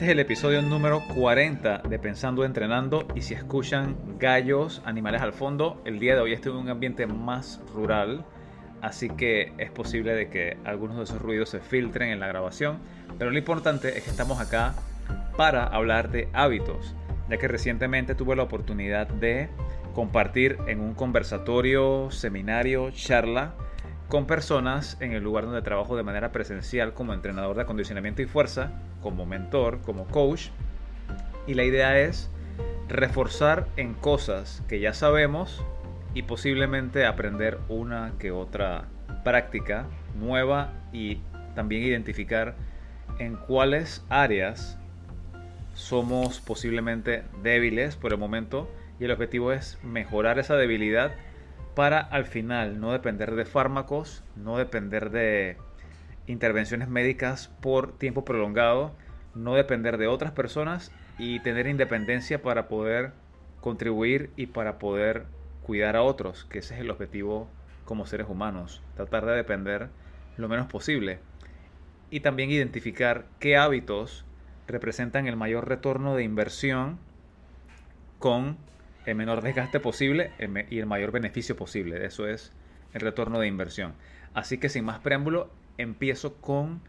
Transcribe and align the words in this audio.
Este 0.00 0.12
es 0.12 0.12
el 0.12 0.20
episodio 0.20 0.62
número 0.62 1.02
40 1.14 1.82
de 1.86 1.98
Pensando 1.98 2.46
Entrenando 2.46 3.06
y 3.14 3.20
si 3.20 3.34
escuchan 3.34 3.98
gallos, 4.18 4.80
animales 4.86 5.20
al 5.20 5.34
fondo, 5.34 5.82
el 5.84 5.98
día 5.98 6.14
de 6.14 6.22
hoy 6.22 6.32
estoy 6.32 6.52
en 6.52 6.58
un 6.58 6.70
ambiente 6.70 7.06
más 7.06 7.60
rural, 7.74 8.24
así 8.80 9.10
que 9.10 9.52
es 9.58 9.70
posible 9.70 10.14
de 10.14 10.30
que 10.30 10.56
algunos 10.64 10.96
de 10.96 11.04
esos 11.04 11.20
ruidos 11.20 11.50
se 11.50 11.60
filtren 11.60 12.08
en 12.08 12.18
la 12.18 12.28
grabación, 12.28 12.78
pero 13.18 13.30
lo 13.30 13.36
importante 13.36 13.98
es 13.98 14.04
que 14.04 14.08
estamos 14.08 14.40
acá 14.40 14.72
para 15.36 15.66
hablar 15.66 16.10
de 16.10 16.30
hábitos, 16.32 16.94
ya 17.28 17.36
que 17.36 17.46
recientemente 17.46 18.14
tuve 18.14 18.34
la 18.36 18.44
oportunidad 18.44 19.06
de 19.06 19.50
compartir 19.92 20.56
en 20.66 20.80
un 20.80 20.94
conversatorio, 20.94 22.10
seminario, 22.10 22.90
charla 22.92 23.52
con 24.10 24.26
personas 24.26 24.96
en 25.00 25.12
el 25.12 25.22
lugar 25.22 25.44
donde 25.44 25.62
trabajo 25.62 25.96
de 25.96 26.02
manera 26.02 26.32
presencial 26.32 26.92
como 26.94 27.14
entrenador 27.14 27.54
de 27.54 27.62
acondicionamiento 27.62 28.22
y 28.22 28.26
fuerza, 28.26 28.72
como 29.00 29.24
mentor, 29.24 29.80
como 29.82 30.06
coach. 30.08 30.48
Y 31.46 31.54
la 31.54 31.62
idea 31.62 31.96
es 32.00 32.28
reforzar 32.88 33.68
en 33.76 33.94
cosas 33.94 34.64
que 34.68 34.80
ya 34.80 34.94
sabemos 34.94 35.64
y 36.12 36.22
posiblemente 36.22 37.06
aprender 37.06 37.58
una 37.68 38.12
que 38.18 38.32
otra 38.32 38.86
práctica 39.22 39.86
nueva 40.18 40.72
y 40.92 41.20
también 41.54 41.84
identificar 41.84 42.56
en 43.20 43.36
cuáles 43.36 44.04
áreas 44.08 44.76
somos 45.74 46.40
posiblemente 46.40 47.22
débiles 47.44 47.94
por 47.94 48.12
el 48.12 48.18
momento 48.18 48.68
y 48.98 49.04
el 49.04 49.12
objetivo 49.12 49.52
es 49.52 49.78
mejorar 49.84 50.40
esa 50.40 50.56
debilidad 50.56 51.12
para 51.74 52.00
al 52.00 52.24
final 52.24 52.80
no 52.80 52.92
depender 52.92 53.34
de 53.34 53.44
fármacos, 53.44 54.22
no 54.36 54.58
depender 54.58 55.10
de 55.10 55.56
intervenciones 56.26 56.88
médicas 56.88 57.48
por 57.60 57.96
tiempo 57.96 58.24
prolongado, 58.24 58.92
no 59.34 59.54
depender 59.54 59.98
de 59.98 60.06
otras 60.06 60.32
personas 60.32 60.92
y 61.18 61.40
tener 61.40 61.66
independencia 61.66 62.42
para 62.42 62.68
poder 62.68 63.12
contribuir 63.60 64.30
y 64.36 64.46
para 64.46 64.78
poder 64.78 65.26
cuidar 65.62 65.96
a 65.96 66.02
otros, 66.02 66.44
que 66.46 66.60
ese 66.60 66.74
es 66.74 66.80
el 66.80 66.90
objetivo 66.90 67.48
como 67.84 68.06
seres 68.06 68.28
humanos, 68.28 68.82
tratar 68.96 69.26
de 69.26 69.32
depender 69.32 69.88
lo 70.36 70.48
menos 70.48 70.66
posible. 70.66 71.18
Y 72.10 72.20
también 72.20 72.50
identificar 72.50 73.26
qué 73.38 73.56
hábitos 73.56 74.24
representan 74.66 75.26
el 75.26 75.36
mayor 75.36 75.68
retorno 75.68 76.16
de 76.16 76.24
inversión 76.24 76.98
con 78.18 78.56
el 79.06 79.14
menor 79.14 79.42
desgaste 79.42 79.80
posible 79.80 80.30
y 80.70 80.78
el 80.78 80.86
mayor 80.86 81.10
beneficio 81.10 81.56
posible. 81.56 82.04
Eso 82.04 82.26
es 82.26 82.52
el 82.92 83.00
retorno 83.00 83.38
de 83.38 83.46
inversión. 83.46 83.94
Así 84.34 84.58
que 84.58 84.68
sin 84.68 84.84
más 84.84 85.00
preámbulo, 85.00 85.50
empiezo 85.78 86.34
con 86.36 86.80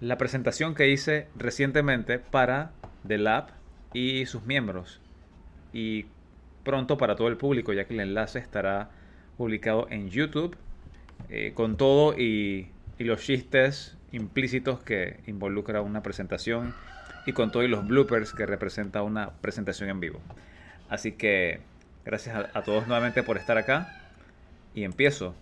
la 0.00 0.16
presentación 0.16 0.74
que 0.74 0.88
hice 0.88 1.28
recientemente 1.36 2.18
para 2.18 2.72
The 3.06 3.18
Lab 3.18 3.48
y 3.92 4.26
sus 4.26 4.44
miembros. 4.44 5.00
Y 5.72 6.06
pronto 6.64 6.96
para 6.96 7.16
todo 7.16 7.28
el 7.28 7.36
público, 7.36 7.72
ya 7.72 7.84
que 7.84 7.94
el 7.94 8.00
enlace 8.00 8.38
estará 8.38 8.90
publicado 9.36 9.86
en 9.90 10.10
YouTube 10.10 10.56
eh, 11.28 11.52
con 11.54 11.76
todo 11.76 12.18
y, 12.18 12.68
y 12.98 13.04
los 13.04 13.22
chistes 13.22 13.96
implícitos 14.12 14.80
que 14.80 15.20
involucra 15.26 15.82
una 15.82 16.02
presentación 16.02 16.74
y 17.26 17.32
con 17.32 17.52
todo 17.52 17.62
y 17.62 17.68
los 17.68 17.86
bloopers 17.86 18.32
que 18.32 18.46
representa 18.46 19.02
una 19.02 19.30
presentación 19.30 19.90
en 19.90 20.00
vivo. 20.00 20.20
Así 20.90 21.12
que 21.12 21.60
gracias 22.04 22.36
a, 22.52 22.62
todos 22.62 22.86
nuevamente 22.86 23.22
por 23.22 23.38
estar 23.38 23.56
acá. 23.56 23.96
Y 24.74 24.84
empiezo. 24.84 25.34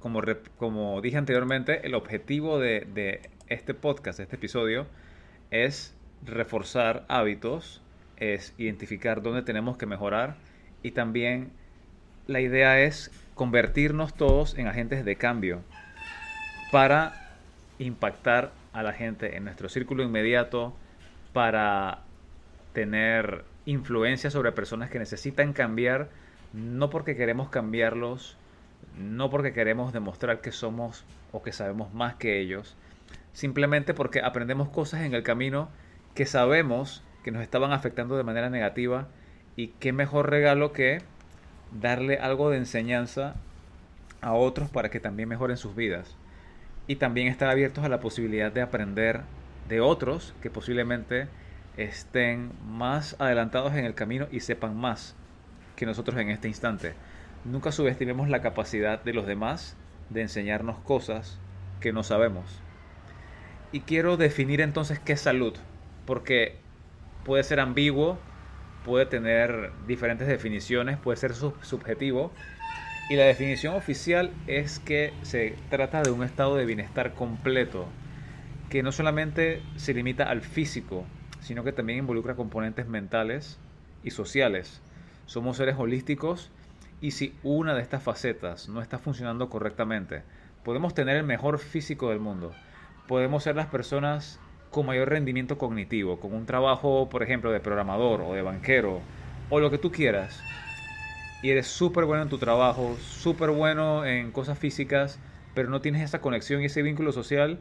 Como, 0.00 0.20
como 0.58 1.00
dije 1.00 1.16
anteriormente, 1.16 1.86
el 1.86 1.94
objetivo 1.94 2.58
de, 2.58 2.86
de 2.92 3.30
este 3.48 3.72
podcast, 3.72 4.18
de 4.18 4.24
este 4.24 4.36
episodio, 4.36 4.86
es 5.50 5.94
reforzar 6.26 7.04
hábitos, 7.08 7.80
es 8.18 8.52
identificar 8.58 9.22
dónde 9.22 9.42
tenemos 9.42 9.76
que 9.76 9.86
mejorar 9.86 10.36
y 10.82 10.90
también 10.90 11.50
la 12.26 12.40
idea 12.40 12.80
es 12.80 13.10
convertirnos 13.34 14.14
todos 14.14 14.56
en 14.58 14.66
agentes 14.68 15.04
de 15.04 15.16
cambio 15.16 15.62
para 16.70 17.30
impactar 17.78 18.52
a 18.72 18.82
la 18.82 18.92
gente 18.92 19.36
en 19.36 19.44
nuestro 19.44 19.68
círculo 19.68 20.02
inmediato, 20.02 20.74
para 21.32 22.00
tener 22.72 23.44
influencia 23.66 24.30
sobre 24.30 24.52
personas 24.52 24.90
que 24.90 24.98
necesitan 24.98 25.52
cambiar, 25.52 26.08
no 26.52 26.90
porque 26.90 27.16
queremos 27.16 27.48
cambiarlos, 27.48 28.36
no 28.98 29.30
porque 29.30 29.52
queremos 29.52 29.92
demostrar 29.92 30.40
que 30.40 30.52
somos 30.52 31.04
o 31.32 31.42
que 31.42 31.52
sabemos 31.52 31.92
más 31.94 32.14
que 32.14 32.40
ellos, 32.40 32.76
simplemente 33.32 33.94
porque 33.94 34.20
aprendemos 34.20 34.68
cosas 34.68 35.02
en 35.02 35.14
el 35.14 35.22
camino 35.22 35.68
que 36.14 36.26
sabemos 36.26 37.02
que 37.24 37.30
nos 37.30 37.42
estaban 37.42 37.72
afectando 37.72 38.16
de 38.16 38.22
manera 38.22 38.50
negativa 38.50 39.08
y 39.56 39.68
qué 39.68 39.92
mejor 39.92 40.30
regalo 40.30 40.72
que 40.72 41.02
darle 41.80 42.18
algo 42.18 42.50
de 42.50 42.58
enseñanza 42.58 43.34
a 44.20 44.32
otros 44.32 44.70
para 44.70 44.90
que 44.90 45.00
también 45.00 45.28
mejoren 45.28 45.56
sus 45.56 45.74
vidas. 45.74 46.16
Y 46.86 46.96
también 46.96 47.28
estar 47.28 47.48
abiertos 47.48 47.84
a 47.84 47.88
la 47.88 48.00
posibilidad 48.00 48.52
de 48.52 48.62
aprender 48.62 49.22
de 49.68 49.80
otros 49.80 50.34
que 50.42 50.50
posiblemente 50.50 51.28
estén 51.76 52.52
más 52.66 53.16
adelantados 53.18 53.74
en 53.74 53.84
el 53.84 53.94
camino 53.94 54.26
y 54.30 54.40
sepan 54.40 54.76
más 54.76 55.16
que 55.76 55.86
nosotros 55.86 56.18
en 56.20 56.30
este 56.30 56.48
instante. 56.48 56.94
Nunca 57.44 57.72
subestimemos 57.72 58.28
la 58.28 58.42
capacidad 58.42 59.02
de 59.02 59.12
los 59.12 59.26
demás 59.26 59.76
de 60.10 60.22
enseñarnos 60.22 60.78
cosas 60.78 61.38
que 61.80 61.92
no 61.92 62.02
sabemos. 62.02 62.60
Y 63.72 63.80
quiero 63.80 64.16
definir 64.16 64.60
entonces 64.60 64.98
qué 64.98 65.14
es 65.14 65.20
salud, 65.20 65.54
porque 66.06 66.56
puede 67.24 67.42
ser 67.42 67.60
ambiguo, 67.60 68.18
puede 68.84 69.06
tener 69.06 69.72
diferentes 69.86 70.28
definiciones, 70.28 70.96
puede 70.98 71.16
ser 71.16 71.34
subjetivo. 71.34 72.32
Y 73.10 73.16
la 73.16 73.24
definición 73.24 73.74
oficial 73.74 74.30
es 74.46 74.78
que 74.78 75.12
se 75.22 75.56
trata 75.70 76.02
de 76.02 76.10
un 76.10 76.22
estado 76.22 76.56
de 76.56 76.64
bienestar 76.64 77.14
completo, 77.14 77.86
que 78.70 78.82
no 78.82 78.92
solamente 78.92 79.60
se 79.76 79.92
limita 79.92 80.24
al 80.24 80.40
físico, 80.40 81.04
sino 81.44 81.62
que 81.62 81.72
también 81.72 81.98
involucra 81.98 82.36
componentes 82.36 82.88
mentales 82.88 83.58
y 84.02 84.10
sociales. 84.10 84.80
Somos 85.26 85.58
seres 85.58 85.76
holísticos 85.78 86.50
y 87.02 87.10
si 87.10 87.34
una 87.42 87.74
de 87.74 87.82
estas 87.82 88.02
facetas 88.02 88.68
no 88.70 88.80
está 88.80 88.98
funcionando 88.98 89.50
correctamente, 89.50 90.22
podemos 90.64 90.94
tener 90.94 91.16
el 91.16 91.24
mejor 91.24 91.58
físico 91.58 92.08
del 92.08 92.18
mundo, 92.18 92.52
podemos 93.06 93.42
ser 93.42 93.56
las 93.56 93.66
personas 93.66 94.40
con 94.70 94.86
mayor 94.86 95.10
rendimiento 95.10 95.58
cognitivo, 95.58 96.18
con 96.18 96.32
un 96.32 96.46
trabajo, 96.46 97.10
por 97.10 97.22
ejemplo, 97.22 97.52
de 97.52 97.60
programador 97.60 98.22
o 98.22 98.32
de 98.32 98.40
banquero, 98.40 99.00
o 99.50 99.60
lo 99.60 99.70
que 99.70 99.78
tú 99.78 99.92
quieras, 99.92 100.42
y 101.42 101.50
eres 101.50 101.66
súper 101.66 102.06
bueno 102.06 102.22
en 102.22 102.30
tu 102.30 102.38
trabajo, 102.38 102.96
súper 102.96 103.50
bueno 103.50 104.06
en 104.06 104.32
cosas 104.32 104.58
físicas, 104.58 105.20
pero 105.54 105.68
no 105.68 105.82
tienes 105.82 106.00
esa 106.00 106.22
conexión 106.22 106.62
y 106.62 106.64
ese 106.64 106.80
vínculo 106.80 107.12
social, 107.12 107.60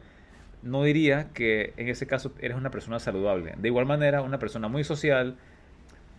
no 0.64 0.84
diría 0.84 1.30
que 1.34 1.74
en 1.78 1.90
ese 1.90 2.08
caso 2.08 2.34
eres 2.40 2.58
una 2.58 2.72
persona 2.72 3.00
saludable. 3.00 3.54
De 3.58 3.68
igual 3.68 3.86
manera, 3.86 4.22
una 4.22 4.40
persona 4.40 4.68
muy 4.68 4.84
social, 4.84 5.36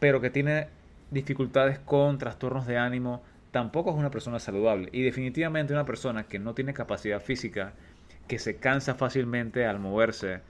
pero 0.00 0.20
que 0.20 0.30
tiene 0.30 0.68
dificultades 1.10 1.78
con 1.78 2.18
trastornos 2.18 2.66
de 2.66 2.76
ánimo, 2.76 3.22
tampoco 3.50 3.90
es 3.90 3.96
una 3.96 4.10
persona 4.10 4.38
saludable. 4.38 4.90
Y 4.92 5.02
definitivamente 5.02 5.72
una 5.72 5.86
persona 5.86 6.24
que 6.24 6.38
no 6.38 6.54
tiene 6.54 6.74
capacidad 6.74 7.20
física, 7.20 7.72
que 8.28 8.38
se 8.38 8.56
cansa 8.56 8.94
fácilmente 8.94 9.66
al 9.66 9.78
moverse 9.78 10.40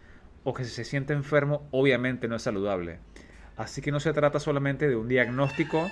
o 0.43 0.55
que 0.55 0.65
se 0.65 0.85
siente 0.85 1.13
enfermo, 1.13 1.67
obviamente 1.71 2.29
no 2.29 2.37
es 2.37 2.43
saludable. 2.43 2.99
Así 3.57 3.81
que 3.81 3.93
no 3.93 4.01
se 4.01 4.13
trata 4.13 4.41
solamente 4.41 4.89
de 4.89 4.97
un 4.97 5.09
diagnóstico 5.09 5.89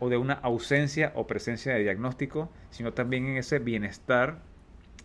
o 0.00 0.08
de 0.08 0.16
una 0.16 0.34
ausencia 0.34 1.12
o 1.14 1.26
presencia 1.26 1.74
de 1.74 1.82
diagnóstico, 1.82 2.50
sino 2.70 2.92
también 2.92 3.26
en 3.26 3.36
ese 3.36 3.58
bienestar 3.58 4.38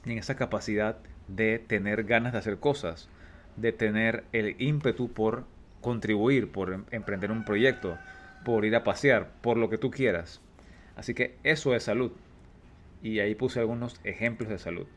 y 0.05 0.13
en 0.13 0.17
esa 0.17 0.35
capacidad 0.35 0.97
de 1.27 1.59
tener 1.59 2.03
ganas 2.03 2.33
de 2.33 2.39
hacer 2.39 2.57
cosas, 2.57 3.09
de 3.55 3.71
tener 3.71 4.23
el 4.31 4.55
ímpetu 4.61 5.11
por 5.11 5.45
contribuir, 5.81 6.51
por 6.51 6.73
em, 6.73 6.85
emprender 6.91 7.31
un 7.31 7.45
proyecto, 7.45 7.97
por 8.45 8.65
ir 8.65 8.75
a 8.75 8.83
pasear, 8.83 9.29
por 9.41 9.57
lo 9.57 9.69
que 9.69 9.77
tú 9.77 9.91
quieras. 9.91 10.41
Así 10.95 11.13
que 11.13 11.35
eso 11.43 11.75
es 11.75 11.83
salud. 11.83 12.11
Y 13.03 13.19
ahí 13.19 13.35
puse 13.35 13.59
algunos 13.59 13.99
ejemplos 14.03 14.49
de 14.49 14.57
salud. 14.57 14.87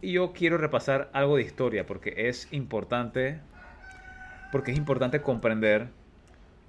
Y 0.00 0.12
yo 0.12 0.32
quiero 0.32 0.58
repasar 0.58 1.10
algo 1.12 1.36
de 1.36 1.42
historia 1.42 1.86
porque 1.86 2.14
es 2.28 2.52
importante 2.52 3.40
porque 4.50 4.72
es 4.72 4.78
importante 4.78 5.20
comprender 5.20 5.88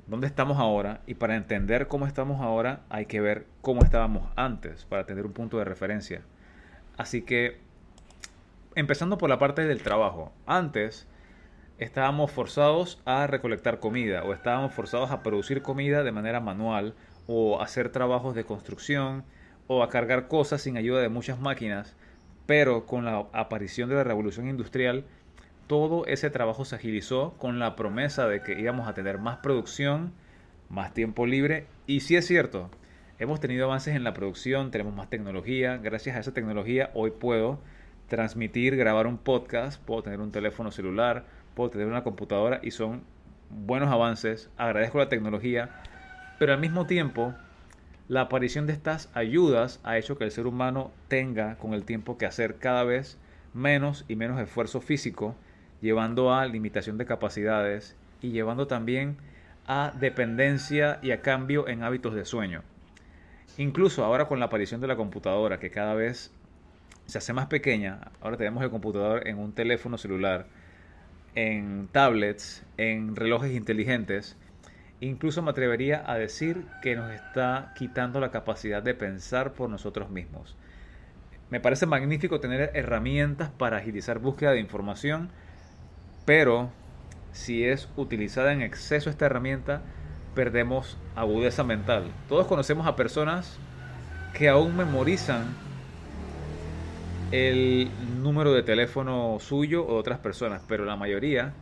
dónde 0.07 0.27
estamos 0.27 0.57
ahora 0.57 1.01
y 1.05 1.13
para 1.13 1.35
entender 1.35 1.87
cómo 1.87 2.07
estamos 2.07 2.41
ahora 2.41 2.81
hay 2.89 3.05
que 3.05 3.21
ver 3.21 3.45
cómo 3.61 3.83
estábamos 3.83 4.29
antes 4.35 4.85
para 4.85 5.05
tener 5.05 5.25
un 5.25 5.33
punto 5.33 5.57
de 5.59 5.65
referencia. 5.65 6.21
Así 6.97 7.21
que 7.21 7.57
empezando 8.79 9.17
por 9.17 9.29
la 9.29 9.39
parte 9.39 9.65
del 9.65 9.83
trabajo. 9.83 10.31
Antes 10.45 11.05
estábamos 11.79 12.31
forzados 12.31 13.01
a 13.05 13.27
recolectar 13.27 13.79
comida 13.79 14.23
o 14.23 14.33
estábamos 14.33 14.73
forzados 14.73 15.11
a 15.11 15.21
producir 15.21 15.61
comida 15.61 16.03
de 16.03 16.13
manera 16.13 16.39
manual 16.39 16.95
o 17.27 17.61
hacer 17.61 17.89
trabajos 17.89 18.35
de 18.35 18.45
construcción 18.45 19.25
o 19.67 19.83
a 19.83 19.89
cargar 19.89 20.29
cosas 20.29 20.61
sin 20.61 20.77
ayuda 20.77 21.01
de 21.01 21.09
muchas 21.09 21.39
máquinas. 21.39 21.97
Pero 22.45 22.85
con 22.85 23.03
la 23.03 23.25
aparición 23.33 23.89
de 23.89 23.95
la 23.95 24.03
revolución 24.05 24.47
industrial, 24.47 25.05
todo 25.67 26.05
ese 26.07 26.29
trabajo 26.29 26.63
se 26.63 26.75
agilizó 26.75 27.35
con 27.37 27.59
la 27.59 27.75
promesa 27.75 28.27
de 28.27 28.41
que 28.41 28.59
íbamos 28.59 28.87
a 28.87 28.93
tener 28.93 29.19
más 29.19 29.37
producción, 29.37 30.13
más 30.69 30.93
tiempo 30.93 31.27
libre. 31.27 31.67
Y 31.85 31.99
sí 31.99 32.15
es 32.15 32.25
cierto, 32.25 32.71
hemos 33.19 33.41
tenido 33.41 33.65
avances 33.65 33.95
en 33.95 34.05
la 34.05 34.13
producción, 34.13 34.71
tenemos 34.71 34.95
más 34.95 35.09
tecnología. 35.09 35.77
Gracias 35.77 36.15
a 36.15 36.19
esa 36.19 36.33
tecnología 36.33 36.91
hoy 36.93 37.11
puedo 37.11 37.59
transmitir, 38.09 38.75
grabar 38.75 39.07
un 39.07 39.17
podcast, 39.17 39.81
puedo 39.81 40.03
tener 40.03 40.19
un 40.19 40.31
teléfono 40.31 40.71
celular, 40.71 41.23
puedo 41.55 41.69
tener 41.69 41.87
una 41.87 42.03
computadora 42.03 42.59
y 42.61 42.71
son 42.71 43.03
buenos 43.49 43.89
avances. 43.89 44.49
Agradezco 44.57 44.97
la 44.97 45.09
tecnología, 45.09 45.69
pero 46.37 46.53
al 46.53 46.59
mismo 46.59 46.85
tiempo 46.85 47.33
la 48.09 48.21
aparición 48.21 48.65
de 48.65 48.73
estas 48.73 49.09
ayudas 49.13 49.79
ha 49.83 49.97
hecho 49.97 50.17
que 50.17 50.23
el 50.23 50.31
ser 50.31 50.47
humano 50.47 50.91
tenga 51.07 51.55
con 51.55 51.73
el 51.73 51.85
tiempo 51.85 52.17
que 52.17 52.25
hacer 52.25 52.55
cada 52.57 52.83
vez 52.83 53.17
menos 53.53 54.03
y 54.07 54.15
menos 54.15 54.39
esfuerzo 54.41 54.81
físico, 54.81 55.35
llevando 55.79 56.33
a 56.33 56.45
limitación 56.45 56.97
de 56.97 57.05
capacidades 57.05 57.95
y 58.21 58.31
llevando 58.31 58.67
también 58.67 59.17
a 59.67 59.93
dependencia 59.99 60.99
y 61.03 61.11
a 61.11 61.21
cambio 61.21 61.67
en 61.67 61.83
hábitos 61.83 62.15
de 62.15 62.25
sueño. 62.25 62.63
Incluso 63.57 64.03
ahora 64.03 64.27
con 64.27 64.39
la 64.39 64.45
aparición 64.45 64.81
de 64.81 64.87
la 64.87 64.95
computadora, 64.95 65.59
que 65.59 65.69
cada 65.69 65.93
vez 65.93 66.31
se 67.09 67.17
hace 67.17 67.33
más 67.33 67.47
pequeña, 67.47 68.11
ahora 68.21 68.37
tenemos 68.37 68.63
el 68.63 68.69
computador 68.69 69.27
en 69.27 69.37
un 69.37 69.53
teléfono 69.53 69.97
celular, 69.97 70.47
en 71.35 71.87
tablets, 71.91 72.63
en 72.77 73.15
relojes 73.15 73.53
inteligentes, 73.53 74.37
Incluso 75.01 75.41
me 75.41 75.51
atrevería 75.51 76.03
a 76.05 76.17
decir 76.17 76.65
que 76.81 76.95
nos 76.95 77.11
está 77.11 77.73
quitando 77.75 78.19
la 78.19 78.31
capacidad 78.31 78.83
de 78.83 78.93
pensar 78.93 79.53
por 79.53 79.69
nosotros 79.69 80.09
mismos. 80.09 80.57
Me 81.49 81.61
parece 81.61 81.85
magnífico 81.85 82.41
tener 82.41 82.71
herramientas 82.73 83.49
para 83.49 83.77
agilizar 83.77 84.19
búsqueda 84.19 84.51
de 84.51 84.59
información, 84.59 85.29
pero 86.25 86.69
si 87.31 87.63
es 87.63 87.87
utilizada 87.95 88.51
en 88.51 88.61
exceso 88.61 89.09
esta 89.09 89.27
herramienta, 89.27 89.81
perdemos 90.35 90.97
agudeza 91.15 91.63
mental. 91.63 92.11
Todos 92.27 92.47
conocemos 92.47 92.85
a 92.85 92.97
personas 92.97 93.57
que 94.33 94.49
aún 94.49 94.75
memorizan 94.75 95.55
el 97.31 97.91
número 97.99 98.53
de 98.53 98.63
teléfono 98.63 99.37
suyo 99.39 99.85
o 99.85 99.93
de 99.93 99.99
otras 99.99 100.19
personas, 100.19 100.63
pero 100.67 100.85
la 100.85 100.95
mayoría 100.95 101.53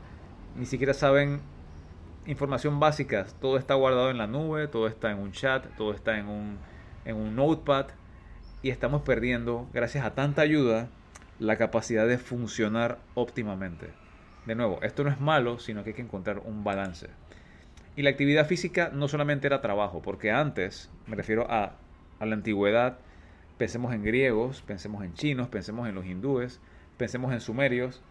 ni 0.56 0.66
siquiera 0.66 0.94
saben 0.94 1.42
información 2.26 2.80
básica, 2.80 3.26
todo 3.40 3.58
está 3.58 3.74
guardado 3.76 4.10
en 4.10 4.18
la 4.18 4.28
nube, 4.28 4.68
todo 4.68 4.88
está 4.88 5.12
en 5.12 5.20
un 5.20 5.32
chat, 5.32 5.66
todo 5.78 5.94
está 5.94 6.18
en 6.18 6.28
un, 6.28 6.58
en 7.06 7.16
un 7.16 7.36
notepad 7.36 7.88
y 8.62 8.70
estamos 8.70 9.02
perdiendo, 9.04 9.68
gracias 9.74 10.06
a 10.06 10.14
tanta 10.16 10.42
ayuda, 10.42 10.90
la 11.40 11.58
capacidad 11.58 12.08
de 12.08 12.18
funcionar 12.18 13.00
óptimamente. 13.14 13.94
De 14.46 14.56
nuevo, 14.56 14.80
esto 14.82 15.04
no 15.04 15.10
es 15.10 15.20
malo, 15.20 15.60
sino 15.60 15.84
que 15.84 15.92
hay 15.92 15.96
que 15.96 16.02
encontrar 16.02 16.40
un 16.40 16.64
balance. 16.64 17.08
Y 17.96 18.02
la 18.02 18.10
actividad 18.10 18.48
física 18.48 18.90
no 18.94 19.08
solamente 19.08 19.48
era 19.48 19.62
trabajo, 19.62 20.02
porque 20.02 20.32
antes, 20.32 20.90
me 21.06 21.16
refiero 21.16 21.50
a, 21.50 21.74
a 22.20 22.26
la 22.26 22.36
antigüedad, 22.36 23.00
pensemos 23.58 23.94
en 23.94 24.04
griegos, 24.04 24.62
pensemos 24.62 25.04
en 25.04 25.14
chinos, 25.14 25.48
pensemos 25.48 25.88
en 25.88 25.96
los 25.96 26.06
hindúes, 26.06 26.60
pensemos 26.98 27.34
en 27.34 27.42
sumerios, 27.42 28.02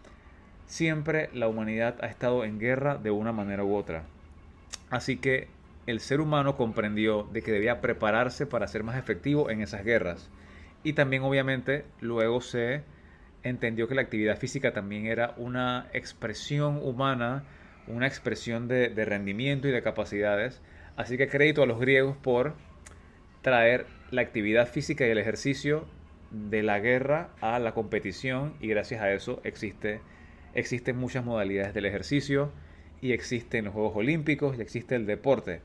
siempre 0.67 1.31
la 1.33 1.49
humanidad 1.49 1.97
ha 2.03 2.07
estado 2.07 2.45
en 2.45 2.59
guerra 2.59 2.97
de 2.97 3.11
una 3.11 3.33
manera 3.33 3.65
u 3.65 3.75
otra. 3.75 4.05
Así 4.91 5.17
que 5.17 5.49
el 5.87 6.01
ser 6.01 6.21
humano 6.21 6.57
comprendió 6.57 7.25
de 7.33 7.43
que 7.43 7.53
debía 7.53 7.81
prepararse 7.81 8.47
para 8.47 8.67
ser 8.67 8.83
más 8.83 8.97
efectivo 8.97 9.51
en 9.51 9.61
esas 9.61 9.85
guerras. 9.85 10.31
Y 10.83 10.93
también 10.93 11.23
obviamente 11.23 11.85
luego 12.01 12.41
se 12.41 12.83
entendió 13.43 13.87
que 13.87 13.95
la 13.95 14.03
actividad 14.03 14.37
física 14.37 14.73
también 14.73 15.07
era 15.07 15.35
una 15.37 15.89
expresión 15.93 16.81
humana, 16.83 17.45
una 17.87 18.07
expresión 18.07 18.67
de, 18.67 18.89
rendimiento 19.05 19.69
y 19.69 19.73
de 19.73 19.83
capacidades. 19.83 20.61
Así 20.97 21.17
que 21.17 21.29
crédito 21.29 21.63
a 21.63 21.67
los 21.67 21.79
griegos 21.79 22.17
por 22.17 22.55
traer 23.43 23.87
la 24.11 24.23
actividad 24.23 24.69
física 24.69 25.07
y 25.07 25.11
el 25.11 25.19
ejercicio 25.19 25.87
de 26.31 26.63
la 26.63 26.81
guerra 26.81 27.31
a 27.41 27.59
la 27.59 27.73
competición 27.73 28.55
y 28.61 28.69
gracias 28.69 29.01
a 29.01 29.13
eso 29.13 29.41
existe 29.45 30.01
existen 30.55 30.97
muchas 30.97 31.25
modalidades 31.25 31.75
del 31.75 31.85
ejercicio 31.85 32.51
y 33.03 33.13
existen 33.13 33.67
los 33.67 33.75
Juegos 33.75 33.95
Olímpicos 33.95 34.57
y 34.57 34.63
existe 34.63 34.97
el 34.97 35.05
deporte. 35.05 35.61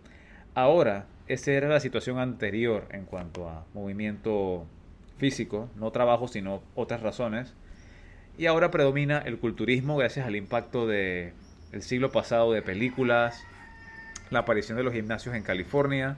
Ahora, 0.53 1.07
esa 1.27 1.51
era 1.51 1.69
la 1.69 1.79
situación 1.79 2.19
anterior 2.19 2.87
en 2.91 3.05
cuanto 3.05 3.47
a 3.47 3.65
movimiento 3.73 4.67
físico, 5.17 5.69
no 5.77 5.91
trabajo, 5.91 6.27
sino 6.27 6.61
otras 6.75 7.01
razones. 7.01 7.53
Y 8.37 8.47
ahora 8.47 8.69
predomina 8.69 9.19
el 9.19 9.39
culturismo 9.39 9.95
gracias 9.95 10.27
al 10.27 10.35
impacto 10.35 10.87
del 10.87 11.33
el 11.71 11.81
siglo 11.83 12.11
pasado 12.11 12.51
de 12.51 12.61
películas, 12.61 13.45
la 14.29 14.39
aparición 14.39 14.77
de 14.77 14.83
los 14.83 14.93
gimnasios 14.93 15.35
en 15.35 15.43
California. 15.43 16.17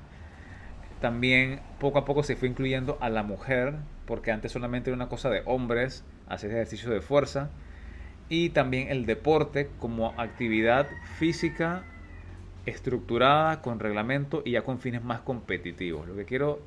También 1.04 1.60
poco 1.82 2.00
a 2.00 2.06
poco 2.06 2.24
se 2.24 2.38
fue 2.38 2.48
incluyendo 2.48 2.98
a 3.02 3.10
la 3.10 3.24
mujer, 3.24 3.74
porque 4.06 4.32
antes 4.32 4.54
solamente 4.54 4.90
era 4.90 4.96
una 4.96 5.10
cosa 5.10 5.30
de 5.30 5.42
hombres 5.46 6.02
hacer 6.30 6.52
ejercicio 6.52 6.90
de 6.92 7.02
fuerza 7.02 7.50
y 8.30 8.52
también 8.52 8.88
el 8.88 9.06
deporte 9.06 9.68
como 9.82 10.18
actividad 10.18 10.88
física 11.18 11.84
estructurada 12.66 13.62
con 13.62 13.82
reglamento 13.82 14.44
y 14.46 14.52
ya 14.52 14.62
con 14.62 14.80
fines 14.80 15.04
más 15.04 15.20
competitivos. 15.20 16.08
Lo 16.08 16.16
que 16.16 16.24
quiero 16.24 16.62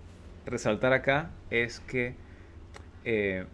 resaltar 0.45 0.93
acá 0.93 1.31
es 1.49 1.81
que 1.81 2.13
eh, 3.07 3.47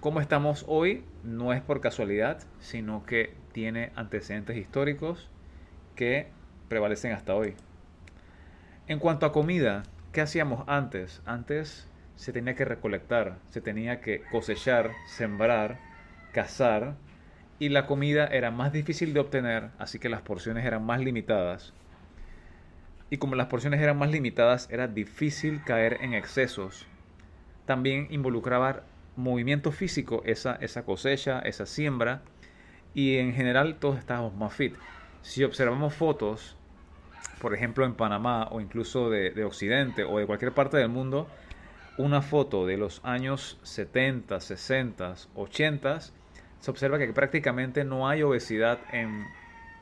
como 0.00 0.22
estamos 0.22 0.64
hoy 0.66 1.04
no 1.24 1.52
es 1.52 1.60
por 1.60 1.82
casualidad, 1.82 2.38
sino 2.58 3.04
que 3.04 3.34
tiene 3.52 3.90
antecedentes 3.96 4.56
históricos 4.56 5.28
que 5.94 6.28
prevalecen 6.70 7.12
hasta 7.12 7.34
hoy. 7.34 7.54
En 8.90 8.98
cuanto 8.98 9.24
a 9.24 9.30
comida, 9.30 9.84
¿qué 10.10 10.20
hacíamos 10.20 10.64
antes? 10.66 11.22
Antes 11.24 11.86
se 12.16 12.32
tenía 12.32 12.56
que 12.56 12.64
recolectar, 12.64 13.38
se 13.50 13.60
tenía 13.60 14.00
que 14.00 14.24
cosechar, 14.32 14.90
sembrar, 15.06 15.78
cazar, 16.32 16.96
y 17.60 17.68
la 17.68 17.86
comida 17.86 18.26
era 18.26 18.50
más 18.50 18.72
difícil 18.72 19.14
de 19.14 19.20
obtener, 19.20 19.70
así 19.78 20.00
que 20.00 20.08
las 20.08 20.22
porciones 20.22 20.66
eran 20.66 20.84
más 20.84 20.98
limitadas. 20.98 21.72
Y 23.10 23.18
como 23.18 23.36
las 23.36 23.46
porciones 23.46 23.80
eran 23.80 23.96
más 23.96 24.10
limitadas, 24.10 24.66
era 24.72 24.88
difícil 24.88 25.62
caer 25.62 25.98
en 26.00 26.12
excesos. 26.12 26.84
También 27.66 28.08
involucraba 28.10 28.82
movimiento 29.14 29.70
físico 29.70 30.20
esa, 30.26 30.56
esa 30.56 30.84
cosecha, 30.84 31.38
esa 31.38 31.64
siembra, 31.64 32.22
y 32.92 33.18
en 33.18 33.34
general 33.34 33.76
todos 33.76 34.00
estábamos 34.00 34.34
más 34.34 34.52
fit. 34.52 34.74
Si 35.22 35.44
observamos 35.44 35.94
fotos, 35.94 36.56
por 37.40 37.54
ejemplo 37.54 37.84
en 37.84 37.94
Panamá 37.94 38.48
o 38.50 38.60
incluso 38.60 39.10
de, 39.10 39.30
de 39.30 39.44
Occidente 39.44 40.04
o 40.04 40.18
de 40.18 40.26
cualquier 40.26 40.52
parte 40.52 40.76
del 40.76 40.88
mundo, 40.88 41.26
una 41.98 42.22
foto 42.22 42.66
de 42.66 42.76
los 42.76 43.00
años 43.04 43.58
70, 43.62 44.40
60, 44.40 45.14
80 45.34 46.00
se 46.60 46.70
observa 46.70 46.98
que 46.98 47.12
prácticamente 47.12 47.84
no 47.84 48.08
hay 48.08 48.22
obesidad 48.22 48.78
en, 48.92 49.26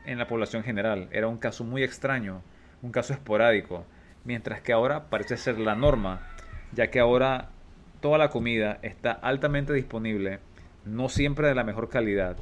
la 0.06 0.26
población 0.26 0.62
general. 0.62 1.08
Era 1.12 1.28
un 1.28 1.36
caso 1.36 1.64
muy 1.64 1.82
extraño, 1.82 2.42
un 2.82 2.92
caso 2.92 3.12
esporádico, 3.12 3.84
mientras 4.24 4.62
que 4.62 4.72
ahora 4.72 5.10
parece 5.10 5.36
ser 5.36 5.58
la 5.58 5.74
norma, 5.74 6.26
ya 6.72 6.90
que 6.90 6.98
ahora 6.98 7.50
toda 8.00 8.16
la 8.16 8.30
comida 8.30 8.78
está 8.82 9.12
altamente 9.12 9.72
disponible, 9.72 10.38
no 10.86 11.08
siempre 11.08 11.48
de 11.48 11.54
la 11.54 11.64
mejor 11.64 11.88
calidad. 11.90 12.36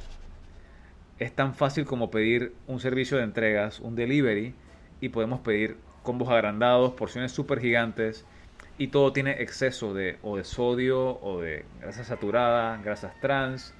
Es 1.19 1.33
tan 1.33 1.55
fácil 1.55 1.85
como 1.85 2.09
pedir 2.09 2.53
un 2.67 2.79
servicio 2.79 3.17
de 3.17 3.23
entregas, 3.23 3.79
un 3.79 3.95
delivery, 3.95 4.53
y 5.01 5.09
podemos 5.09 5.39
pedir 5.41 5.77
combos 6.03 6.29
agrandados, 6.29 6.93
porciones 6.93 7.31
súper 7.31 7.59
gigantes, 7.59 8.25
y 8.77 8.87
todo 8.87 9.11
tiene 9.11 9.41
exceso 9.41 9.93
de, 9.93 10.17
o 10.21 10.37
de 10.37 10.43
sodio, 10.43 11.19
o 11.21 11.41
de 11.41 11.65
grasa 11.81 12.03
saturada, 12.03 12.77
grasas 12.83 13.19
trans, 13.19 13.73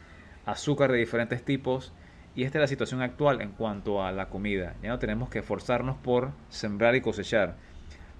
azúcar 0.45 0.91
de 0.91 0.97
diferentes 0.97 1.43
tipos. 1.43 1.93
Y 2.35 2.43
esta 2.43 2.59
es 2.59 2.61
la 2.61 2.67
situación 2.67 3.01
actual 3.01 3.41
en 3.41 3.51
cuanto 3.51 4.03
a 4.03 4.11
la 4.11 4.29
comida. 4.29 4.75
Ya 4.81 4.89
no 4.89 4.99
tenemos 4.99 5.29
que 5.29 5.39
esforzarnos 5.39 5.97
por 5.97 6.31
sembrar 6.49 6.95
y 6.95 7.01
cosechar. 7.01 7.55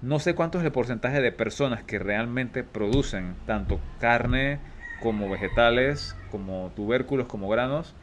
No 0.02 0.20
sé 0.20 0.36
cuánto 0.36 0.60
es 0.60 0.66
el 0.66 0.72
porcentaje 0.72 1.22
de 1.22 1.32
personas 1.32 1.84
que 1.84 2.00
realmente 2.00 2.64
producen 2.64 3.36
tanto 3.46 3.80
carne 4.00 4.60
como 5.00 5.30
vegetales, 5.30 6.16
como 6.28 6.72
tubérculos, 6.76 7.28
como 7.28 7.50
granos, 7.50 7.96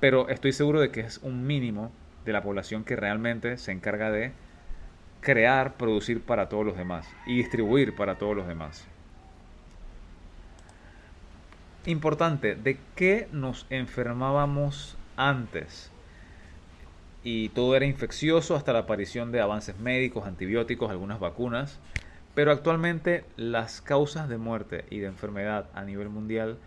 pero 0.00 0.28
estoy 0.28 0.52
seguro 0.52 0.80
de 0.80 0.90
que 0.90 1.00
es 1.00 1.18
un 1.18 1.46
mínimo 1.46 1.92
de 2.24 2.32
la 2.32 2.42
población 2.42 2.84
que 2.84 2.96
realmente 2.96 3.56
se 3.56 3.72
encarga 3.72 4.10
de 4.10 4.32
crear, 5.20 5.74
producir 5.74 6.22
para 6.22 6.48
todos 6.48 6.64
los 6.64 6.76
demás 6.76 7.08
y 7.26 7.36
distribuir 7.36 7.94
para 7.94 8.16
todos 8.16 8.36
los 8.36 8.46
demás. 8.46 8.86
Importante, 11.86 12.54
¿de 12.54 12.78
qué 12.94 13.28
nos 13.32 13.66
enfermábamos 13.70 14.96
antes? 15.16 15.90
Y 17.22 17.50
todo 17.50 17.74
era 17.76 17.86
infeccioso 17.86 18.54
hasta 18.54 18.72
la 18.72 18.80
aparición 18.80 19.32
de 19.32 19.40
avances 19.40 19.78
médicos, 19.78 20.26
antibióticos, 20.26 20.90
algunas 20.90 21.20
vacunas. 21.20 21.78
Pero 22.34 22.52
actualmente 22.52 23.24
las 23.36 23.80
causas 23.80 24.28
de 24.28 24.38
muerte 24.38 24.84
y 24.90 24.98
de 24.98 25.08
enfermedad 25.08 25.66
a 25.74 25.84
nivel 25.84 26.08
mundial 26.08 26.58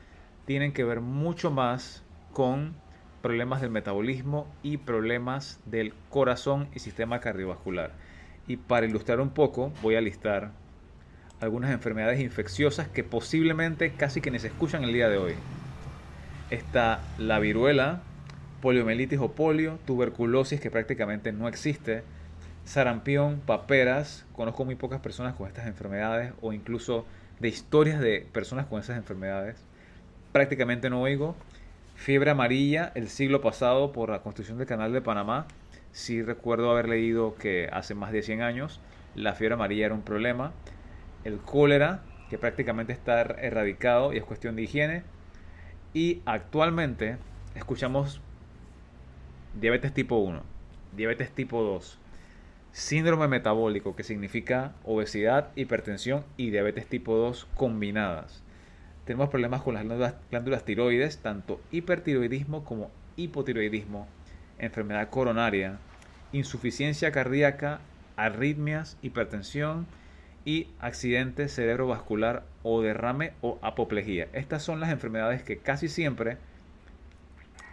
tienen 0.46 0.74
que 0.74 0.84
ver 0.84 1.00
mucho 1.00 1.52
más 1.52 2.04
con 2.34 2.76
problemas 3.24 3.62
del 3.62 3.72
metabolismo 3.72 4.54
y 4.64 4.76
problemas 4.78 5.62
del 5.66 5.94
corazón 6.10 6.68
y 6.76 6.80
sistema 6.80 7.22
cardiovascular. 7.22 7.92
Y 8.48 8.58
para 8.58 8.86
ilustrar 8.86 9.22
un 9.22 9.30
poco, 9.30 9.72
voy 9.82 9.96
a 9.96 10.02
listar 10.02 10.52
algunas 11.40 11.72
enfermedades 11.72 12.20
infecciosas 12.20 12.90
que 12.90 13.06
posiblemente 13.06 13.94
casi 13.94 14.20
que 14.20 14.38
se 14.38 14.48
escuchan 14.48 14.84
el 14.84 14.92
día 14.92 15.08
de 15.08 15.18
hoy. 15.18 15.36
Está 16.50 17.00
la 17.18 17.40
viruela, 17.40 18.02
poliomielitis 18.62 19.20
o 19.20 19.32
polio, 19.32 19.80
tuberculosis 19.86 20.60
que 20.60 20.70
prácticamente 20.70 21.32
no 21.32 21.48
existe, 21.48 22.04
sarampión, 22.66 23.40
paperas, 23.46 24.26
conozco 24.34 24.66
muy 24.66 24.76
pocas 24.76 25.00
personas 25.00 25.34
con 25.36 25.48
estas 25.48 25.68
enfermedades 25.68 26.34
o 26.42 26.52
incluso 26.52 27.06
de 27.40 27.48
historias 27.48 28.02
de 28.02 28.28
personas 28.34 28.66
con 28.66 28.82
esas 28.82 28.98
enfermedades. 28.98 29.64
Prácticamente 30.34 30.90
no 30.90 31.02
oigo. 31.02 31.38
Fiebre 32.04 32.32
amarilla, 32.32 32.92
el 32.96 33.08
siglo 33.08 33.40
pasado 33.40 33.94
por 33.94 34.10
la 34.10 34.22
construcción 34.22 34.58
del 34.58 34.68
canal 34.68 34.92
de 34.92 35.00
Panamá. 35.00 35.48
Sí 35.94 36.22
recuerdo 36.22 36.70
haber 36.70 36.90
leído 36.90 37.36
que 37.36 37.70
hace 37.72 37.96
más 37.96 38.12
de 38.12 38.22
100 38.22 38.42
años 38.42 38.82
la 39.16 39.36
fiebre 39.36 39.54
amarilla 39.54 39.86
era 39.86 39.96
un 39.96 40.02
problema. 40.02 40.52
El 41.24 41.38
cólera, 41.38 42.04
que 42.30 42.38
prácticamente 42.38 42.92
está 42.92 43.22
erradicado 43.22 44.12
y 44.12 44.18
es 44.18 44.26
cuestión 44.26 44.58
de 44.58 44.64
higiene. 44.64 45.04
Y 45.94 46.22
actualmente 46.26 47.16
escuchamos 47.56 48.20
diabetes 49.58 49.94
tipo 49.94 50.18
1, 50.18 50.44
diabetes 50.98 51.32
tipo 51.32 51.64
2, 51.64 52.00
síndrome 52.74 53.30
metabólico, 53.30 53.96
que 53.96 54.04
significa 54.04 54.74
obesidad, 54.84 55.52
hipertensión 55.56 56.26
y 56.36 56.50
diabetes 56.50 56.86
tipo 56.86 57.16
2 57.16 57.48
combinadas. 57.56 58.44
Tenemos 59.06 59.30
problemas 59.30 59.62
con 59.62 59.74
las 59.74 59.86
glándulas, 60.30 60.64
tiroides, 60.64 61.18
tanto 61.18 61.60
hipertiroidismo 61.72 62.64
como 62.64 62.90
hipotiroidismo, 63.18 64.08
enfermedad 64.60 65.10
coronaria, 65.10 65.78
insuficiencia 66.32 67.12
cardíaca, 67.12 67.82
arritmias, 68.16 68.98
hipertensión 69.02 69.88
y 70.46 70.68
accidente 70.80 71.50
cerebrovascular 71.50 72.44
o 72.64 72.82
derrame 72.82 73.34
o 73.42 73.60
apoplejía. 73.62 74.30
Estas 74.32 74.64
son 74.64 74.80
las 74.80 74.90
enfermedades 74.90 75.44
que 75.44 75.58
casi 75.58 75.90
siempre 75.90 76.38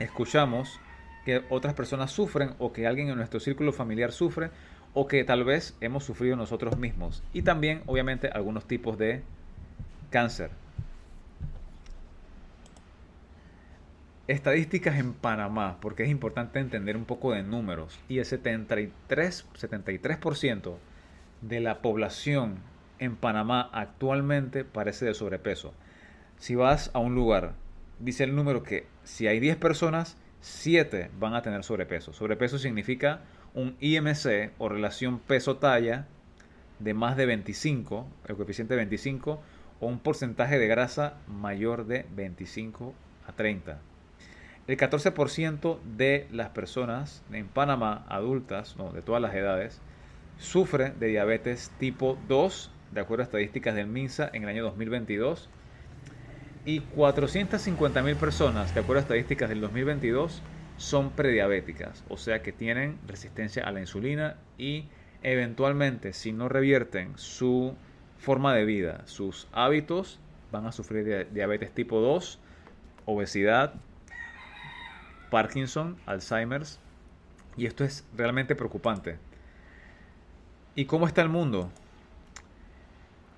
escuchamos 0.01 0.81
que 1.25 1.43
otras 1.49 1.75
personas 1.75 2.11
sufren 2.11 2.55
o 2.59 2.73
que 2.73 2.87
alguien 2.87 3.09
en 3.09 3.17
nuestro 3.17 3.39
círculo 3.39 3.73
familiar 3.73 4.11
sufre 4.11 4.51
o 4.95 5.07
que 5.07 5.23
tal 5.23 5.45
vez 5.45 5.77
hemos 5.81 6.05
sufrido 6.05 6.35
nosotros 6.35 6.77
mismos. 6.77 7.23
Y 7.33 7.43
también, 7.43 7.83
obviamente, 7.87 8.29
algunos 8.29 8.67
tipos 8.67 8.99
de 8.99 9.23
cáncer. 10.11 10.51
Estadísticas 14.31 14.97
en 14.97 15.13
Panamá, 15.13 15.79
porque 15.81 16.05
es 16.05 16.09
importante 16.09 16.61
entender 16.61 16.97
un 16.97 17.05
poco 17.05 17.33
de 17.33 17.43
números. 17.43 17.99
Y 18.09 18.19
el 18.19 18.25
73%, 18.25 18.93
73 19.55 20.19
de 21.41 21.59
la 21.59 21.83
población 21.83 22.59
en 23.01 23.17
Panamá 23.17 23.69
actualmente 23.73 24.65
parece 24.65 25.07
de 25.07 25.15
sobrepeso. 25.15 25.75
Si 26.37 26.55
vas 26.55 26.93
a 26.95 27.01
un 27.01 27.17
lugar, 27.17 27.55
dice 27.99 28.23
el 28.23 28.37
número 28.37 28.63
que 28.63 28.87
si 29.03 29.27
hay 29.27 29.41
10 29.41 29.57
personas, 29.57 30.17
7 30.43 31.11
van 31.19 31.35
a 31.35 31.43
tener 31.43 31.65
sobrepeso. 31.65 32.13
Sobrepeso 32.13 32.57
significa 32.57 33.23
un 33.53 33.77
IMC 33.81 34.53
o 34.59 34.69
relación 34.69 35.19
peso-talla 35.19 36.07
de 36.79 36.95
más 36.95 37.17
de 37.17 37.27
25, 37.27 38.07
el 38.29 38.37
coeficiente 38.37 38.77
25, 38.77 39.43
o 39.81 39.87
un 39.89 39.99
porcentaje 39.99 40.57
de 40.61 40.69
grasa 40.69 41.19
mayor 41.27 41.87
de 41.87 42.07
25 42.15 42.95
a 43.27 43.33
30. 43.33 43.90
El 44.71 44.77
14% 44.77 45.81
de 45.97 46.29
las 46.31 46.51
personas 46.51 47.25
en 47.33 47.49
Panamá, 47.49 48.07
adultas, 48.09 48.77
no, 48.77 48.93
de 48.93 49.03
todas 49.03 49.21
las 49.21 49.35
edades, 49.35 49.81
sufre 50.39 50.91
de 50.91 51.09
diabetes 51.09 51.73
tipo 51.81 52.17
2, 52.29 52.71
de 52.93 53.01
acuerdo 53.01 53.23
a 53.23 53.25
estadísticas 53.25 53.75
del 53.75 53.89
MINSA 53.89 54.31
en 54.33 54.45
el 54.45 54.49
año 54.49 54.63
2022. 54.63 55.49
Y 56.67 56.83
450.000 56.83 58.15
personas, 58.15 58.73
de 58.73 58.79
acuerdo 58.79 59.01
a 59.01 59.03
estadísticas 59.03 59.49
del 59.49 59.61
2022, 59.61 60.41
son 60.77 61.11
prediabéticas, 61.11 62.05
o 62.09 62.17
sea 62.17 62.41
que 62.41 62.53
tienen 62.53 62.97
resistencia 63.09 63.65
a 63.65 63.73
la 63.73 63.81
insulina 63.81 64.37
y 64.57 64.85
eventualmente 65.25 66.13
si 66.13 66.31
no 66.31 66.49
revierten 66.49 67.19
su 67.19 67.75
forma 68.19 68.55
de 68.55 68.65
vida, 68.67 69.03
sus 69.07 69.49
hábitos, 69.51 70.21
van 70.53 70.69
a 70.69 70.71
sufrir 70.71 71.27
diabetes 71.33 71.73
tipo 71.73 71.99
2, 72.01 72.39
obesidad, 73.07 73.75
Parkinson, 75.31 75.97
Alzheimer's, 76.07 76.79
y 77.57 77.67
esto 77.67 77.85
es 77.85 78.05
realmente 78.17 78.55
preocupante. 78.55 79.17
¿Y 80.75 80.85
cómo 80.85 81.07
está 81.07 81.23
el 81.23 81.29
mundo? 81.29 81.71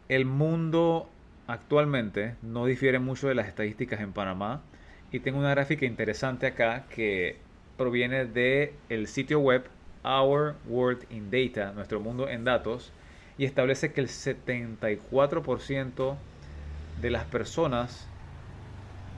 El 0.08 0.26
mundo 0.26 1.08
actualmente 1.46 2.36
no 2.42 2.66
difiere 2.66 2.98
mucho 2.98 3.28
de 3.28 3.34
las 3.34 3.48
estadísticas 3.48 4.00
en 4.00 4.12
Panamá. 4.12 4.62
Y 5.10 5.20
tengo 5.20 5.38
una 5.38 5.50
gráfica 5.50 5.86
interesante 5.86 6.46
acá 6.46 6.86
que 6.88 7.38
proviene 7.76 8.24
del 8.24 8.72
el 8.88 9.06
sitio 9.06 9.40
web 9.40 9.64
Our 10.04 10.56
World 10.66 11.04
in 11.10 11.30
Data, 11.30 11.72
nuestro 11.72 12.00
mundo 12.00 12.28
en 12.28 12.44
datos, 12.44 12.92
y 13.38 13.44
establece 13.44 13.92
que 13.92 14.00
el 14.00 14.08
74% 14.08 16.16
de 17.00 17.10
las 17.10 17.24
personas 17.24 18.08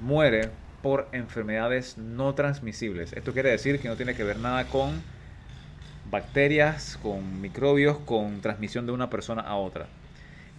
muere 0.01 0.51
por 0.85 1.09
enfermedades 1.13 1.97
no 1.97 2.35
transmisibles. 2.35 3.15
Esto 3.15 3.33
quiere 3.33 3.49
decir 3.49 3.81
que 3.81 3.89
no 3.89 3.97
tiene 3.97 4.15
que 4.15 4.23
ver 4.23 4.39
nada 4.39 4.67
con 4.67 5.03
bacterias, 6.11 6.99
con 7.03 7.41
microbios, 7.41 7.97
con 8.01 8.43
transmisión 8.43 8.85
de 8.85 8.93
una 8.93 9.09
persona 9.09 9.41
a 9.41 9.57
otra. 9.57 9.87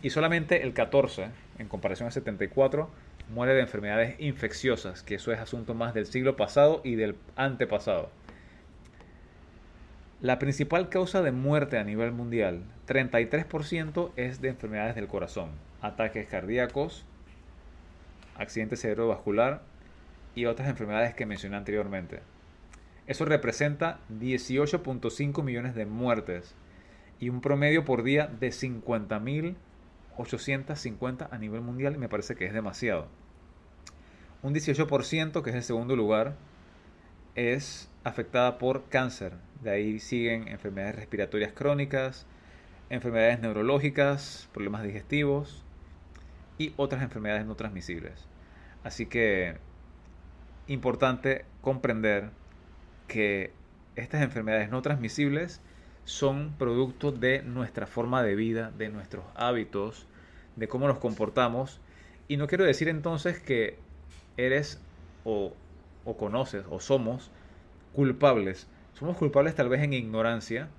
Y 0.01 0.09
solamente 0.09 0.63
el 0.63 0.73
14, 0.73 1.27
en 1.59 1.67
comparación 1.67 2.07
al 2.07 2.11
74, 2.11 2.89
muere 3.35 3.53
de 3.53 3.61
enfermedades 3.61 4.19
infecciosas, 4.19 5.03
que 5.03 5.13
eso 5.13 5.31
es 5.31 5.37
asunto 5.39 5.75
más 5.75 5.93
del 5.93 6.07
siglo 6.07 6.35
pasado 6.35 6.81
y 6.83 6.95
del 6.95 7.17
antepasado. 7.35 8.09
La 10.21 10.39
principal 10.39 10.89
causa 10.89 11.21
de 11.21 11.33
muerte 11.33 11.77
a 11.77 11.83
nivel 11.83 12.11
mundial, 12.11 12.63
33% 12.87 14.09
es 14.15 14.41
de 14.41 14.49
enfermedades 14.49 14.95
del 14.95 15.05
corazón, 15.05 15.51
ataques 15.83 16.27
cardíacos, 16.27 17.05
accidente 18.35 18.75
cerebrovascular 18.75 19.74
y 20.35 20.45
otras 20.45 20.69
enfermedades 20.69 21.15
que 21.15 21.25
mencioné 21.25 21.57
anteriormente. 21.57 22.21
Eso 23.07 23.25
representa 23.25 23.99
18.5 24.19 25.43
millones 25.43 25.75
de 25.75 25.85
muertes 25.85 26.55
y 27.19 27.29
un 27.29 27.41
promedio 27.41 27.85
por 27.85 28.03
día 28.03 28.27
de 28.27 28.49
50.000 28.49 29.55
850 30.17 31.29
a 31.31 31.37
nivel 31.37 31.61
mundial 31.61 31.95
y 31.95 31.97
me 31.97 32.09
parece 32.09 32.35
que 32.35 32.45
es 32.45 32.53
demasiado. 32.53 33.07
Un 34.41 34.53
18%, 34.53 35.41
que 35.41 35.49
es 35.49 35.55
el 35.55 35.63
segundo 35.63 35.95
lugar, 35.95 36.35
es 37.35 37.89
afectada 38.03 38.57
por 38.57 38.85
cáncer. 38.89 39.33
De 39.61 39.71
ahí 39.71 39.99
siguen 39.99 40.47
enfermedades 40.47 40.95
respiratorias 40.95 41.51
crónicas, 41.53 42.27
enfermedades 42.89 43.39
neurológicas, 43.39 44.49
problemas 44.53 44.83
digestivos 44.83 45.63
y 46.57 46.73
otras 46.77 47.01
enfermedades 47.01 47.45
no 47.45 47.55
transmisibles. 47.55 48.27
Así 48.83 49.07
que 49.07 49.57
importante 50.67 51.45
comprender 51.61 52.29
que 53.07 53.51
estas 53.95 54.21
enfermedades 54.21 54.69
no 54.69 54.81
transmisibles 54.81 55.61
son 56.05 56.53
producto 56.57 57.11
de 57.11 57.41
nuestra 57.41 57.87
forma 57.87 58.23
de 58.23 58.35
vida, 58.35 58.71
de 58.77 58.89
nuestros 58.89 59.25
hábitos, 59.35 60.07
de 60.55 60.67
cómo 60.67 60.87
nos 60.87 60.99
comportamos. 60.99 61.81
Y 62.27 62.37
no 62.37 62.47
quiero 62.47 62.63
decir 62.63 62.89
entonces 62.89 63.39
que 63.39 63.77
eres 64.37 64.81
o, 65.23 65.53
conoces 66.17 66.65
o 66.69 66.79
somos 66.79 67.31
culpables. 67.93 68.67
Somos 68.93 69.17
culpables 69.17 69.55
tal 69.55 69.69
vez 69.69 69.81
en 69.81 69.93
ignorancia 69.93 70.69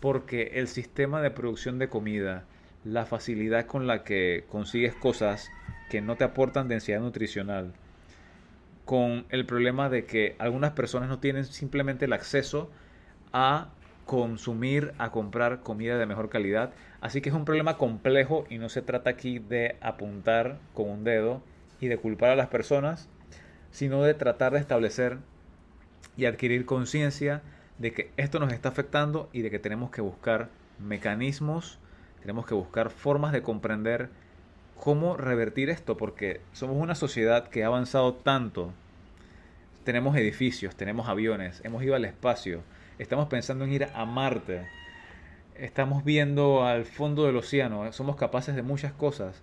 porque 0.00 0.52
el 0.54 0.68
sistema 0.68 1.22
de 1.22 1.30
producción 1.30 1.78
de 1.78 1.88
comida, 1.88 2.44
la 2.84 3.06
facilidad 3.06 3.66
con 3.66 3.86
la 3.86 4.04
que 4.04 4.44
consigues 4.50 4.94
cosas 4.94 5.50
que 5.88 6.02
no 6.02 6.16
te 6.16 6.24
aportan 6.24 6.68
densidad 6.68 7.00
nutricional, 7.00 7.72
con 8.84 9.26
el 9.30 9.46
problema 9.46 9.88
de 9.88 10.04
que 10.04 10.36
algunas 10.38 10.72
personas 10.72 11.08
no 11.08 11.18
tienen 11.18 11.44
simplemente 11.44 12.04
el 12.04 12.12
acceso 12.12 12.70
a 13.32 13.70
consumir, 14.04 14.92
a 14.98 15.10
comprar 15.10 15.60
comida 15.60 15.98
de 15.98 16.06
mejor 16.06 16.28
calidad. 16.28 16.72
Así 17.00 17.20
que 17.20 17.30
es 17.30 17.34
un 17.34 17.44
problema 17.44 17.78
complejo 17.78 18.44
y 18.50 18.58
no 18.58 18.68
se 18.68 18.82
trata 18.82 19.10
aquí 19.10 19.38
de 19.38 19.76
apuntar 19.80 20.58
con 20.74 20.90
un 20.90 21.04
dedo 21.04 21.42
y 21.80 21.88
de 21.88 21.96
culpar 21.96 22.30
a 22.30 22.36
las 22.36 22.48
personas, 22.48 23.08
sino 23.70 24.02
de 24.02 24.14
tratar 24.14 24.52
de 24.52 24.60
establecer 24.60 25.18
y 26.16 26.26
adquirir 26.26 26.66
conciencia 26.66 27.42
de 27.78 27.92
que 27.92 28.10
esto 28.16 28.38
nos 28.38 28.52
está 28.52 28.68
afectando 28.68 29.28
y 29.32 29.42
de 29.42 29.50
que 29.50 29.58
tenemos 29.58 29.90
que 29.90 30.00
buscar 30.00 30.48
mecanismos, 30.78 31.78
tenemos 32.20 32.46
que 32.46 32.54
buscar 32.54 32.90
formas 32.90 33.32
de 33.32 33.42
comprender 33.42 34.10
cómo 34.84 35.16
revertir 35.16 35.70
esto, 35.70 35.96
porque 35.96 36.42
somos 36.52 36.76
una 36.76 36.94
sociedad 36.94 37.48
que 37.48 37.64
ha 37.64 37.68
avanzado 37.68 38.12
tanto, 38.12 38.70
tenemos 39.82 40.14
edificios, 40.14 40.76
tenemos 40.76 41.08
aviones, 41.08 41.62
hemos 41.64 41.82
ido 41.82 41.94
al 41.94 42.04
espacio, 42.04 42.60
estamos 42.98 43.28
pensando 43.28 43.64
en 43.64 43.72
ir 43.72 43.88
a 43.94 44.04
Marte, 44.04 44.68
estamos 45.54 46.04
viendo 46.04 46.66
al 46.66 46.84
fondo 46.84 47.24
del 47.24 47.38
océano, 47.38 47.90
somos 47.94 48.16
capaces 48.16 48.54
de 48.56 48.62
muchas 48.62 48.92
cosas, 48.92 49.42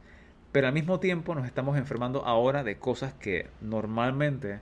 pero 0.52 0.68
al 0.68 0.74
mismo 0.74 1.00
tiempo 1.00 1.34
nos 1.34 1.48
estamos 1.48 1.76
enfermando 1.76 2.24
ahora 2.24 2.64
de 2.64 2.78
cosas 2.78 3.16
que 3.16 3.48
normalmente 3.62 4.60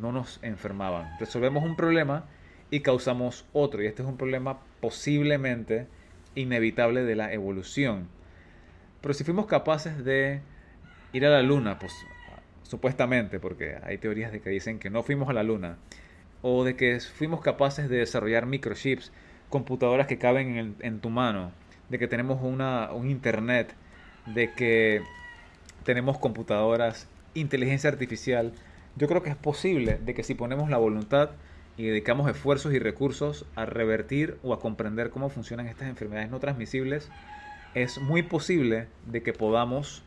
no 0.00 0.12
nos 0.12 0.38
enfermaban. 0.42 1.10
Resolvemos 1.20 1.62
un 1.62 1.76
problema 1.76 2.24
y 2.70 2.80
causamos 2.80 3.44
otro, 3.52 3.82
y 3.82 3.86
este 3.86 4.00
es 4.00 4.08
un 4.08 4.16
problema 4.16 4.60
posiblemente 4.80 5.88
inevitable 6.34 7.04
de 7.04 7.16
la 7.16 7.34
evolución. 7.34 8.08
Pero 9.06 9.14
si 9.14 9.22
fuimos 9.22 9.46
capaces 9.46 10.04
de 10.04 10.40
ir 11.12 11.24
a 11.24 11.30
la 11.30 11.40
luna, 11.40 11.78
pues 11.78 11.92
supuestamente, 12.64 13.38
porque 13.38 13.76
hay 13.84 13.98
teorías 13.98 14.32
de 14.32 14.40
que 14.40 14.50
dicen 14.50 14.80
que 14.80 14.90
no 14.90 15.04
fuimos 15.04 15.28
a 15.28 15.32
la 15.32 15.44
luna, 15.44 15.76
o 16.42 16.64
de 16.64 16.74
que 16.74 16.98
fuimos 16.98 17.40
capaces 17.40 17.88
de 17.88 17.98
desarrollar 17.98 18.46
microchips, 18.46 19.12
computadoras 19.48 20.08
que 20.08 20.18
caben 20.18 20.74
en, 20.80 20.98
tu 20.98 21.08
mano, 21.08 21.52
de 21.88 22.00
que 22.00 22.08
tenemos 22.08 22.42
una, 22.42 22.90
un 22.90 23.08
internet, 23.08 23.74
de 24.34 24.50
que 24.54 25.02
tenemos 25.84 26.18
computadoras, 26.18 27.06
inteligencia 27.34 27.88
artificial, 27.88 28.54
yo 28.96 29.06
creo 29.06 29.22
que 29.22 29.30
es 29.30 29.36
posible 29.36 30.00
de 30.04 30.14
que 30.14 30.24
si 30.24 30.34
ponemos 30.34 30.68
la 30.68 30.78
voluntad 30.78 31.30
y 31.76 31.84
dedicamos 31.84 32.28
esfuerzos 32.28 32.74
y 32.74 32.80
recursos 32.80 33.46
a 33.54 33.66
revertir 33.66 34.36
o 34.42 34.52
a 34.52 34.58
comprender 34.58 35.10
cómo 35.10 35.28
funcionan 35.28 35.68
estas 35.68 35.86
enfermedades 35.86 36.28
no 36.28 36.40
transmisibles, 36.40 37.08
es 37.76 37.98
muy 37.98 38.22
posible 38.22 38.88
de 39.04 39.22
que 39.22 39.34
podamos 39.34 40.02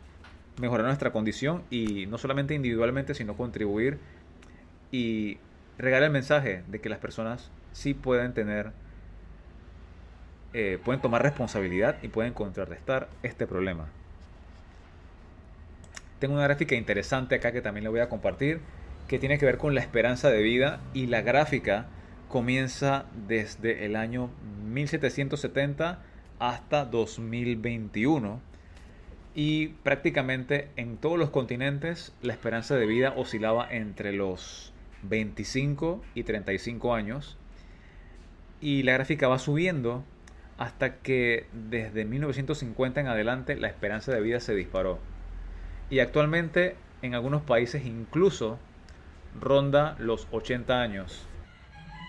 mejorar 0.60 0.88
nuestra 0.88 1.12
condición 1.12 1.62
y 1.70 2.08
no 2.08 2.18
solamente 2.18 2.56
individualmente, 2.56 3.14
sino 3.14 3.38
contribuir 3.38 4.00
y 4.92 5.38
regar 5.78 6.02
el 6.02 6.10
mensaje 6.10 6.64
de 6.68 6.82
que 6.82 6.90
las 6.90 6.98
personas 6.98 7.52
sí 7.72 7.94
pueden 7.94 8.34
tener, 8.34 8.72
eh, 10.54 10.80
pueden 10.84 11.00
tomar 11.00 11.22
responsabilidad 11.22 11.98
y 12.02 12.08
pueden 12.08 12.34
contrarrestar 12.34 13.08
este 13.22 13.46
problema. 13.46 13.86
Tengo 16.18 16.34
una 16.34 16.46
gráfica 16.46 16.74
interesante 16.74 17.36
acá 17.36 17.52
que 17.52 17.62
también 17.62 17.84
le 17.84 17.92
voy 17.92 18.00
a 18.00 18.10
compartir 18.10 18.62
que 19.08 19.20
tiene 19.20 19.38
que 19.38 19.46
ver 19.46 19.60
con 19.60 19.76
la 19.76 19.82
esperanza 19.82 20.32
de 20.32 20.42
vida 20.42 20.82
y 20.96 21.06
la 21.06 21.22
gráfica 21.22 21.86
comienza 22.30 23.06
desde 23.28 23.86
el 23.86 23.96
año 23.96 24.32
1770 24.66 26.09
hasta 26.40 26.86
2021 26.86 28.42
y 29.36 29.68
prácticamente 29.84 30.70
en 30.76 30.98
todos 30.98 31.20
los 31.20 31.30
continentes 31.30 32.14
la 32.22 32.34
esperanza 32.34 32.76
de 32.76 32.86
vida 32.86 33.14
oscilaba 33.16 33.68
entre 33.70 34.12
los 34.14 34.74
25 35.04 36.02
y 36.16 36.24
35 36.24 36.94
años 36.94 37.38
y 38.62 38.84
la 38.84 38.94
gráfica 38.94 39.28
va 39.28 39.40
subiendo 39.40 40.04
hasta 40.58 40.98
que 40.98 41.46
desde 41.54 42.04
1950 42.04 43.00
en 43.00 43.08
adelante 43.08 43.56
la 43.56 43.68
esperanza 43.68 44.12
de 44.12 44.22
vida 44.22 44.40
se 44.40 44.56
disparó 44.56 45.00
y 45.90 46.00
actualmente 46.00 46.76
en 47.02 47.14
algunos 47.14 47.42
países 47.42 47.86
incluso 47.86 48.60
ronda 49.40 49.96
los 50.00 50.28
80 50.32 50.82
años. 50.82 51.29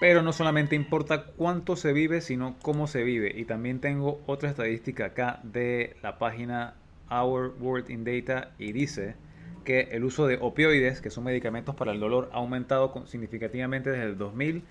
Pero 0.01 0.23
no 0.23 0.33
solamente 0.33 0.75
importa 0.75 1.27
cuánto 1.37 1.77
se 1.77 1.93
vive, 1.93 2.23
sino 2.23 2.57
cómo 2.63 2.87
se 2.87 3.05
vive. 3.05 3.33
Y 3.37 3.45
también 3.45 3.81
tengo 3.81 4.23
otra 4.27 4.49
estadística 4.49 5.05
acá 5.07 5.41
de 5.43 5.95
la 6.03 6.19
página 6.19 6.75
Our 7.11 7.55
World 7.61 7.91
in 7.91 8.05
Data 8.05 8.53
y 8.59 8.73
dice 8.73 9.15
que 9.65 9.89
el 9.93 10.05
uso 10.05 10.27
de 10.27 10.39
opioides, 10.41 11.03
que 11.03 11.11
son 11.11 11.25
medicamentos 11.25 11.75
para 11.75 11.93
el 11.93 12.01
dolor, 12.01 12.31
ha 12.33 12.39
aumentado 12.39 13.07
significativamente 13.07 13.91
desde 13.91 14.05
el 14.05 14.17
2000 14.17 14.65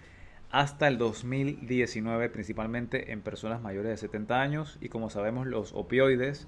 hasta 0.49 0.87
el 0.87 0.97
2019, 0.97 2.29
principalmente 2.29 3.11
en 3.11 3.21
personas 3.21 3.61
mayores 3.61 3.91
de 3.91 3.97
70 3.97 4.41
años. 4.41 4.79
Y 4.81 4.89
como 4.89 5.11
sabemos, 5.11 5.45
los 5.45 5.73
opioides 5.73 6.47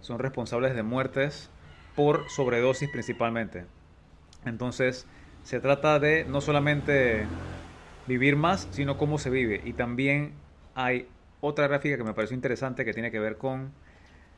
son 0.00 0.18
responsables 0.18 0.74
de 0.74 0.82
muertes 0.82 1.48
por 1.94 2.28
sobredosis 2.28 2.90
principalmente. 2.90 3.66
Entonces, 4.44 5.06
se 5.44 5.60
trata 5.60 6.00
de 6.00 6.24
no 6.24 6.40
solamente 6.40 7.24
vivir 8.06 8.36
más, 8.36 8.68
sino 8.70 8.96
cómo 8.96 9.18
se 9.18 9.30
vive. 9.30 9.60
Y 9.64 9.72
también 9.72 10.32
hay 10.74 11.08
otra 11.40 11.66
gráfica 11.68 11.96
que 11.96 12.04
me 12.04 12.14
pareció 12.14 12.34
interesante 12.34 12.84
que 12.84 12.92
tiene 12.92 13.10
que 13.10 13.18
ver 13.18 13.36
con 13.36 13.72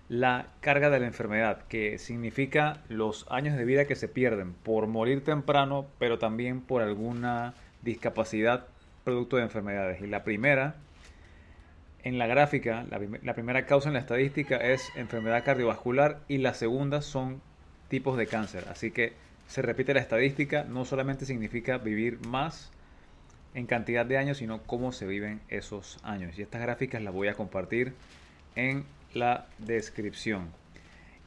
la 0.08 0.46
carga 0.60 0.88
de 0.90 1.00
la 1.00 1.06
enfermedad, 1.06 1.64
que 1.68 1.98
significa 1.98 2.82
los 2.88 3.26
años 3.30 3.56
de 3.56 3.64
vida 3.64 3.84
que 3.84 3.94
se 3.94 4.08
pierden 4.08 4.54
por 4.54 4.86
morir 4.86 5.22
temprano, 5.22 5.86
pero 5.98 6.18
también 6.18 6.62
por 6.62 6.82
alguna 6.82 7.54
discapacidad 7.82 8.66
producto 9.04 9.36
de 9.36 9.42
enfermedades. 9.42 10.00
Y 10.00 10.06
la 10.06 10.24
primera, 10.24 10.76
en 12.04 12.18
la 12.18 12.26
gráfica, 12.26 12.86
la, 12.90 13.00
la 13.22 13.34
primera 13.34 13.66
causa 13.66 13.88
en 13.88 13.94
la 13.94 14.00
estadística 14.00 14.56
es 14.56 14.90
enfermedad 14.96 15.44
cardiovascular 15.44 16.20
y 16.26 16.38
la 16.38 16.54
segunda 16.54 17.02
son 17.02 17.42
tipos 17.88 18.16
de 18.16 18.26
cáncer. 18.26 18.64
Así 18.70 18.90
que 18.90 19.12
se 19.46 19.60
repite 19.60 19.94
la 19.94 20.00
estadística, 20.00 20.64
no 20.64 20.84
solamente 20.84 21.26
significa 21.26 21.78
vivir 21.78 22.18
más 22.26 22.70
en 23.54 23.66
cantidad 23.66 24.06
de 24.06 24.18
años, 24.18 24.38
sino 24.38 24.62
cómo 24.62 24.92
se 24.92 25.06
viven 25.06 25.40
esos 25.48 25.98
años. 26.02 26.38
Y 26.38 26.42
estas 26.42 26.62
gráficas 26.62 27.02
las 27.02 27.14
voy 27.14 27.28
a 27.28 27.34
compartir 27.34 27.94
en 28.56 28.84
la 29.14 29.46
descripción. 29.58 30.48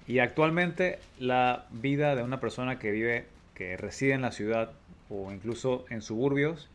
Y 0.07 0.19
actualmente 0.19 0.99
la 1.19 1.65
vida 1.71 2.15
de 2.15 2.23
una 2.23 2.39
persona 2.39 2.79
que 2.79 2.91
vive, 2.91 3.25
que 3.55 3.77
reside 3.77 4.13
en 4.13 4.21
la 4.21 4.31
ciudad 4.31 4.71
o 5.09 5.31
incluso 5.31 5.85
en 5.89 6.01
suburbios, 6.01 6.69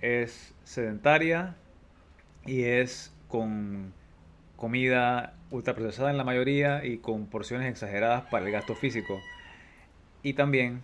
es 0.00 0.54
sedentaria 0.64 1.56
y 2.46 2.64
es 2.64 3.12
con 3.28 3.92
comida 4.56 5.34
ultraprocesada 5.50 6.10
en 6.10 6.18
la 6.18 6.24
mayoría 6.24 6.84
y 6.84 6.98
con 6.98 7.26
porciones 7.26 7.70
exageradas 7.70 8.24
para 8.30 8.46
el 8.46 8.52
gasto 8.52 8.74
físico 8.74 9.20
y 10.22 10.34
también 10.34 10.82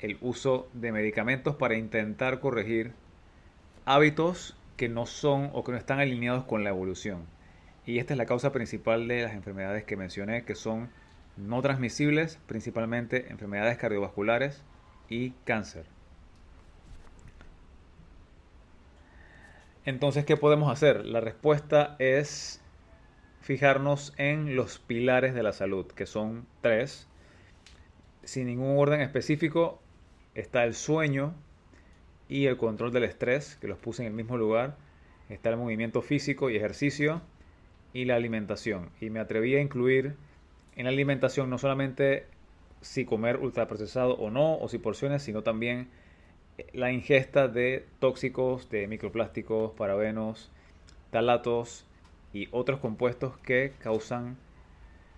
el 0.00 0.18
uso 0.20 0.68
de 0.72 0.92
medicamentos 0.92 1.56
para 1.56 1.76
intentar 1.76 2.40
corregir 2.40 2.92
hábitos 3.84 4.56
que 4.76 4.88
no 4.88 5.06
son 5.06 5.50
o 5.52 5.64
que 5.64 5.72
no 5.72 5.78
están 5.78 5.98
alineados 5.98 6.44
con 6.44 6.62
la 6.62 6.70
evolución. 6.70 7.26
Y 7.84 7.98
esta 7.98 8.14
es 8.14 8.18
la 8.18 8.26
causa 8.26 8.52
principal 8.52 9.08
de 9.08 9.22
las 9.22 9.32
enfermedades 9.32 9.84
que 9.84 9.96
mencioné, 9.96 10.44
que 10.44 10.54
son 10.54 10.90
no 11.36 11.62
transmisibles, 11.62 12.38
principalmente 12.46 13.30
enfermedades 13.30 13.78
cardiovasculares 13.78 14.62
y 15.08 15.30
cáncer. 15.44 15.86
Entonces, 19.84 20.26
¿qué 20.26 20.36
podemos 20.36 20.70
hacer? 20.70 21.06
La 21.06 21.20
respuesta 21.20 21.96
es 21.98 22.60
fijarnos 23.40 24.12
en 24.18 24.54
los 24.54 24.78
pilares 24.78 25.32
de 25.32 25.42
la 25.42 25.54
salud, 25.54 25.86
que 25.86 26.04
son 26.04 26.46
tres, 26.60 27.08
sin 28.22 28.48
ningún 28.48 28.76
orden 28.76 29.00
específico, 29.00 29.80
está 30.38 30.64
el 30.64 30.74
sueño 30.74 31.34
y 32.28 32.46
el 32.46 32.56
control 32.56 32.92
del 32.92 33.04
estrés, 33.04 33.56
que 33.60 33.68
los 33.68 33.78
puse 33.78 34.02
en 34.02 34.08
el 34.08 34.14
mismo 34.14 34.36
lugar. 34.36 34.76
Está 35.28 35.50
el 35.50 35.56
movimiento 35.56 36.00
físico 36.00 36.48
y 36.48 36.56
ejercicio 36.56 37.20
y 37.92 38.04
la 38.04 38.14
alimentación. 38.16 38.90
Y 39.00 39.10
me 39.10 39.20
atreví 39.20 39.56
a 39.56 39.60
incluir 39.60 40.14
en 40.76 40.84
la 40.84 40.90
alimentación 40.90 41.50
no 41.50 41.58
solamente 41.58 42.26
si 42.80 43.04
comer 43.04 43.38
ultraprocesado 43.38 44.14
o 44.14 44.30
no, 44.30 44.56
o 44.58 44.68
si 44.68 44.78
porciones, 44.78 45.22
sino 45.22 45.42
también 45.42 45.88
la 46.72 46.92
ingesta 46.92 47.48
de 47.48 47.84
tóxicos, 47.98 48.70
de 48.70 48.86
microplásticos, 48.86 49.72
parabenos, 49.72 50.50
talatos 51.10 51.84
y 52.32 52.48
otros 52.52 52.78
compuestos 52.78 53.36
que 53.38 53.72
causan 53.80 54.36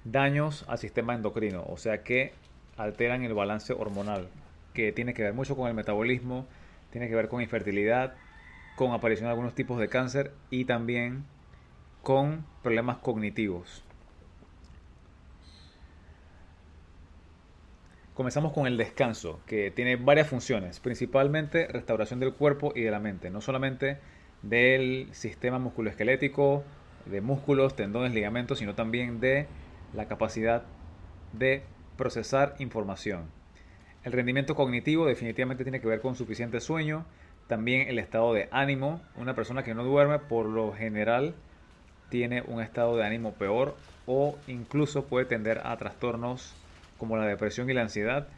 daños 0.04 0.64
al 0.68 0.78
sistema 0.78 1.14
endocrino. 1.14 1.64
O 1.68 1.76
sea 1.76 2.02
que 2.02 2.32
alteran 2.76 3.22
el 3.24 3.34
balance 3.34 3.74
hormonal, 3.74 4.28
que 4.74 4.92
tiene 4.92 5.14
que 5.14 5.22
ver 5.22 5.34
mucho 5.34 5.56
con 5.56 5.68
el 5.68 5.74
metabolismo, 5.74 6.46
tiene 6.90 7.08
que 7.08 7.14
ver 7.14 7.28
con 7.28 7.40
infertilidad, 7.40 8.14
con 8.76 8.92
aparición 8.92 9.26
de 9.26 9.30
algunos 9.30 9.54
tipos 9.54 9.78
de 9.78 9.88
cáncer 9.88 10.32
y 10.50 10.64
también 10.64 11.24
con 12.02 12.44
problemas 12.62 12.98
cognitivos. 12.98 13.84
Comenzamos 18.14 18.52
con 18.52 18.66
el 18.66 18.76
descanso, 18.76 19.40
que 19.46 19.70
tiene 19.70 19.96
varias 19.96 20.28
funciones, 20.28 20.78
principalmente 20.80 21.66
restauración 21.68 22.20
del 22.20 22.34
cuerpo 22.34 22.72
y 22.74 22.82
de 22.82 22.90
la 22.90 23.00
mente, 23.00 23.30
no 23.30 23.40
solamente 23.40 23.98
del 24.42 25.08
sistema 25.12 25.58
musculoesquelético, 25.58 26.64
de 27.06 27.20
músculos, 27.20 27.76
tendones, 27.76 28.12
ligamentos, 28.12 28.58
sino 28.58 28.74
también 28.74 29.20
de 29.20 29.46
la 29.94 30.06
capacidad 30.06 30.64
de 31.32 31.62
procesar 31.96 32.56
información. 32.58 33.39
El 34.02 34.12
rendimiento 34.12 34.54
cognitivo 34.54 35.06
definitivamente 35.06 35.62
tiene 35.62 35.80
que 35.80 35.86
ver 35.86 36.00
con 36.00 36.16
suficiente 36.16 36.60
sueño, 36.60 37.04
también 37.48 37.88
el 37.88 37.98
estado 37.98 38.32
de 38.32 38.48
ánimo. 38.50 39.02
Una 39.16 39.34
persona 39.34 39.62
que 39.62 39.74
no 39.74 39.84
duerme 39.84 40.18
por 40.18 40.46
lo 40.46 40.72
general 40.72 41.34
tiene 42.08 42.42
un 42.42 42.62
estado 42.62 42.96
de 42.96 43.04
ánimo 43.04 43.32
peor 43.34 43.76
o 44.06 44.38
incluso 44.46 45.04
puede 45.04 45.26
tender 45.26 45.60
a 45.64 45.76
trastornos 45.76 46.54
como 46.96 47.16
la 47.16 47.26
depresión 47.26 47.68
y 47.68 47.74
la 47.74 47.82
ansiedad. 47.82 48.28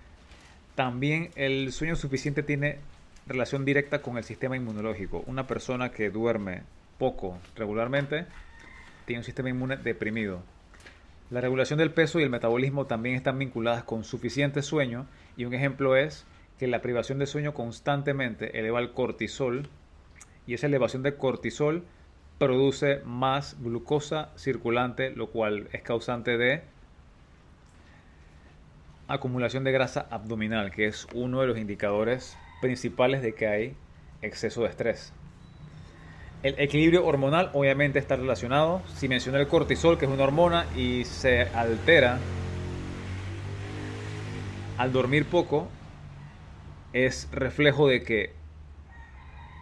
También 0.75 1.31
el 1.37 1.73
sueño 1.73 1.95
suficiente 1.95 2.43
tiene 2.43 2.79
relación 3.27 3.65
directa 3.65 4.01
con 4.03 4.17
el 4.17 4.25
sistema 4.25 4.57
inmunológico. 4.57 5.23
Una 5.27 5.47
persona 5.47 5.91
que 5.91 6.11
duerme 6.11 6.63
poco 6.99 7.39
regularmente 7.57 8.27
tiene 9.05 9.21
un 9.21 9.25
sistema 9.25 9.51
inmune 9.51 9.77
deprimido. 9.77 10.43
La 11.31 11.41
regulación 11.41 11.79
del 11.79 11.93
peso 11.93 12.21
y 12.21 12.25
el 12.25 12.31
metabolismo 12.31 12.87
también 12.87 13.15
están 13.15 13.39
vinculadas 13.39 13.85
con 13.85 14.05
suficiente 14.05 14.61
sueño 14.63 15.07
y 15.37 15.45
un 15.45 15.55
ejemplo 15.55 15.97
es 15.97 16.27
que 16.59 16.67
la 16.67 16.83
privación 16.83 17.19
de 17.19 17.27
sueño 17.27 17.55
constantemente 17.55 18.59
eleva 18.59 18.81
el 18.81 18.93
cortisol 18.93 19.69
y 20.47 20.55
esa 20.55 20.67
elevación 20.67 21.03
de 21.03 21.17
cortisol 21.17 21.85
produce 22.39 23.01
más 23.05 23.57
glucosa 23.61 24.31
circulante, 24.37 25.11
lo 25.11 25.29
cual 25.29 25.69
es 25.73 25.83
causante 25.83 26.37
de 26.37 26.63
acumulación 29.09 29.65
de 29.65 29.73
grasa 29.73 30.07
abdominal, 30.11 30.71
que 30.71 30.87
es 30.87 31.07
uno 31.15 31.41
de 31.41 31.47
los 31.47 31.59
indicadores 31.59 32.37
principales 32.61 33.23
de 33.23 33.35
que 33.35 33.47
hay 33.47 33.77
exceso 34.23 34.63
de 34.63 34.69
estrés. 34.69 35.13
El 36.43 36.57
equilibrio 36.59 37.07
hormonal 37.07 37.51
obviamente 37.55 37.99
está 37.99 38.17
relacionado. 38.17 38.83
Si 38.95 39.07
mencioné 39.07 39.39
el 39.39 39.47
cortisol, 39.47 39.97
que 39.97 40.07
es 40.07 40.11
una 40.11 40.25
hormona 40.25 40.67
y 40.77 41.05
se 41.05 41.43
altera 41.43 42.19
al 44.79 44.93
dormir 44.93 45.27
poco, 45.27 45.69
es 46.93 47.29
reflejo 47.33 47.89
de 47.89 48.03
que 48.03 48.35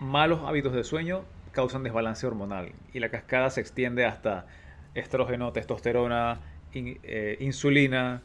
malos 0.01 0.41
hábitos 0.45 0.73
de 0.73 0.85
sueño 0.85 1.25
causan 1.53 1.83
desbalance 1.83 2.27
hormonal 2.27 2.73
y 2.93 3.01
la 3.01 3.11
cascada 3.11 3.51
se 3.51 3.61
extiende 3.61 4.05
hasta 4.05 4.47
estrógeno, 4.95 5.53
testosterona, 5.53 6.41
eh, 6.73 7.37
insulina, 7.41 8.23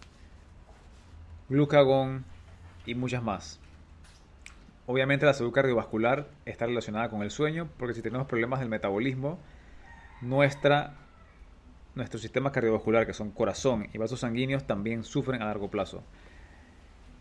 glucagón 1.49 2.25
y 2.85 2.95
muchas 2.95 3.23
más. 3.23 3.59
Obviamente 4.87 5.25
la 5.25 5.33
salud 5.33 5.51
cardiovascular 5.51 6.27
está 6.45 6.67
relacionada 6.67 7.09
con 7.09 7.23
el 7.23 7.31
sueño, 7.31 7.67
porque 7.77 7.95
si 7.95 8.01
tenemos 8.01 8.27
problemas 8.27 8.59
del 8.59 8.69
metabolismo, 8.69 9.39
nuestra, 10.21 10.93
nuestro 11.95 12.19
sistema 12.19 12.51
cardiovascular, 12.51 13.07
que 13.07 13.13
son 13.13 13.31
corazón 13.31 13.87
y 13.93 13.97
vasos 13.97 14.19
sanguíneos, 14.19 14.65
también 14.67 15.03
sufren 15.03 15.41
a 15.41 15.45
largo 15.45 15.69
plazo. 15.71 16.03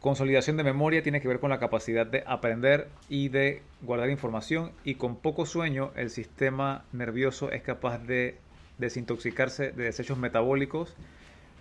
Consolidación 0.04 0.58
de 0.58 0.64
memoria 0.64 1.02
tiene 1.02 1.22
que 1.22 1.28
ver 1.28 1.40
con 1.40 1.48
la 1.48 1.58
capacidad 1.58 2.06
de 2.06 2.24
aprender 2.26 2.90
y 3.08 3.30
de 3.30 3.62
guardar 3.80 4.10
información 4.10 4.72
y 4.84 4.96
con 4.96 5.16
poco 5.16 5.46
sueño 5.46 5.92
el 5.96 6.10
sistema 6.10 6.84
nervioso 6.92 7.50
es 7.50 7.62
capaz 7.62 8.00
de 8.00 8.36
desintoxicarse 8.76 9.72
de 9.72 9.84
desechos 9.84 10.18
metabólicos, 10.18 10.94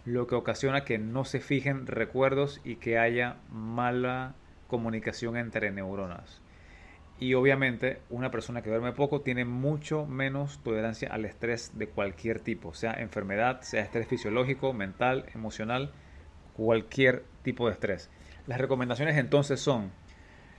lo 0.04 0.28
que 0.28 0.36
ocasiona 0.36 0.84
que 0.84 0.98
no 0.98 1.24
se 1.24 1.40
fijen 1.40 1.88
recuerdos 1.88 2.60
y 2.66 2.76
que 2.76 2.98
haya 2.98 3.38
mala 3.50 4.36
comunicación 4.68 5.38
entre 5.38 5.72
neuronas. 5.72 6.42
Y 7.22 7.36
obviamente 7.36 8.02
una 8.10 8.30
persona 8.30 8.62
que 8.62 8.72
duerme 8.72 8.92
poco 8.92 9.22
tiene 9.22 9.46
mucho 9.46 10.06
menos 10.06 10.60
tolerancia 10.66 11.08
al 11.14 11.24
estrés 11.24 11.72
de 11.80 11.88
cualquier 11.88 12.42
tipo, 12.42 12.74
sea 12.74 12.92
enfermedad, 12.92 13.62
sea 13.62 13.84
estrés 13.84 14.06
fisiológico, 14.06 14.74
mental, 14.74 15.28
emocional, 15.34 15.94
cualquier 16.58 17.24
tipo 17.44 17.68
de 17.68 17.74
estrés. 17.76 18.10
Las 18.46 18.60
recomendaciones 18.60 19.18
entonces 19.18 19.62
son 19.62 19.92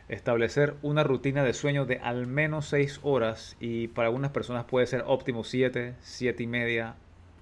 establecer 0.08 0.74
una 0.80 1.02
rutina 1.02 1.44
de 1.44 1.52
sueño 1.52 1.84
de 1.84 1.98
al 1.98 2.26
menos 2.26 2.66
6 2.68 3.00
horas 3.02 3.56
y 3.60 3.88
para 3.88 4.08
algunas 4.08 4.30
personas 4.30 4.64
puede 4.64 4.86
ser 4.86 5.04
óptimo 5.06 5.44
7, 5.44 5.94
7 6.00 6.42
y 6.42 6.46
media, 6.46 6.96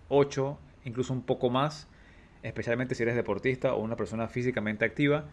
8, 0.08 0.58
incluso 0.84 1.12
un 1.12 1.22
poco 1.22 1.48
más, 1.48 1.88
especialmente 2.42 2.96
si 2.96 3.04
eres 3.04 3.14
deportista 3.14 3.72
o 3.74 3.80
una 3.82 3.94
persona 3.94 4.26
físicamente 4.26 4.84
activa 4.84 5.26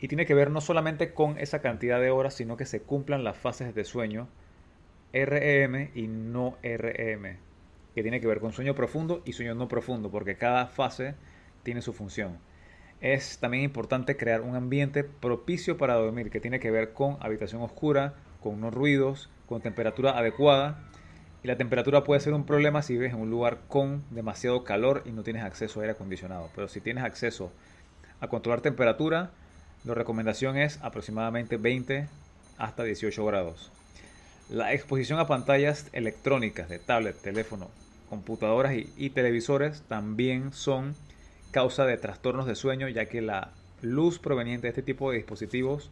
y 0.00 0.08
tiene 0.08 0.26
que 0.26 0.34
ver 0.34 0.50
no 0.50 0.60
solamente 0.60 1.14
con 1.14 1.38
esa 1.38 1.60
cantidad 1.60 2.00
de 2.00 2.10
horas, 2.10 2.34
sino 2.34 2.56
que 2.56 2.66
se 2.66 2.82
cumplan 2.82 3.22
las 3.22 3.38
fases 3.38 3.72
de 3.72 3.84
sueño 3.84 4.28
REM 5.12 5.90
y 5.94 6.08
no 6.08 6.56
REM, 6.62 7.36
que 7.94 8.02
tiene 8.02 8.20
que 8.20 8.26
ver 8.26 8.40
con 8.40 8.52
sueño 8.52 8.74
profundo 8.74 9.22
y 9.24 9.32
sueño 9.32 9.54
no 9.54 9.68
profundo, 9.68 10.10
porque 10.10 10.36
cada 10.36 10.66
fase 10.66 11.14
tiene 11.62 11.82
su 11.82 11.92
función. 11.92 12.49
Es 13.00 13.38
también 13.38 13.64
importante 13.64 14.16
crear 14.16 14.42
un 14.42 14.56
ambiente 14.56 15.04
propicio 15.04 15.78
para 15.78 15.94
dormir, 15.94 16.30
que 16.30 16.40
tiene 16.40 16.60
que 16.60 16.70
ver 16.70 16.92
con 16.92 17.16
habitación 17.20 17.62
oscura, 17.62 18.14
con 18.42 18.60
no 18.60 18.70
ruidos, 18.70 19.30
con 19.46 19.62
temperatura 19.62 20.18
adecuada. 20.18 20.84
Y 21.42 21.48
la 21.48 21.56
temperatura 21.56 22.04
puede 22.04 22.20
ser 22.20 22.34
un 22.34 22.44
problema 22.44 22.82
si 22.82 22.92
vives 22.92 23.14
en 23.14 23.20
un 23.20 23.30
lugar 23.30 23.60
con 23.68 24.04
demasiado 24.10 24.64
calor 24.64 25.02
y 25.06 25.12
no 25.12 25.22
tienes 25.22 25.42
acceso 25.42 25.80
a 25.80 25.82
aire 25.84 25.92
acondicionado. 25.92 26.50
Pero 26.54 26.68
si 26.68 26.80
tienes 26.82 27.04
acceso 27.04 27.50
a 28.20 28.28
controlar 28.28 28.60
temperatura, 28.60 29.30
la 29.84 29.94
recomendación 29.94 30.58
es 30.58 30.78
aproximadamente 30.82 31.56
20 31.56 32.06
hasta 32.58 32.84
18 32.84 33.24
grados. 33.24 33.72
La 34.50 34.74
exposición 34.74 35.18
a 35.18 35.26
pantallas 35.26 35.86
electrónicas 35.92 36.68
de 36.68 36.78
tablet, 36.78 37.16
teléfono, 37.16 37.70
computadoras 38.10 38.74
y, 38.74 39.10
televisores 39.10 39.82
también 39.82 40.52
son 40.52 40.94
causa 41.50 41.86
de 41.86 41.96
trastornos 41.96 42.46
de 42.46 42.54
sueño, 42.54 42.88
ya 42.88 43.06
que 43.06 43.20
la 43.20 43.52
luz 43.82 44.18
proveniente 44.18 44.66
de 44.66 44.70
este 44.70 44.82
tipo 44.82 45.10
de 45.10 45.18
dispositivos 45.18 45.90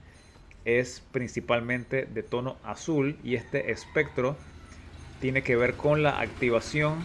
es 0.64 1.02
principalmente 1.12 2.04
de 2.04 2.22
tono 2.22 2.56
azul 2.62 3.16
y 3.24 3.34
este 3.34 3.70
espectro 3.72 4.36
tiene 5.20 5.42
que 5.42 5.56
ver 5.56 5.74
con 5.74 6.02
la 6.02 6.20
activación 6.20 7.04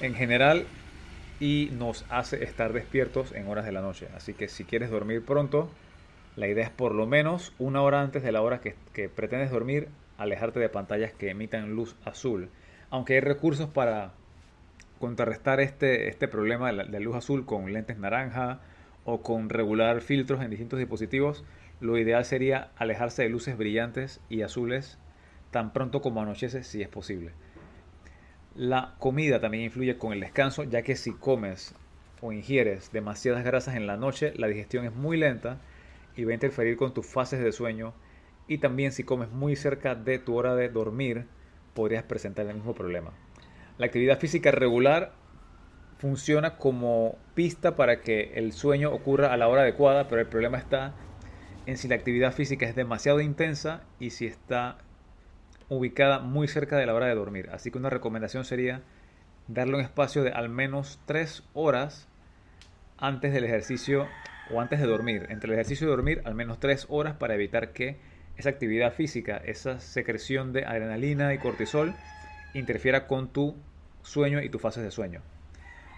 en 0.00 0.14
general 0.14 0.66
y 1.40 1.70
nos 1.72 2.04
hace 2.08 2.42
estar 2.44 2.72
despiertos 2.72 3.32
en 3.32 3.48
horas 3.48 3.64
de 3.64 3.72
la 3.72 3.82
noche. 3.82 4.08
Así 4.16 4.34
que 4.34 4.48
si 4.48 4.64
quieres 4.64 4.90
dormir 4.90 5.24
pronto, 5.24 5.68
la 6.36 6.48
idea 6.48 6.64
es 6.64 6.70
por 6.70 6.94
lo 6.94 7.06
menos 7.06 7.52
una 7.58 7.82
hora 7.82 8.00
antes 8.00 8.22
de 8.22 8.32
la 8.32 8.42
hora 8.42 8.60
que, 8.60 9.08
pretendes 9.08 9.50
dormir, 9.50 9.88
alejarte 10.18 10.60
de 10.60 10.68
pantallas 10.68 11.12
que 11.12 11.30
emitan 11.30 11.74
luz 11.74 11.96
azul. 12.04 12.48
Aunque 12.90 13.14
hay 13.14 13.20
recursos 13.20 13.68
para 13.68 14.12
contrarrestar 14.98 15.60
este, 15.60 16.08
este 16.08 16.28
problema 16.28 16.72
de 16.72 16.84
la, 16.84 17.00
luz 17.00 17.16
azul 17.16 17.46
con 17.46 17.72
lentes 17.72 17.98
naranja 17.98 18.60
o 19.04 19.22
con 19.22 19.48
regular 19.48 20.00
filtros 20.00 20.42
en 20.42 20.50
distintos 20.50 20.78
dispositivos, 20.78 21.44
lo 21.80 21.98
ideal 21.98 22.24
sería 22.24 22.70
alejarse 22.76 23.22
de 23.22 23.28
luces 23.28 23.56
brillantes 23.58 24.20
y 24.28 24.42
azules 24.42 24.98
tan 25.50 25.72
pronto 25.72 26.00
como 26.00 26.22
anochece 26.22 26.64
si 26.64 26.82
es 26.82 26.88
posible. 26.88 27.32
La 28.54 28.94
comida 28.98 29.40
también 29.40 29.64
influye 29.64 29.98
con 29.98 30.12
el 30.12 30.20
descanso, 30.20 30.64
ya 30.64 30.82
que 30.82 30.96
si 30.96 31.12
comes 31.12 31.74
o 32.20 32.32
ingieres 32.32 32.90
demasiadas 32.92 33.44
grasas 33.44 33.76
en 33.76 33.86
la 33.86 33.96
noche, 33.96 34.32
la 34.36 34.46
digestión 34.46 34.84
es 34.84 34.94
muy 34.94 35.16
lenta 35.16 35.58
y 36.16 36.24
va 36.24 36.30
a 36.30 36.34
interferir 36.34 36.76
con 36.76 36.94
tus 36.94 37.06
fases 37.06 37.40
de 37.40 37.52
sueño. 37.52 37.92
Y 38.46 38.58
también 38.58 38.92
si 38.92 39.04
comes 39.04 39.30
muy 39.30 39.56
cerca 39.56 39.94
de 39.94 40.18
tu 40.18 40.36
hora 40.36 40.54
de 40.54 40.68
dormir, 40.68 41.26
podrías 41.74 42.04
presentar 42.04 42.46
el 42.46 42.54
mismo 42.54 42.74
problema. 42.74 43.12
La 43.76 43.86
actividad 43.86 44.18
física 44.18 44.52
regular 44.52 45.12
funciona 45.98 46.56
como 46.58 47.18
pista 47.34 47.76
para 47.76 48.02
que 48.02 48.32
el 48.34 48.52
sueño 48.52 48.92
ocurra 48.92 49.32
a 49.32 49.36
la 49.36 49.48
hora 49.48 49.62
adecuada, 49.62 50.06
pero 50.08 50.20
el 50.20 50.28
problema 50.28 50.58
está 50.58 50.94
en 51.66 51.76
si 51.76 51.88
la 51.88 51.94
actividad 51.94 52.32
física 52.32 52.66
es 52.66 52.76
demasiado 52.76 53.20
intensa 53.20 53.82
y 53.98 54.10
si 54.10 54.26
está 54.26 54.78
ubicada 55.68 56.20
muy 56.20 56.46
cerca 56.46 56.76
de 56.76 56.86
la 56.86 56.94
hora 56.94 57.06
de 57.06 57.14
dormir. 57.14 57.48
Así 57.52 57.70
que 57.70 57.78
una 57.78 57.90
recomendación 57.90 58.44
sería 58.44 58.82
darle 59.48 59.76
un 59.76 59.80
espacio 59.80 60.22
de 60.22 60.30
al 60.30 60.48
menos 60.48 61.00
3 61.06 61.42
horas 61.54 62.06
antes 62.96 63.32
del 63.32 63.44
ejercicio 63.44 64.06
o 64.50 64.60
antes 64.60 64.80
de 64.80 64.86
dormir. 64.86 65.26
Entre 65.30 65.48
el 65.48 65.54
ejercicio 65.54 65.86
y 65.86 65.90
dormir, 65.90 66.22
al 66.24 66.34
menos 66.34 66.60
3 66.60 66.86
horas 66.90 67.14
para 67.14 67.34
evitar 67.34 67.72
que 67.72 67.98
esa 68.36 68.50
actividad 68.50 68.92
física, 68.92 69.36
esa 69.36 69.80
secreción 69.80 70.52
de 70.52 70.64
adrenalina 70.64 71.34
y 71.34 71.38
cortisol 71.38 71.94
interfiera 72.54 73.06
con 73.06 73.28
tu 73.28 73.54
sueño 74.02 74.40
y 74.42 74.48
tus 74.48 74.62
fases 74.62 74.82
de 74.82 74.90
sueño. 74.90 75.20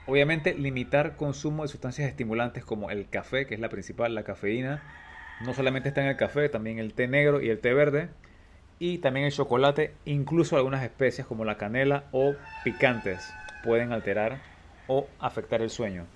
Obviamente 0.06 0.54
limitar 0.54 1.16
consumo 1.16 1.62
de 1.62 1.68
sustancias 1.68 2.08
estimulantes 2.08 2.64
como 2.64 2.90
el 2.90 3.08
café, 3.08 3.46
que 3.46 3.54
es 3.54 3.60
la 3.60 3.68
principal, 3.68 4.14
la 4.14 4.22
cafeína. 4.22 4.82
No 5.44 5.54
solamente 5.54 5.88
está 5.88 6.02
en 6.02 6.08
el 6.08 6.16
café, 6.16 6.48
también 6.48 6.78
el 6.78 6.94
té 6.94 7.08
negro 7.08 7.40
y 7.40 7.50
el 7.50 7.58
té 7.60 7.74
verde 7.74 8.08
y 8.78 8.98
también 8.98 9.26
el 9.26 9.32
chocolate, 9.32 9.92
incluso 10.04 10.56
algunas 10.56 10.82
especias 10.82 11.26
como 11.26 11.44
la 11.44 11.56
canela 11.56 12.04
o 12.12 12.34
picantes 12.62 13.32
pueden 13.64 13.92
alterar 13.92 14.38
o 14.86 15.08
afectar 15.18 15.62
el 15.62 15.70
sueño. 15.70 16.06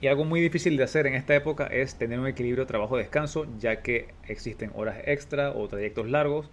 Y 0.00 0.06
algo 0.06 0.24
muy 0.24 0.40
difícil 0.40 0.76
de 0.76 0.84
hacer 0.84 1.06
en 1.06 1.14
esta 1.14 1.34
época 1.34 1.66
es 1.66 1.96
tener 1.96 2.20
un 2.20 2.26
equilibrio 2.26 2.66
trabajo-descanso, 2.66 3.46
ya 3.58 3.82
que 3.82 4.08
existen 4.28 4.70
horas 4.74 4.98
extra 5.04 5.50
o 5.50 5.66
trayectos 5.68 6.08
largos. 6.08 6.50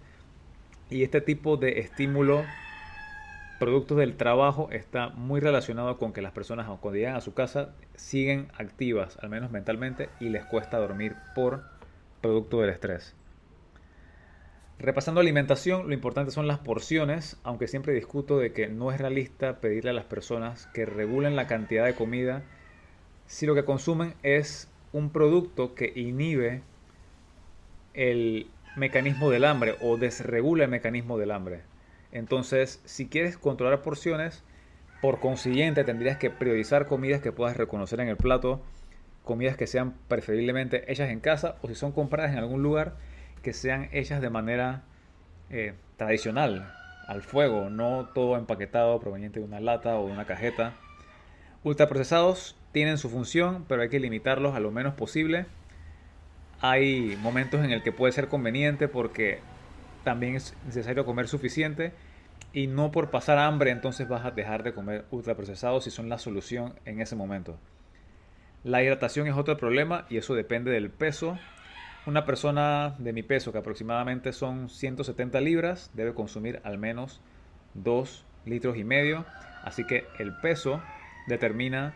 Y 0.90 1.02
este 1.02 1.20
tipo 1.20 1.56
de 1.56 1.80
estímulo, 1.80 2.44
productos 3.62 3.96
del 3.96 4.16
trabajo, 4.16 4.70
está 4.72 5.10
muy 5.10 5.38
relacionado 5.38 5.96
con 5.96 6.12
que 6.12 6.20
las 6.20 6.32
personas 6.32 6.66
cuando 6.80 6.98
llegan 6.98 7.14
a 7.14 7.20
su 7.20 7.32
casa 7.32 7.76
siguen 7.94 8.48
activas, 8.58 9.16
al 9.22 9.30
menos 9.30 9.52
mentalmente, 9.52 10.08
y 10.18 10.30
les 10.30 10.44
cuesta 10.44 10.78
dormir 10.78 11.14
por 11.32 11.62
producto 12.20 12.60
del 12.60 12.70
estrés. 12.70 13.14
Repasando 14.80 15.20
alimentación, 15.20 15.86
lo 15.86 15.94
importante 15.94 16.32
son 16.32 16.48
las 16.48 16.58
porciones, 16.58 17.38
aunque 17.44 17.68
siempre 17.68 17.92
discuto 17.92 18.36
de 18.36 18.52
que 18.52 18.66
no 18.66 18.90
es 18.90 19.00
realista 19.00 19.60
pedirle 19.60 19.90
a 19.90 19.94
las 19.94 20.06
personas 20.06 20.66
que 20.74 20.84
regulen 20.84 21.36
la 21.36 21.46
cantidad 21.46 21.84
de 21.84 21.94
comida 21.94 22.42
si 23.28 23.46
lo 23.46 23.54
que 23.54 23.64
consumen 23.64 24.14
es 24.24 24.68
un 24.92 25.10
producto 25.10 25.76
que 25.76 25.92
inhibe 25.94 26.62
el 27.94 28.48
mecanismo 28.74 29.30
del 29.30 29.44
hambre 29.44 29.76
o 29.80 29.98
desregula 29.98 30.64
el 30.64 30.70
mecanismo 30.70 31.16
del 31.16 31.30
hambre. 31.30 31.71
Entonces, 32.12 32.80
si 32.84 33.08
quieres 33.08 33.38
controlar 33.38 33.82
porciones, 33.82 34.44
por 35.00 35.18
consiguiente 35.18 35.82
tendrías 35.82 36.18
que 36.18 36.30
priorizar 36.30 36.86
comidas 36.86 37.20
que 37.20 37.32
puedas 37.32 37.56
reconocer 37.56 38.00
en 38.00 38.08
el 38.08 38.16
plato, 38.16 38.62
comidas 39.24 39.56
que 39.56 39.66
sean 39.66 39.94
preferiblemente 40.08 40.90
hechas 40.92 41.10
en 41.10 41.20
casa 41.20 41.56
o 41.62 41.68
si 41.68 41.74
son 41.74 41.92
compradas 41.92 42.32
en 42.32 42.38
algún 42.38 42.62
lugar, 42.62 42.96
que 43.42 43.52
sean 43.52 43.88
hechas 43.92 44.20
de 44.20 44.30
manera 44.30 44.82
eh, 45.50 45.74
tradicional, 45.96 46.72
al 47.06 47.22
fuego, 47.22 47.68
no 47.68 48.08
todo 48.14 48.36
empaquetado 48.36 49.00
proveniente 49.00 49.40
de 49.40 49.46
una 49.46 49.60
lata 49.60 49.98
o 49.98 50.06
de 50.06 50.12
una 50.12 50.24
cajeta. 50.24 50.74
Ultraprocesados 51.64 52.56
tienen 52.72 52.98
su 52.98 53.10
función, 53.10 53.64
pero 53.68 53.82
hay 53.82 53.88
que 53.88 54.00
limitarlos 54.00 54.54
a 54.54 54.60
lo 54.60 54.70
menos 54.70 54.94
posible. 54.94 55.46
Hay 56.60 57.16
momentos 57.20 57.64
en 57.64 57.70
el 57.72 57.82
que 57.82 57.92
puede 57.92 58.12
ser 58.12 58.28
conveniente 58.28 58.88
porque 58.88 59.40
también 60.04 60.36
es 60.36 60.56
necesario 60.66 61.04
comer 61.04 61.28
suficiente 61.28 61.92
y 62.52 62.66
no 62.66 62.90
por 62.90 63.10
pasar 63.10 63.38
hambre 63.38 63.70
entonces 63.70 64.08
vas 64.08 64.24
a 64.24 64.30
dejar 64.30 64.62
de 64.62 64.74
comer 64.74 65.04
ultraprocesados 65.10 65.84
si 65.84 65.90
son 65.90 66.08
la 66.08 66.18
solución 66.18 66.74
en 66.84 67.00
ese 67.00 67.16
momento. 67.16 67.58
La 68.64 68.82
hidratación 68.82 69.26
es 69.26 69.34
otro 69.34 69.56
problema 69.56 70.06
y 70.08 70.18
eso 70.18 70.34
depende 70.34 70.70
del 70.70 70.90
peso. 70.90 71.38
Una 72.06 72.24
persona 72.24 72.94
de 72.98 73.12
mi 73.12 73.22
peso, 73.22 73.52
que 73.52 73.58
aproximadamente 73.58 74.32
son 74.32 74.68
170 74.68 75.40
libras, 75.40 75.90
debe 75.94 76.14
consumir 76.14 76.60
al 76.62 76.78
menos 76.78 77.20
2 77.74 78.24
litros 78.46 78.76
y 78.76 78.84
medio. 78.84 79.24
Así 79.64 79.84
que 79.84 80.06
el 80.18 80.36
peso 80.36 80.80
determina 81.26 81.92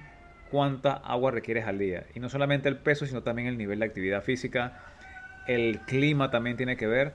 cuánta 0.51 0.92
agua 0.92 1.31
requieres 1.31 1.66
al 1.66 1.79
día. 1.79 2.07
Y 2.14 2.21
no 2.21 2.29
solamente 2.29 2.69
el 2.69 2.79
peso, 2.79 3.07
sino 3.07 3.23
también 3.23 3.49
el 3.49 3.59
nivel 3.59 3.79
de 3.79 3.87
actividad 3.87 4.23
física. 4.23 4.81
El 5.47 5.81
clima 5.81 6.31
también 6.31 6.57
tiene 6.57 6.77
que 6.77 6.87
ver. 6.87 7.14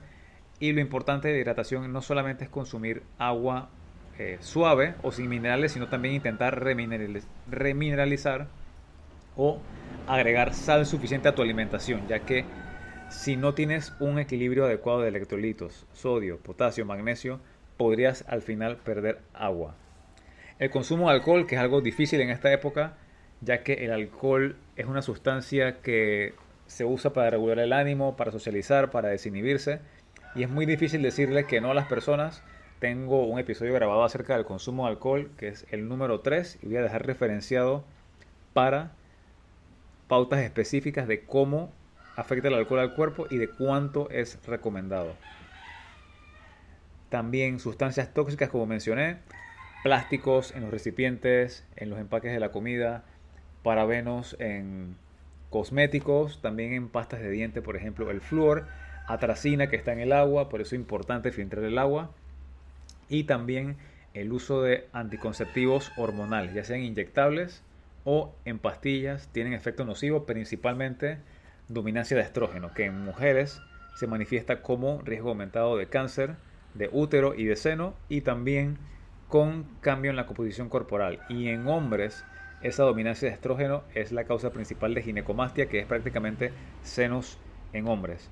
Y 0.62 0.72
lo 0.72 0.80
importante 0.80 1.26
de 1.26 1.40
hidratación 1.40 1.92
no 1.92 2.02
solamente 2.02 2.44
es 2.44 2.48
consumir 2.48 3.02
agua 3.18 3.68
eh, 4.16 4.36
suave 4.38 4.94
o 5.02 5.10
sin 5.10 5.28
minerales, 5.28 5.72
sino 5.72 5.88
también 5.88 6.14
intentar 6.14 6.62
remineralizar 7.50 8.46
o 9.34 9.58
agregar 10.06 10.54
sal 10.54 10.86
suficiente 10.86 11.28
a 11.28 11.34
tu 11.34 11.42
alimentación, 11.42 12.06
ya 12.06 12.20
que 12.20 12.44
si 13.08 13.36
no 13.36 13.54
tienes 13.54 13.92
un 13.98 14.20
equilibrio 14.20 14.66
adecuado 14.66 15.00
de 15.00 15.08
electrolitos, 15.08 15.84
sodio, 15.94 16.38
potasio, 16.38 16.86
magnesio, 16.86 17.40
podrías 17.76 18.24
al 18.28 18.42
final 18.42 18.76
perder 18.76 19.18
agua. 19.34 19.74
El 20.60 20.70
consumo 20.70 21.08
de 21.08 21.16
alcohol, 21.16 21.48
que 21.48 21.56
es 21.56 21.60
algo 21.60 21.80
difícil 21.80 22.20
en 22.20 22.30
esta 22.30 22.52
época, 22.52 22.94
ya 23.40 23.64
que 23.64 23.84
el 23.84 23.90
alcohol 23.90 24.54
es 24.76 24.86
una 24.86 25.02
sustancia 25.02 25.80
que 25.80 26.34
se 26.68 26.84
usa 26.84 27.12
para 27.12 27.30
regular 27.30 27.58
el 27.58 27.72
ánimo, 27.72 28.16
para 28.16 28.30
socializar, 28.30 28.92
para 28.92 29.08
desinhibirse, 29.08 29.80
y 30.34 30.42
es 30.42 30.50
muy 30.50 30.66
difícil 30.66 31.02
decirle 31.02 31.44
que 31.46 31.60
no 31.60 31.70
a 31.70 31.74
las 31.74 31.86
personas. 31.86 32.42
Tengo 32.78 33.26
un 33.26 33.38
episodio 33.38 33.74
grabado 33.74 34.02
acerca 34.02 34.34
del 34.34 34.44
consumo 34.44 34.84
de 34.84 34.92
alcohol, 34.92 35.30
que 35.36 35.48
es 35.48 35.66
el 35.70 35.88
número 35.88 36.20
3, 36.20 36.58
y 36.62 36.66
voy 36.66 36.76
a 36.76 36.82
dejar 36.82 37.06
referenciado 37.06 37.84
para 38.52 38.92
pautas 40.08 40.40
específicas 40.40 41.06
de 41.06 41.24
cómo 41.24 41.72
afecta 42.16 42.48
el 42.48 42.54
alcohol 42.54 42.80
al 42.80 42.94
cuerpo 42.94 43.26
y 43.30 43.38
de 43.38 43.48
cuánto 43.48 44.10
es 44.10 44.38
recomendado. 44.46 45.14
También 47.08 47.60
sustancias 47.60 48.12
tóxicas 48.12 48.48
como 48.48 48.66
mencioné, 48.66 49.18
plásticos 49.82 50.54
en 50.54 50.62
los 50.62 50.70
recipientes, 50.70 51.66
en 51.76 51.90
los 51.90 51.98
empaques 51.98 52.32
de 52.32 52.40
la 52.40 52.50
comida, 52.50 53.04
parabenos 53.62 54.36
en 54.40 54.96
cosméticos, 55.50 56.40
también 56.40 56.72
en 56.72 56.88
pastas 56.88 57.20
de 57.20 57.30
diente, 57.30 57.62
por 57.62 57.76
ejemplo, 57.76 58.10
el 58.10 58.20
flúor, 58.20 58.66
atracina 59.06 59.68
que 59.68 59.76
está 59.76 59.92
en 59.92 60.00
el 60.00 60.12
agua, 60.12 60.48
por 60.48 60.60
eso 60.60 60.74
es 60.74 60.80
importante 60.80 61.32
filtrar 61.32 61.64
el 61.64 61.78
agua, 61.78 62.10
y 63.08 63.24
también 63.24 63.76
el 64.14 64.32
uso 64.32 64.62
de 64.62 64.88
anticonceptivos 64.92 65.92
hormonales, 65.96 66.54
ya 66.54 66.64
sean 66.64 66.80
inyectables 66.80 67.62
o 68.04 68.34
en 68.44 68.58
pastillas 68.58 69.28
tienen 69.32 69.52
efecto 69.52 69.84
nocivo, 69.84 70.24
principalmente 70.24 71.18
dominancia 71.68 72.16
de 72.16 72.22
estrógeno, 72.22 72.72
que 72.74 72.86
en 72.86 73.04
mujeres 73.04 73.62
se 73.94 74.06
manifiesta 74.06 74.62
como 74.62 75.00
riesgo 75.02 75.30
aumentado 75.30 75.76
de 75.76 75.86
cáncer 75.86 76.36
de 76.74 76.88
útero 76.92 77.34
y 77.34 77.44
de 77.44 77.56
seno 77.56 77.94
y 78.08 78.22
también 78.22 78.78
con 79.28 79.64
cambio 79.80 80.10
en 80.10 80.16
la 80.16 80.26
composición 80.26 80.68
corporal. 80.68 81.20
Y 81.28 81.48
en 81.48 81.66
hombres 81.66 82.24
esa 82.62 82.84
dominancia 82.84 83.28
de 83.28 83.34
estrógeno 83.34 83.82
es 83.94 84.12
la 84.12 84.24
causa 84.24 84.50
principal 84.50 84.94
de 84.94 85.02
ginecomastia, 85.02 85.68
que 85.68 85.80
es 85.80 85.86
prácticamente 85.86 86.52
senos 86.82 87.38
en 87.72 87.88
hombres. 87.88 88.30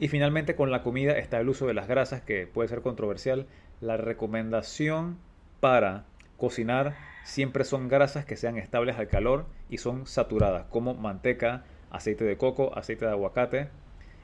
Y 0.00 0.08
finalmente 0.08 0.54
con 0.54 0.70
la 0.70 0.82
comida 0.82 1.18
está 1.18 1.40
el 1.40 1.48
uso 1.48 1.66
de 1.66 1.74
las 1.74 1.88
grasas, 1.88 2.22
que 2.22 2.46
puede 2.46 2.68
ser 2.68 2.82
controversial. 2.82 3.46
La 3.80 3.96
recomendación 3.96 5.18
para 5.60 6.04
cocinar 6.36 6.94
siempre 7.24 7.64
son 7.64 7.88
grasas 7.88 8.24
que 8.24 8.36
sean 8.36 8.56
estables 8.58 8.96
al 8.96 9.08
calor 9.08 9.46
y 9.68 9.78
son 9.78 10.06
saturadas, 10.06 10.66
como 10.70 10.94
manteca, 10.94 11.64
aceite 11.90 12.24
de 12.24 12.36
coco, 12.36 12.76
aceite 12.76 13.06
de 13.06 13.10
aguacate 13.10 13.68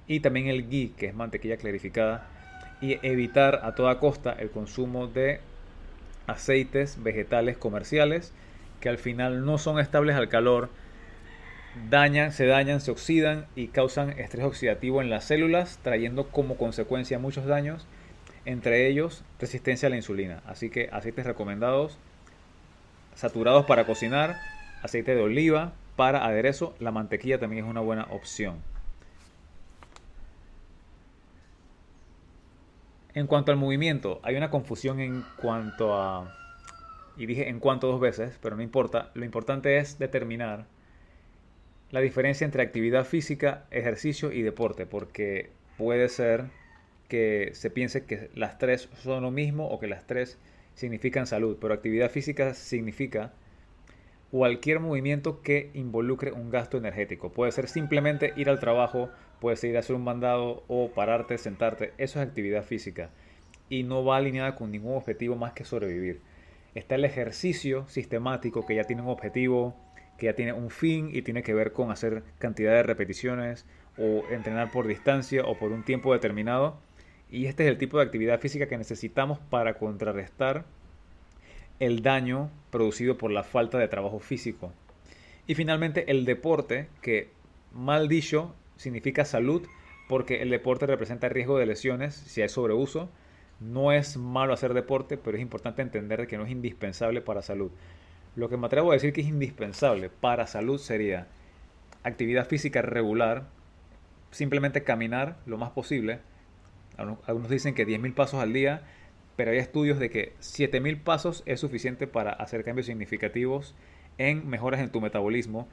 y 0.06 0.20
también 0.20 0.46
el 0.46 0.68
ghee, 0.68 0.92
que 0.96 1.06
es 1.06 1.14
mantequilla 1.14 1.56
clarificada, 1.56 2.26
y 2.80 2.98
evitar 3.06 3.60
a 3.62 3.74
toda 3.74 3.98
costa 3.98 4.32
el 4.32 4.50
consumo 4.50 5.06
de 5.06 5.40
aceites 6.26 7.02
vegetales 7.02 7.56
comerciales 7.56 8.32
que 8.80 8.88
al 8.88 8.98
final 8.98 9.44
no 9.44 9.58
son 9.58 9.78
estables 9.78 10.16
al 10.16 10.28
calor, 10.28 10.68
dañan, 11.90 12.32
se 12.32 12.46
dañan, 12.46 12.80
se 12.80 12.90
oxidan 12.90 13.46
y 13.54 13.68
causan 13.68 14.10
estrés 14.18 14.44
oxidativo 14.44 15.02
en 15.02 15.10
las 15.10 15.24
células, 15.24 15.78
trayendo 15.82 16.28
como 16.28 16.56
consecuencia 16.56 17.18
muchos 17.18 17.46
daños, 17.46 17.86
entre 18.44 18.86
ellos 18.86 19.24
resistencia 19.38 19.86
a 19.86 19.90
la 19.90 19.96
insulina. 19.96 20.42
Así 20.46 20.70
que 20.70 20.88
aceites 20.92 21.26
recomendados 21.26 21.98
saturados 23.14 23.66
para 23.66 23.86
cocinar, 23.86 24.36
aceite 24.82 25.14
de 25.14 25.22
oliva 25.22 25.72
para 25.96 26.24
aderezo, 26.26 26.74
la 26.80 26.90
mantequilla 26.90 27.38
también 27.38 27.64
es 27.64 27.70
una 27.70 27.80
buena 27.80 28.06
opción. 28.10 28.56
En 33.14 33.28
cuanto 33.28 33.52
al 33.52 33.58
movimiento, 33.58 34.18
hay 34.24 34.34
una 34.34 34.50
confusión 34.50 34.98
en 34.98 35.24
cuanto 35.36 35.94
a... 35.94 36.36
Y 37.16 37.26
dije 37.26 37.48
en 37.48 37.60
cuanto 37.60 37.86
dos 37.86 38.00
veces, 38.00 38.36
pero 38.42 38.56
no 38.56 38.62
importa. 38.62 39.12
Lo 39.14 39.24
importante 39.24 39.78
es 39.78 40.00
determinar 40.00 40.66
la 41.94 42.00
diferencia 42.00 42.44
entre 42.44 42.64
actividad 42.64 43.04
física, 43.04 43.66
ejercicio 43.70 44.32
y 44.32 44.42
deporte, 44.42 44.84
porque 44.84 45.50
puede 45.78 46.08
ser 46.08 46.46
que 47.06 47.50
se 47.52 47.70
piense 47.70 48.04
que 48.04 48.30
las 48.34 48.58
tres 48.58 48.88
son 48.94 49.22
lo 49.22 49.30
mismo 49.30 49.68
o 49.68 49.78
que 49.78 49.86
las 49.86 50.04
tres 50.04 50.36
significan 50.74 51.28
salud, 51.28 51.56
pero 51.60 51.72
actividad 51.72 52.10
física 52.10 52.52
significa 52.54 53.32
cualquier 54.32 54.80
movimiento 54.80 55.40
que 55.40 55.70
involucre 55.74 56.32
un 56.32 56.50
gasto 56.50 56.78
energético. 56.78 57.30
Puede 57.30 57.52
ser 57.52 57.68
simplemente 57.68 58.32
ir 58.34 58.50
al 58.50 58.58
trabajo, 58.58 59.10
puede 59.40 59.54
ser 59.54 59.70
ir 59.70 59.76
a 59.76 59.78
hacer 59.78 59.94
un 59.94 60.02
mandado 60.02 60.64
o 60.66 60.90
pararte, 60.90 61.38
sentarte. 61.38 61.92
Eso 61.96 62.20
es 62.20 62.26
actividad 62.26 62.64
física 62.64 63.10
y 63.68 63.84
no 63.84 64.04
va 64.04 64.16
alineada 64.16 64.56
con 64.56 64.72
ningún 64.72 64.96
objetivo 64.96 65.36
más 65.36 65.52
que 65.52 65.64
sobrevivir. 65.64 66.22
Está 66.74 66.96
el 66.96 67.04
ejercicio 67.04 67.86
sistemático 67.86 68.66
que 68.66 68.74
ya 68.74 68.82
tiene 68.82 69.02
un 69.02 69.10
objetivo, 69.10 69.76
que 70.18 70.26
ya 70.26 70.34
tiene 70.34 70.52
un 70.52 70.70
fin 70.70 71.10
y 71.12 71.22
tiene 71.22 71.42
que 71.42 71.54
ver 71.54 71.72
con 71.72 71.90
hacer 71.90 72.22
cantidad 72.38 72.72
de 72.72 72.82
repeticiones 72.82 73.66
o 73.98 74.24
entrenar 74.30 74.70
por 74.70 74.86
distancia 74.86 75.44
o 75.44 75.58
por 75.58 75.72
un 75.72 75.84
tiempo 75.84 76.12
determinado 76.12 76.78
y 77.30 77.46
este 77.46 77.64
es 77.64 77.68
el 77.68 77.78
tipo 77.78 77.98
de 77.98 78.04
actividad 78.04 78.40
física 78.40 78.68
que 78.68 78.78
necesitamos 78.78 79.38
para 79.38 79.74
contrarrestar 79.74 80.64
el 81.80 82.02
daño 82.02 82.50
producido 82.70 83.18
por 83.18 83.32
la 83.32 83.42
falta 83.42 83.78
de 83.78 83.88
trabajo 83.88 84.20
físico. 84.20 84.72
Y 85.46 85.56
finalmente 85.56 86.10
el 86.10 86.24
deporte, 86.24 86.88
que 87.02 87.30
mal 87.72 88.08
dicho 88.08 88.54
significa 88.76 89.24
salud, 89.24 89.66
porque 90.08 90.42
el 90.42 90.50
deporte 90.50 90.86
representa 90.86 91.28
riesgo 91.28 91.58
de 91.58 91.66
lesiones 91.66 92.14
si 92.14 92.40
hay 92.40 92.48
sobreuso. 92.48 93.10
No 93.58 93.92
es 93.92 94.16
malo 94.16 94.52
hacer 94.52 94.74
deporte, 94.74 95.16
pero 95.16 95.36
es 95.36 95.42
importante 95.42 95.82
entender 95.82 96.26
que 96.26 96.36
no 96.36 96.44
es 96.44 96.52
indispensable 96.52 97.20
para 97.20 97.42
salud. 97.42 97.72
Lo 98.36 98.48
que 98.48 98.56
me 98.56 98.66
atrevo 98.66 98.90
a 98.90 98.94
decir 98.94 99.12
que 99.12 99.20
es 99.20 99.28
indispensable 99.28 100.10
para 100.10 100.46
salud 100.46 100.78
sería 100.78 101.28
actividad 102.02 102.46
física 102.46 102.82
regular, 102.82 103.46
simplemente 104.30 104.82
caminar 104.82 105.36
lo 105.46 105.56
más 105.56 105.70
posible, 105.70 106.20
algunos 106.96 107.48
dicen 107.48 107.74
que 107.74 107.86
10.000 107.86 108.14
pasos 108.14 108.40
al 108.40 108.52
día, 108.52 108.82
pero 109.36 109.50
hay 109.50 109.58
estudios 109.58 109.98
de 109.98 110.10
que 110.10 110.34
7.000 110.40 111.02
pasos 111.02 111.42
es 111.46 111.60
suficiente 111.60 112.06
para 112.06 112.32
hacer 112.32 112.64
cambios 112.64 112.86
significativos 112.86 113.74
en 114.18 114.48
mejoras 114.48 114.80
en 114.80 114.90
tu 114.90 115.00
metabolismo. 115.00 115.68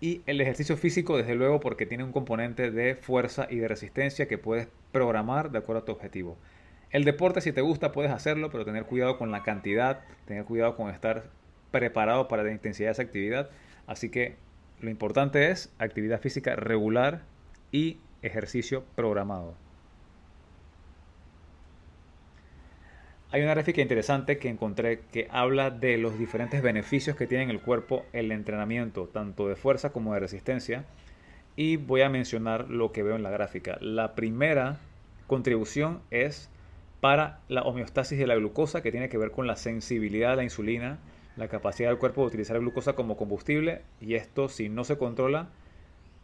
Y 0.00 0.22
el 0.26 0.40
ejercicio 0.40 0.76
físico, 0.76 1.16
desde 1.16 1.34
luego, 1.34 1.58
porque 1.58 1.86
tiene 1.86 2.04
un 2.04 2.12
componente 2.12 2.70
de 2.70 2.94
fuerza 2.94 3.48
y 3.50 3.56
de 3.56 3.66
resistencia 3.66 4.28
que 4.28 4.38
puedes 4.38 4.68
programar 4.92 5.50
de 5.50 5.58
acuerdo 5.58 5.82
a 5.82 5.84
tu 5.84 5.92
objetivo. 5.92 6.36
El 6.90 7.04
deporte, 7.04 7.40
si 7.40 7.52
te 7.52 7.62
gusta, 7.62 7.90
puedes 7.90 8.12
hacerlo, 8.12 8.50
pero 8.50 8.64
tener 8.64 8.84
cuidado 8.84 9.18
con 9.18 9.32
la 9.32 9.42
cantidad, 9.42 10.00
tener 10.24 10.44
cuidado 10.44 10.76
con 10.76 10.90
estar 10.90 11.30
preparado 11.70 12.28
para 12.28 12.42
la 12.42 12.52
intensidad 12.52 12.88
de 12.88 12.92
esa 12.92 13.02
actividad. 13.02 13.50
Así 13.86 14.10
que 14.10 14.36
Lo 14.80 14.90
importante 14.90 15.50
es 15.50 15.72
actividad 15.78 16.20
física 16.20 16.54
regular 16.54 17.22
y 17.72 17.98
ejercicio 18.22 18.84
programado. 18.94 19.54
Hay 23.30 23.42
una 23.42 23.54
gráfica 23.54 23.82
interesante 23.82 24.38
que 24.38 24.48
encontré 24.48 25.00
que 25.12 25.26
habla 25.30 25.70
de 25.70 25.98
los 25.98 26.18
diferentes 26.18 26.62
beneficios 26.62 27.16
que 27.16 27.26
tiene 27.26 27.44
en 27.44 27.50
el 27.50 27.60
cuerpo 27.60 28.06
el 28.12 28.32
entrenamiento, 28.32 29.08
tanto 29.08 29.48
de 29.48 29.56
fuerza 29.56 29.90
como 29.90 30.14
de 30.14 30.20
resistencia. 30.20 30.84
Y 31.56 31.76
voy 31.76 32.02
a 32.02 32.08
mencionar 32.08 32.70
lo 32.70 32.92
que 32.92 33.02
veo 33.02 33.16
en 33.16 33.24
la 33.24 33.30
gráfica. 33.30 33.78
La 33.80 34.14
primera 34.14 34.78
contribución 35.26 36.00
es 36.10 36.48
para 37.00 37.40
la 37.48 37.62
homeostasis 37.62 38.18
de 38.18 38.26
la 38.26 38.36
glucosa, 38.36 38.80
que 38.80 38.92
tiene 38.92 39.08
que 39.08 39.18
ver 39.18 39.32
con 39.32 39.46
la 39.46 39.56
sensibilidad 39.56 40.32
a 40.32 40.36
la 40.36 40.44
insulina, 40.44 40.98
la 41.38 41.48
capacidad 41.48 41.88
del 41.88 41.98
cuerpo 41.98 42.22
de 42.22 42.28
utilizar 42.28 42.58
glucosa 42.58 42.94
como 42.94 43.16
combustible. 43.16 43.82
Y 44.00 44.14
esto, 44.14 44.48
si 44.48 44.68
no 44.68 44.84
se 44.84 44.98
controla, 44.98 45.48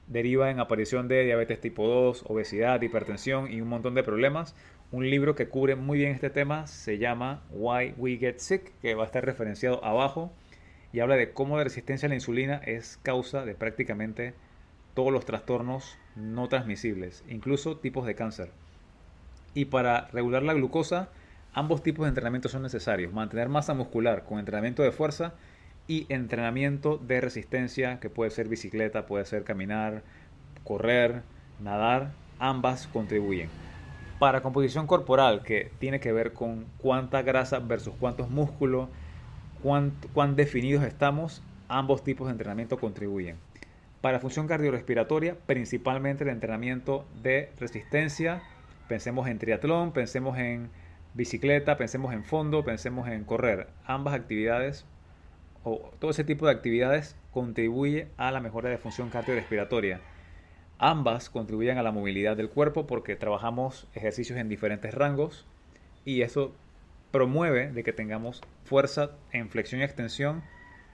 deriva 0.08 0.50
en 0.50 0.60
aparición 0.60 1.08
de 1.08 1.24
diabetes 1.24 1.60
tipo 1.60 1.86
2, 1.86 2.24
obesidad, 2.26 2.82
hipertensión 2.82 3.50
y 3.50 3.60
un 3.60 3.68
montón 3.68 3.94
de 3.94 4.02
problemas. 4.02 4.54
Un 4.90 5.08
libro 5.08 5.34
que 5.34 5.48
cubre 5.48 5.76
muy 5.76 5.98
bien 5.98 6.12
este 6.12 6.30
tema 6.30 6.66
se 6.66 6.98
llama 6.98 7.42
Why 7.50 7.94
We 7.96 8.16
Get 8.16 8.38
Sick, 8.38 8.72
que 8.80 8.94
va 8.94 9.04
a 9.04 9.06
estar 9.06 9.24
referenciado 9.24 9.84
abajo 9.84 10.32
y 10.92 11.00
habla 11.00 11.16
de 11.16 11.32
cómo 11.32 11.56
la 11.56 11.64
resistencia 11.64 12.06
a 12.06 12.10
la 12.10 12.14
insulina 12.14 12.60
es 12.64 12.98
causa 13.02 13.44
de 13.44 13.54
prácticamente 13.54 14.34
todos 14.94 15.12
los 15.12 15.24
trastornos 15.24 15.98
no 16.14 16.48
transmisibles, 16.48 17.24
incluso 17.28 17.76
tipos 17.78 18.06
de 18.06 18.14
cáncer. 18.14 18.50
Y 19.54 19.66
para 19.66 20.08
regular 20.08 20.42
la 20.42 20.54
glucosa, 20.54 21.08
ambos 21.54 21.82
tipos 21.82 22.04
de 22.04 22.08
entrenamiento 22.08 22.48
son 22.48 22.62
necesarios. 22.62 23.12
Mantener 23.12 23.48
masa 23.48 23.74
muscular 23.74 24.24
con 24.24 24.38
entrenamiento 24.38 24.82
de 24.82 24.92
fuerza 24.92 25.32
y 25.86 26.06
entrenamiento 26.08 26.98
de 26.98 27.20
resistencia, 27.20 28.00
que 28.00 28.10
puede 28.10 28.30
ser 28.30 28.48
bicicleta, 28.48 29.06
puede 29.06 29.24
ser 29.24 29.44
caminar, 29.44 30.02
correr, 30.64 31.22
nadar, 31.62 32.12
ambas 32.38 32.86
contribuyen. 32.88 33.48
Para 34.18 34.42
composición 34.42 34.86
corporal, 34.86 35.42
que 35.42 35.70
tiene 35.78 36.00
que 36.00 36.12
ver 36.12 36.32
con 36.32 36.66
cuánta 36.78 37.22
grasa 37.22 37.58
versus 37.60 37.94
cuántos 37.98 38.30
músculos, 38.30 38.88
cuán, 39.62 39.92
cuán 40.12 40.36
definidos 40.36 40.84
estamos, 40.84 41.42
ambos 41.68 42.02
tipos 42.02 42.26
de 42.26 42.32
entrenamiento 42.32 42.78
contribuyen. 42.78 43.36
Para 44.00 44.20
función 44.20 44.46
cardiorrespiratoria, 44.46 45.36
principalmente 45.46 46.24
el 46.24 46.30
entrenamiento 46.30 47.06
de 47.22 47.50
resistencia, 47.58 48.42
pensemos 48.88 49.28
en 49.28 49.38
triatlón, 49.38 49.92
pensemos 49.92 50.38
en 50.38 50.70
bicicleta, 51.14 51.76
pensemos 51.76 52.12
en 52.12 52.24
fondo, 52.24 52.64
pensemos 52.64 53.08
en 53.08 53.24
correr. 53.24 53.68
Ambas 53.86 54.14
actividades 54.14 54.84
o 55.62 55.92
todo 55.98 56.10
ese 56.10 56.24
tipo 56.24 56.46
de 56.46 56.52
actividades 56.52 57.16
contribuye 57.32 58.08
a 58.16 58.30
la 58.30 58.40
mejora 58.40 58.68
de 58.68 58.78
función 58.78 59.10
cardiorrespiratoria. 59.10 60.00
Ambas 60.78 61.30
contribuyen 61.30 61.78
a 61.78 61.82
la 61.82 61.92
movilidad 61.92 62.36
del 62.36 62.50
cuerpo 62.50 62.86
porque 62.86 63.16
trabajamos 63.16 63.88
ejercicios 63.94 64.38
en 64.38 64.48
diferentes 64.48 64.92
rangos 64.92 65.46
y 66.04 66.22
eso 66.22 66.52
promueve 67.12 67.70
de 67.70 67.84
que 67.84 67.92
tengamos 67.92 68.42
fuerza 68.64 69.12
en 69.32 69.48
flexión 69.48 69.80
y 69.80 69.84
extensión 69.84 70.42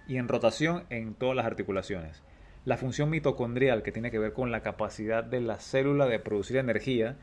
y 0.07 0.19
en 0.19 0.29
rotación 0.29 0.85
en 0.91 1.15
todas 1.15 1.35
las 1.35 1.47
articulaciones. 1.47 2.23
La 2.67 2.77
función 2.77 3.09
mitocondrial 3.09 3.83
que 3.83 3.91
tiene 3.91 4.11
que 4.11 4.19
ver 4.19 4.35
con 4.35 4.53
la 4.53 4.61
capacidad 4.61 5.25
de 5.25 5.41
la 5.41 5.59
célula 5.61 6.07
de 6.07 6.19
producir 6.19 6.59
energía, 6.59 7.17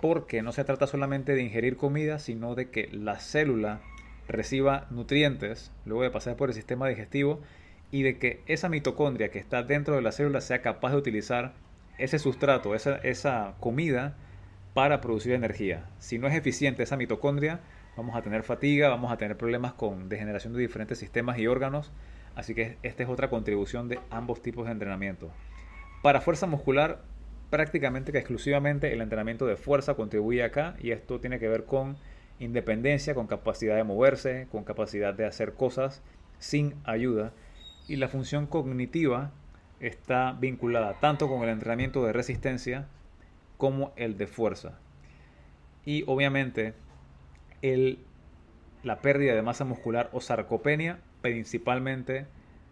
porque 0.00 0.42
no 0.42 0.52
se 0.52 0.64
trata 0.64 0.86
solamente 0.86 1.34
de 1.34 1.42
ingerir 1.42 1.76
comida, 1.76 2.18
sino 2.18 2.54
de 2.54 2.70
que 2.70 2.88
la 2.92 3.18
célula 3.18 3.80
reciba 4.28 4.86
nutrientes 4.90 5.72
luego 5.84 6.02
de 6.02 6.10
pasar 6.10 6.36
por 6.36 6.48
el 6.48 6.54
sistema 6.54 6.88
digestivo 6.88 7.40
y 7.90 8.02
de 8.02 8.18
que 8.18 8.42
esa 8.46 8.68
mitocondria 8.68 9.30
que 9.30 9.38
está 9.38 9.62
dentro 9.62 9.94
de 9.94 10.02
la 10.02 10.12
célula 10.12 10.40
sea 10.40 10.62
capaz 10.62 10.90
de 10.90 10.96
utilizar 10.96 11.54
ese 11.98 12.18
sustrato, 12.18 12.74
esa, 12.74 12.96
esa 12.96 13.54
comida 13.60 14.16
para 14.74 15.00
producir 15.00 15.32
energía. 15.32 15.86
Si 15.98 16.18
no 16.18 16.26
es 16.26 16.34
eficiente 16.34 16.82
esa 16.82 16.96
mitocondria, 16.96 17.60
vamos 17.96 18.14
a 18.16 18.22
tener 18.22 18.42
fatiga, 18.42 18.88
vamos 18.88 19.10
a 19.10 19.16
tener 19.16 19.36
problemas 19.36 19.72
con 19.72 20.08
degeneración 20.08 20.52
de 20.52 20.60
diferentes 20.60 20.98
sistemas 20.98 21.38
y 21.38 21.46
órganos. 21.46 21.92
Así 22.34 22.54
que 22.54 22.76
esta 22.82 23.02
es 23.02 23.08
otra 23.08 23.30
contribución 23.30 23.88
de 23.88 23.98
ambos 24.10 24.42
tipos 24.42 24.66
de 24.66 24.72
entrenamiento. 24.72 25.30
Para 26.02 26.20
fuerza 26.20 26.46
muscular, 26.46 27.02
prácticamente 27.50 28.12
que 28.12 28.18
exclusivamente 28.18 28.92
el 28.92 29.00
entrenamiento 29.00 29.46
de 29.46 29.56
fuerza 29.56 29.94
contribuye 29.94 30.42
acá 30.42 30.76
y 30.80 30.90
esto 30.90 31.20
tiene 31.20 31.38
que 31.38 31.48
ver 31.48 31.64
con 31.64 31.96
independencia, 32.38 33.14
con 33.14 33.26
capacidad 33.26 33.76
de 33.76 33.84
moverse, 33.84 34.48
con 34.50 34.64
capacidad 34.64 35.14
de 35.14 35.26
hacer 35.26 35.54
cosas 35.54 36.02
sin 36.38 36.74
ayuda. 36.84 37.32
Y 37.88 37.96
la 37.96 38.08
función 38.08 38.46
cognitiva 38.46 39.32
está 39.80 40.32
vinculada 40.32 40.94
tanto 41.00 41.28
con 41.28 41.42
el 41.42 41.50
entrenamiento 41.50 42.04
de 42.04 42.12
resistencia 42.12 42.88
como 43.58 43.92
el 43.96 44.16
de 44.16 44.26
fuerza. 44.26 44.78
Y 45.84 46.04
obviamente 46.06 46.74
el, 47.62 48.00
la 48.82 49.00
pérdida 49.00 49.34
de 49.34 49.42
masa 49.42 49.64
muscular 49.64 50.10
o 50.12 50.20
sarcopenia 50.20 50.98
principalmente 51.22 52.26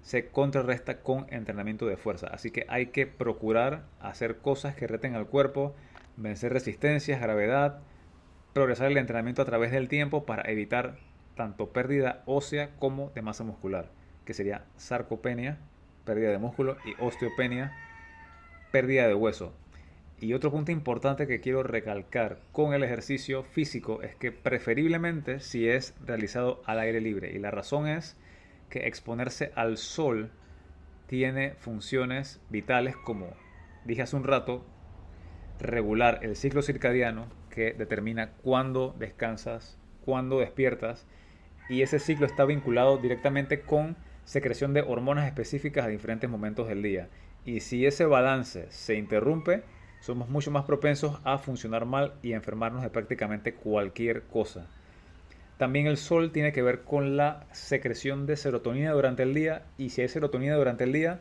se 0.04 0.26
contrarresta 0.28 1.00
con 1.00 1.26
entrenamiento 1.30 1.86
de 1.86 1.96
fuerza. 1.96 2.28
Así 2.28 2.50
que 2.50 2.66
hay 2.68 2.86
que 2.88 3.06
procurar 3.06 3.86
hacer 4.00 4.36
cosas 4.36 4.76
que 4.76 4.86
reten 4.86 5.14
al 5.14 5.26
cuerpo, 5.26 5.74
vencer 6.16 6.52
resistencias, 6.52 7.20
gravedad, 7.20 7.80
progresar 8.52 8.90
el 8.90 8.98
entrenamiento 8.98 9.40
a 9.40 9.46
través 9.46 9.72
del 9.72 9.88
tiempo 9.88 10.26
para 10.26 10.48
evitar 10.50 10.98
tanto 11.36 11.70
pérdida 11.70 12.22
ósea 12.26 12.70
como 12.78 13.10
de 13.14 13.22
masa 13.22 13.44
muscular, 13.44 13.90
que 14.26 14.34
sería 14.34 14.66
sarcopenia, 14.76 15.58
pérdida 16.04 16.30
de 16.30 16.38
músculo, 16.38 16.76
y 16.84 17.02
osteopenia, 17.02 17.72
pérdida 18.72 19.08
de 19.08 19.14
hueso. 19.14 19.54
Y 20.20 20.34
otro 20.34 20.52
punto 20.52 20.70
importante 20.70 21.26
que 21.26 21.40
quiero 21.40 21.62
recalcar 21.62 22.40
con 22.52 22.74
el 22.74 22.84
ejercicio 22.84 23.42
físico 23.42 24.02
es 24.02 24.14
que 24.14 24.32
preferiblemente 24.32 25.40
si 25.40 25.66
es 25.66 25.94
realizado 26.04 26.62
al 26.66 26.78
aire 26.78 27.00
libre. 27.00 27.32
Y 27.32 27.38
la 27.38 27.50
razón 27.50 27.88
es 27.88 28.16
que 28.68 28.86
exponerse 28.86 29.52
al 29.54 29.76
sol 29.76 30.30
tiene 31.06 31.54
funciones 31.54 32.40
vitales 32.50 32.96
como 32.96 33.34
dije 33.84 34.02
hace 34.02 34.16
un 34.16 34.24
rato, 34.24 34.64
regular 35.60 36.20
el 36.22 36.36
ciclo 36.36 36.62
circadiano, 36.62 37.26
que 37.50 37.72
determina 37.72 38.32
cuándo 38.42 38.94
descansas, 38.98 39.78
cuándo 40.04 40.40
despiertas, 40.40 41.06
y 41.68 41.82
ese 41.82 41.98
ciclo 41.98 42.26
está 42.26 42.44
vinculado 42.44 42.98
directamente 42.98 43.60
con 43.60 43.96
secreción 44.24 44.74
de 44.74 44.82
hormonas 44.82 45.26
específicas 45.26 45.84
a 45.84 45.88
diferentes 45.88 46.28
momentos 46.28 46.68
del 46.68 46.82
día. 46.82 47.08
Y 47.44 47.60
si 47.60 47.86
ese 47.86 48.06
balance 48.06 48.66
se 48.70 48.96
interrumpe, 48.96 49.62
somos 50.00 50.28
mucho 50.28 50.50
más 50.50 50.64
propensos 50.64 51.20
a 51.24 51.38
funcionar 51.38 51.84
mal 51.84 52.14
y 52.22 52.32
enfermarnos 52.32 52.82
de 52.82 52.90
prácticamente 52.90 53.54
cualquier 53.54 54.22
cosa. 54.24 54.66
También 55.56 55.86
el 55.86 55.96
sol 55.96 56.32
tiene 56.32 56.52
que 56.52 56.62
ver 56.62 56.82
con 56.82 57.16
la 57.16 57.46
secreción 57.52 58.26
de 58.26 58.36
serotonina 58.36 58.92
durante 58.92 59.22
el 59.22 59.34
día 59.34 59.62
y 59.78 59.90
si 59.90 60.02
hay 60.02 60.08
serotonina 60.08 60.56
durante 60.56 60.84
el 60.84 60.92
día, 60.92 61.20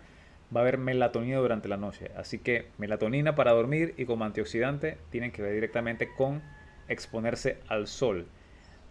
va 0.56 0.62
a 0.62 0.64
haber 0.64 0.80
melatonina 0.80 1.38
durante 1.38 1.68
la 1.68 1.78
noche. 1.78 2.10
Así 2.18 2.40
que 2.40 2.68
melatonina 2.78 3.36
para 3.36 3.52
dormir 3.52 3.94
y 3.98 4.06
como 4.06 4.26
antioxidante 4.26 4.98
tienen 5.12 5.32
que 5.32 5.44
ver 5.44 5.54
directamente 5.54 6.10
con 6.16 6.42
exponerse 6.88 7.60
al 7.68 7.88
sol. 7.88 8.28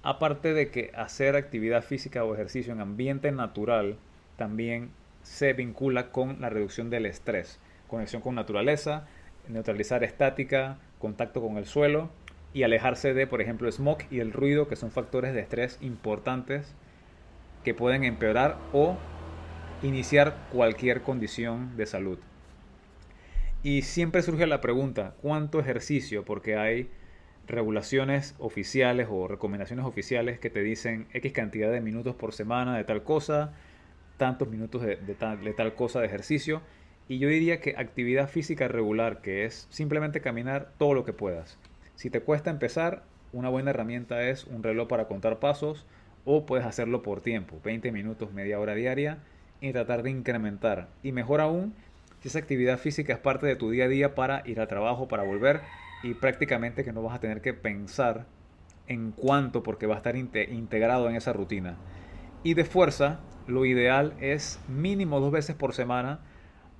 Aparte 0.05 0.55
de 0.55 0.71
que 0.71 0.93
hacer 0.95 1.37
actividad 1.37 1.83
física 1.83 2.25
o 2.25 2.35
ejercicio 2.35 2.73
en 2.73 2.81
ambiente 2.81 3.31
natural 3.33 3.97
también 4.37 4.91
se 5.23 5.53
vincula 5.53 6.11
con 6.11 6.41
la 6.41 6.51
reducción 6.51 6.91
del 6.91 7.07
estrés, 7.07 7.61
conexión 7.89 8.23
con 8.23 8.35
naturaleza, 8.35 9.07
neutralizar 9.49 10.03
estática, 10.05 10.79
contacto 10.99 11.41
con 11.41 11.57
el 11.57 11.67
suelo 11.67 12.11
y 12.55 12.63
alejarse 12.65 13.15
de, 13.15 13.27
por 13.27 13.41
ejemplo, 13.41 13.67
el 13.67 13.73
smog 13.73 13.99
y 14.11 14.21
el 14.21 14.33
ruido, 14.33 14.69
que 14.69 14.77
son 14.77 14.91
factores 14.91 15.35
de 15.35 15.41
estrés 15.41 15.79
importantes 15.81 16.75
que 17.65 17.75
pueden 17.75 18.05
empeorar 18.05 18.59
o 18.73 18.97
iniciar 19.83 20.37
cualquier 20.53 21.03
condición 21.03 21.77
de 21.77 21.87
salud. 21.87 22.19
Y 23.63 23.83
siempre 23.83 24.23
surge 24.23 24.47
la 24.47 24.61
pregunta, 24.61 25.15
¿cuánto 25.23 25.61
ejercicio? 25.61 26.25
Porque 26.25 26.57
hay 26.57 26.91
regulaciones 27.47 28.35
oficiales 28.39 29.09
o 29.11 29.29
recomendaciones 29.29 29.85
oficiales 29.85 30.39
que 30.39 30.51
te 30.51 30.63
dicen 30.63 31.07
X 31.13 31.33
cantidad 31.33 31.71
de 31.71 31.81
minutos 31.81 32.15
por 32.15 32.33
semana 32.33 32.77
de 32.77 32.85
tal 32.85 33.03
cosa, 33.03 33.53
tantos 34.17 34.49
minutos 34.49 34.83
de, 34.83 34.97
tal, 35.19 35.43
de 35.43 35.53
tal 35.53 35.75
cosa 35.75 36.01
de 36.01 36.07
ejercicio. 36.07 36.63
Y 37.09 37.19
yo 37.19 37.29
diría 37.29 37.61
que 37.61 37.75
actividad 37.77 38.29
física 38.29 38.69
regular, 38.69 39.23
que 39.23 39.45
es 39.45 39.67
simplemente 39.71 40.21
caminar 40.21 40.73
todo 40.79 40.95
lo 40.95 41.05
que 41.05 41.13
puedas. 41.13 41.59
Si 41.95 42.11
te 42.11 42.21
cuesta 42.21 42.51
empezar, 42.51 43.05
una 43.33 43.49
buena 43.49 43.71
herramienta 43.71 44.23
es 44.29 44.45
un 44.45 44.63
reloj 44.63 44.89
para 44.89 45.07
contar 45.07 45.39
pasos 45.39 45.87
o 46.25 46.47
puedes 46.47 46.67
hacerlo 46.67 47.03
por 47.03 47.21
tiempo, 47.21 47.61
20 47.65 47.93
minutos, 47.93 48.33
media 48.33 48.61
hora 48.61 48.75
diaria 48.75 49.19
y 49.61 49.73
tratar 49.73 50.03
de 50.03 50.11
incrementar. 50.11 50.89
Y 51.03 51.13
mejor 51.13 51.41
aún, 51.41 51.75
si 52.21 52.29
esa 52.29 52.39
actividad 52.39 52.79
física 52.79 53.13
es 53.13 53.19
parte 53.19 53.47
de 53.47 53.57
tu 53.57 53.71
día 53.71 53.85
a 53.85 53.89
día 53.89 54.15
para 54.15 54.43
ir 54.47 54.61
al 54.61 54.69
trabajo, 54.69 55.09
para 55.09 55.23
volver 55.23 55.61
y 56.03 56.15
prácticamente 56.15 56.85
que 56.85 56.93
no 56.93 57.03
vas 57.03 57.15
a 57.15 57.21
tener 57.21 57.41
que 57.41 57.55
pensar 57.55 58.27
en 58.87 59.13
cuánto 59.13 59.63
porque 59.63 59.87
va 59.87 59.95
a 59.95 59.99
estar 59.99 60.17
integrado 60.17 61.09
en 61.09 61.17
esa 61.17 61.33
rutina. 61.33 61.77
Y 62.43 62.55
de 62.55 62.65
fuerza, 62.65 63.21
lo 63.47 63.65
ideal 63.65 64.15
es 64.21 64.61
mínimo 64.69 65.21
dos 65.21 65.33
veces 65.33 65.55
por 65.57 65.75
semana 65.75 66.21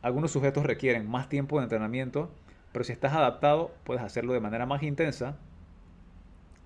Algunos 0.03 0.33
sujetos 0.33 0.67
requieren 0.67 1.09
más 1.09 1.29
tiempo 1.29 1.59
de 1.59 1.63
entrenamiento, 1.63 2.35
pero 2.73 2.85
si 2.85 2.93
estás 2.93 3.13
adaptado, 3.13 3.75
puedes 3.85 4.03
hacerlo 4.03 4.33
de 4.33 4.41
manera 4.41 4.67
más 4.67 4.83
intensa. 4.83 5.37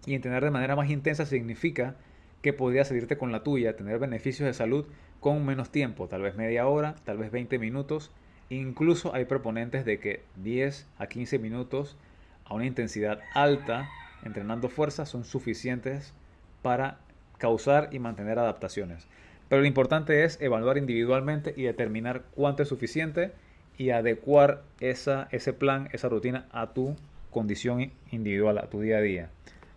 Y 0.06 0.14
entrenar 0.14 0.44
de 0.44 0.50
manera 0.50 0.76
más 0.76 0.88
intensa 0.88 1.26
significa 1.26 1.96
que 2.42 2.52
podrías 2.52 2.88
salirte 2.88 3.18
con 3.18 3.32
la 3.32 3.42
tuya, 3.42 3.76
tener 3.76 3.98
beneficios 3.98 4.46
de 4.46 4.54
salud 4.54 4.86
con 5.18 5.44
menos 5.44 5.70
tiempo, 5.70 6.06
tal 6.06 6.22
vez 6.22 6.36
media 6.36 6.68
hora, 6.68 6.94
tal 7.04 7.18
vez 7.18 7.32
20 7.32 7.58
minutos. 7.58 8.12
Incluso 8.48 9.12
hay 9.14 9.24
proponentes 9.24 9.84
de 9.84 9.98
que 9.98 10.22
10 10.36 10.86
a 10.98 11.08
15 11.08 11.40
minutos 11.40 11.96
a 12.44 12.54
una 12.54 12.66
intensidad 12.66 13.18
alta, 13.34 13.88
entrenando 14.22 14.68
fuerza, 14.68 15.06
son 15.06 15.24
suficientes 15.24 16.14
para 16.62 17.00
causar 17.38 17.88
y 17.90 17.98
mantener 17.98 18.38
adaptaciones. 18.38 19.08
Pero 19.48 19.62
lo 19.62 19.66
importante 19.66 20.24
es 20.24 20.40
evaluar 20.40 20.78
individualmente 20.78 21.54
y 21.56 21.64
determinar 21.64 22.22
cuánto 22.34 22.62
es 22.62 22.68
suficiente 22.68 23.32
y 23.78 23.90
adecuar 23.90 24.62
esa, 24.80 25.28
ese 25.30 25.52
plan, 25.52 25.88
esa 25.92 26.08
rutina 26.08 26.46
a 26.50 26.72
tu 26.72 26.96
condición 27.30 27.92
individual, 28.10 28.58
a 28.58 28.70
tu 28.70 28.80
día 28.80 28.98
a 28.98 29.00
día. 29.00 29.30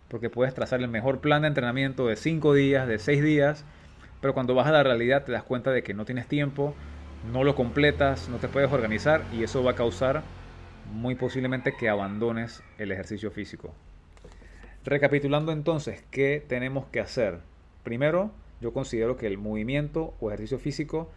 Porque 0.08 0.30
puedes 0.30 0.54
trazar 0.54 0.80
el 0.80 0.88
mejor 0.88 1.20
plan 1.20 1.42
de 1.42 1.48
entrenamiento 1.48 2.06
de 2.06 2.16
5 2.16 2.54
días, 2.54 2.88
de 2.88 2.98
6 2.98 3.22
días, 3.22 3.64
pero 4.20 4.34
cuando 4.34 4.54
vas 4.54 4.66
a 4.66 4.72
la 4.72 4.82
realidad 4.82 5.24
te 5.24 5.32
das 5.32 5.42
cuenta 5.42 5.70
de 5.70 5.82
que 5.82 5.94
no 5.94 6.04
tienes 6.04 6.26
tiempo, 6.26 6.74
no 7.32 7.44
lo 7.44 7.54
completas, 7.54 8.28
no 8.28 8.38
te 8.38 8.48
puedes 8.48 8.72
organizar 8.72 9.22
y 9.32 9.42
eso 9.42 9.62
va 9.62 9.72
a 9.72 9.76
causar 9.76 10.22
muy 10.92 11.14
posiblemente 11.14 11.74
que 11.78 11.88
abandones 11.88 12.62
el 12.78 12.92
ejercicio 12.92 13.30
físico. 13.30 13.74
Recapitulando 14.84 15.52
entonces, 15.52 16.02
¿qué 16.10 16.42
tenemos 16.46 16.86
que 16.86 17.00
hacer? 17.00 17.40
Primero, 17.84 18.32
yo 18.60 18.72
considero 18.72 19.16
que 19.16 19.26
el 19.26 19.38
movimiento 19.38 20.14
o 20.20 20.30
ejercicio 20.30 20.58
físico 20.58 21.10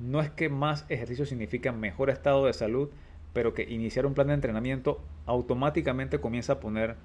no 0.00 0.20
es 0.20 0.30
que 0.30 0.48
más 0.48 0.86
ejercicio 0.88 1.26
significa 1.26 1.72
mejor 1.72 2.10
estado 2.10 2.46
de 2.46 2.54
salud, 2.54 2.88
pero 3.32 3.54
que 3.54 3.62
iniciar 3.62 4.06
un 4.06 4.14
plan 4.14 4.28
de 4.28 4.34
entrenamiento 4.34 5.00
automáticamente 5.26 6.18
comienza 6.18 6.54
a 6.54 6.60
poner 6.60 6.96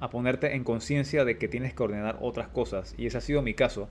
a 0.00 0.10
ponerte 0.10 0.56
en 0.56 0.64
conciencia 0.64 1.24
de 1.24 1.38
que 1.38 1.48
tienes 1.48 1.74
que 1.74 1.82
ordenar 1.82 2.18
otras 2.20 2.48
cosas 2.48 2.94
y 2.98 3.06
ese 3.06 3.18
ha 3.18 3.20
sido 3.20 3.42
mi 3.42 3.54
caso. 3.54 3.88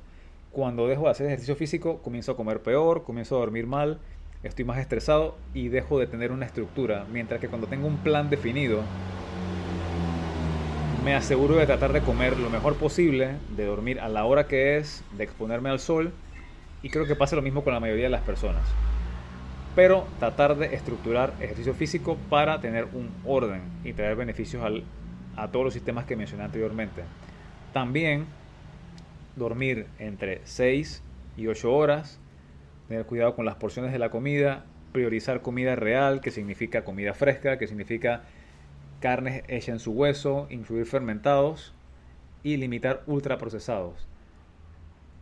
Cuando 0.52 0.88
dejo 0.88 1.06
de 1.06 1.12
hacer 1.12 1.28
ejercicio 1.28 1.56
físico, 1.56 2.02
comienzo 2.02 2.34
a 2.34 2.36
comer 2.36 2.62
peor, 2.62 3.04
comienzo 3.04 3.36
a 3.36 3.40
dormir 3.40 3.66
mal, 3.66 4.00
estoy 4.44 4.66
más 4.66 4.80
estresado 4.80 5.38
y 5.54 5.70
dejo 5.70 6.00
de 6.00 6.08
tener 6.08 6.32
una 6.32 6.46
estructura, 6.46 7.06
mientras 7.12 7.40
que 7.40 7.48
cuando 7.48 7.68
tengo 7.68 7.88
un 7.88 7.98
plan 7.98 8.30
definido, 8.30 8.82
me 11.06 11.16
aseguro 11.16 11.56
de 11.56 11.66
tratar 11.66 11.94
de 11.94 12.02
comer 12.02 12.38
lo 12.38 12.50
mejor 12.50 12.76
posible, 12.76 13.36
de 13.56 13.66
dormir 13.66 14.00
a 14.00 14.10
la 14.10 14.26
hora 14.26 14.48
que 14.48 14.78
es, 14.78 15.04
de 15.18 15.24
exponerme 15.24 15.70
al 15.70 15.80
sol 15.80 16.14
y 16.84 16.90
creo 16.90 17.08
que 17.08 17.16
pasa 17.16 17.36
lo 17.36 17.42
mismo 17.42 17.64
con 17.64 17.74
la 17.74 17.80
mayoría 17.80 18.04
de 18.04 18.10
las 18.12 18.22
personas. 18.22 18.68
Pero 19.76 20.06
tratar 20.20 20.56
de 20.56 20.76
estructurar 20.76 21.34
ejercicio 21.40 21.74
físico 21.74 22.18
para 22.30 22.62
tener 22.62 22.86
un 22.94 23.10
orden 23.26 23.62
y 23.84 23.94
traer 23.94 24.16
beneficios 24.16 24.64
a 25.36 25.48
todos 25.48 25.66
los 25.66 25.74
sistemas 25.74 26.06
que 26.06 26.16
mencioné 26.16 26.44
anteriormente. 26.44 27.02
También 27.72 28.28
dormir 29.36 29.88
entre 29.98 30.42
6 30.44 31.02
y 31.38 31.48
8 31.48 31.74
horas, 31.74 32.20
tener 32.88 33.06
cuidado 33.06 33.36
con 33.36 33.46
las 33.46 33.56
porciones 33.56 33.92
de 33.92 33.98
la 33.98 34.12
comida, 34.12 34.66
priorizar 34.92 35.42
comida 35.42 35.76
real, 35.76 36.22
que 36.22 36.30
significa 36.30 36.84
comida 36.84 37.16
fresca, 37.16 37.58
que 37.58 37.66
significa 37.66 38.22
carnes 39.00 39.44
hechas 39.48 39.70
en 39.70 39.80
su 39.80 39.94
hueso, 39.94 40.48
incluir 40.52 40.86
fermentados 40.86 41.74
y 42.44 42.58
limitar 42.58 43.02
ultraprocesados. 43.08 44.08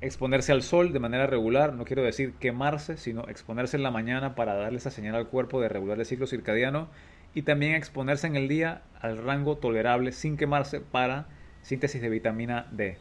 Exponerse 0.01 0.51
al 0.51 0.63
sol 0.63 0.93
de 0.93 0.99
manera 0.99 1.27
regular, 1.27 1.73
no 1.73 1.85
quiero 1.85 2.03
decir 2.03 2.33
quemarse, 2.33 2.97
sino 2.97 3.27
exponerse 3.27 3.77
en 3.77 3.83
la 3.83 3.91
mañana 3.91 4.35
para 4.35 4.55
darle 4.55 4.79
esa 4.79 4.91
señal 4.91 5.15
al 5.15 5.27
cuerpo 5.27 5.61
de 5.61 5.69
regular 5.69 5.99
el 5.99 6.05
ciclo 6.05 6.27
circadiano 6.27 6.89
y 7.33 7.43
también 7.43 7.75
exponerse 7.75 8.27
en 8.27 8.35
el 8.35 8.47
día 8.47 8.81
al 8.99 9.17
rango 9.17 9.57
tolerable 9.57 10.11
sin 10.11 10.37
quemarse 10.37 10.81
para 10.81 11.27
síntesis 11.61 12.01
de 12.01 12.09
vitamina 12.09 12.67
D. 12.71 12.97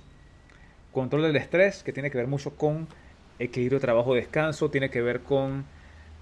Control 0.93 1.23
del 1.23 1.37
estrés, 1.37 1.83
que 1.83 1.93
tiene 1.93 2.11
que 2.11 2.19
ver 2.19 2.27
mucho 2.27 2.57
con 2.57 2.87
equilibrio 3.39 3.81
trabajo-descanso, 3.81 4.71
tiene 4.71 4.91
que 4.91 5.01
ver 5.01 5.21
con 5.21 5.65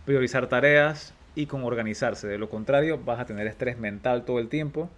priorizar 0.05 0.47
tareas, 0.47 1.15
y 1.39 1.47
con 1.47 1.63
organizarse. 1.63 2.27
De 2.27 2.37
lo 2.37 2.51
contrario, 2.51 2.99
vas 2.99 3.21
a 3.21 3.25
tener 3.25 3.47
estrés 3.47 3.79
mental 3.79 4.25
todo 4.25 4.41
el 4.41 4.49
tiempo. 4.49 4.91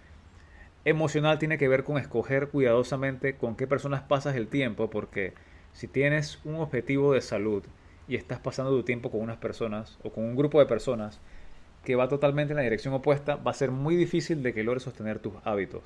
Emocional 0.85 1.37
tiene 1.37 1.59
que 1.59 1.67
ver 1.67 1.83
con 1.83 1.99
escoger 1.99 2.47
cuidadosamente 2.47 3.35
con 3.35 3.55
qué 3.55 3.67
personas 3.67 4.01
pasas 4.01 4.35
el 4.35 4.47
tiempo, 4.47 4.89
porque 4.89 5.35
si 5.73 5.87
tienes 5.87 6.39
un 6.43 6.55
objetivo 6.55 7.13
de 7.13 7.21
salud 7.21 7.63
y 8.07 8.15
estás 8.15 8.39
pasando 8.39 8.71
tu 8.71 8.83
tiempo 8.83 9.11
con 9.11 9.21
unas 9.21 9.37
personas 9.37 9.97
o 10.03 10.11
con 10.11 10.23
un 10.23 10.35
grupo 10.35 10.59
de 10.59 10.65
personas 10.65 11.19
que 11.83 11.95
va 11.95 12.07
totalmente 12.07 12.53
en 12.53 12.57
la 12.57 12.63
dirección 12.63 12.93
opuesta, 12.93 13.35
va 13.35 13.51
a 13.51 13.55
ser 13.55 13.71
muy 13.71 13.95
difícil 13.95 14.43
de 14.43 14.53
que 14.53 14.63
logres 14.63 14.83
sostener 14.83 15.19
tus 15.19 15.33
hábitos. 15.43 15.83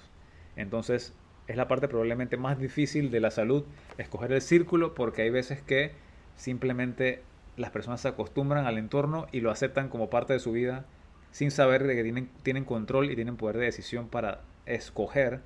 Entonces, 0.55 1.13
es 1.47 1.55
la 1.55 1.67
parte 1.67 1.87
probablemente 1.87 2.37
más 2.37 2.59
difícil 2.59 3.11
de 3.11 3.19
la 3.19 3.31
salud, 3.31 3.63
escoger 3.97 4.31
el 4.31 4.41
círculo, 4.41 4.93
porque 4.95 5.21
hay 5.21 5.29
veces 5.29 5.61
que 5.61 5.91
simplemente 6.35 7.21
las 7.55 7.71
personas 7.71 8.01
se 8.01 8.09
acostumbran 8.09 8.65
al 8.65 8.77
entorno 8.77 9.27
y 9.31 9.39
lo 9.39 9.51
aceptan 9.51 9.89
como 9.89 10.09
parte 10.09 10.33
de 10.33 10.39
su 10.39 10.51
vida 10.51 10.85
sin 11.31 11.51
saber 11.51 11.85
de 11.85 11.95
que 11.95 12.03
tienen, 12.03 12.29
tienen 12.43 12.65
control 12.65 13.11
y 13.11 13.15
tienen 13.15 13.37
poder 13.37 13.57
de 13.57 13.65
decisión 13.65 14.09
para 14.09 14.41
escoger 14.65 15.41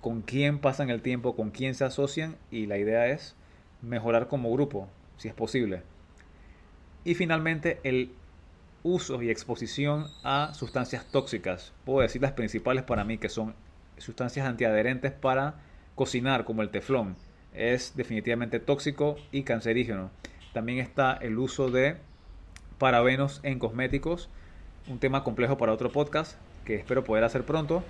con 0.00 0.22
quién 0.22 0.58
pasan 0.58 0.90
el 0.90 1.02
tiempo, 1.02 1.36
con 1.36 1.50
quién 1.50 1.74
se 1.74 1.84
asocian 1.84 2.36
y 2.50 2.66
la 2.66 2.78
idea 2.78 3.08
es 3.08 3.34
mejorar 3.82 4.28
como 4.28 4.52
grupo, 4.52 4.88
si 5.16 5.28
es 5.28 5.34
posible. 5.34 5.82
Y 7.04 7.14
finalmente 7.14 7.80
el 7.82 8.12
uso 8.82 9.22
y 9.22 9.30
exposición 9.30 10.06
a 10.22 10.52
sustancias 10.54 11.06
tóxicas. 11.10 11.72
Puedo 11.84 12.00
decir 12.00 12.22
las 12.22 12.32
principales 12.32 12.82
para 12.84 13.04
mí 13.04 13.18
que 13.18 13.28
son 13.28 13.54
sustancias 13.98 14.46
antiadherentes 14.46 15.12
para 15.12 15.54
cocinar 15.94 16.44
como 16.44 16.62
el 16.62 16.70
teflón. 16.70 17.16
Es 17.52 17.94
definitivamente 17.96 18.60
tóxico 18.60 19.16
y 19.32 19.42
cancerígeno. 19.42 20.10
También 20.52 20.78
está 20.78 21.12
el 21.14 21.38
uso 21.38 21.70
de 21.70 21.96
parabenos 22.78 23.40
en 23.42 23.58
cosméticos, 23.58 24.30
un 24.88 24.98
tema 24.98 25.22
complejo 25.24 25.58
para 25.58 25.72
otro 25.72 25.92
podcast 25.92 26.36
que 26.64 26.76
espero 26.76 27.04
poder 27.04 27.24
hacer 27.24 27.44
pronto. 27.44 27.84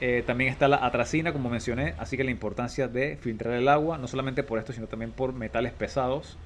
Eh, 0.00 0.22
también 0.26 0.50
está 0.50 0.66
la 0.66 0.84
atracina, 0.84 1.32
como 1.32 1.50
mencioné, 1.50 1.94
así 1.98 2.16
que 2.16 2.24
la 2.24 2.30
importancia 2.30 2.88
de 2.88 3.18
filtrar 3.18 3.54
el 3.54 3.68
agua, 3.68 3.98
no 3.98 4.08
solamente 4.08 4.42
por 4.42 4.58
esto, 4.58 4.72
sino 4.72 4.86
también 4.86 5.12
por 5.12 5.34
metales 5.34 5.72
pesados. 5.72 6.38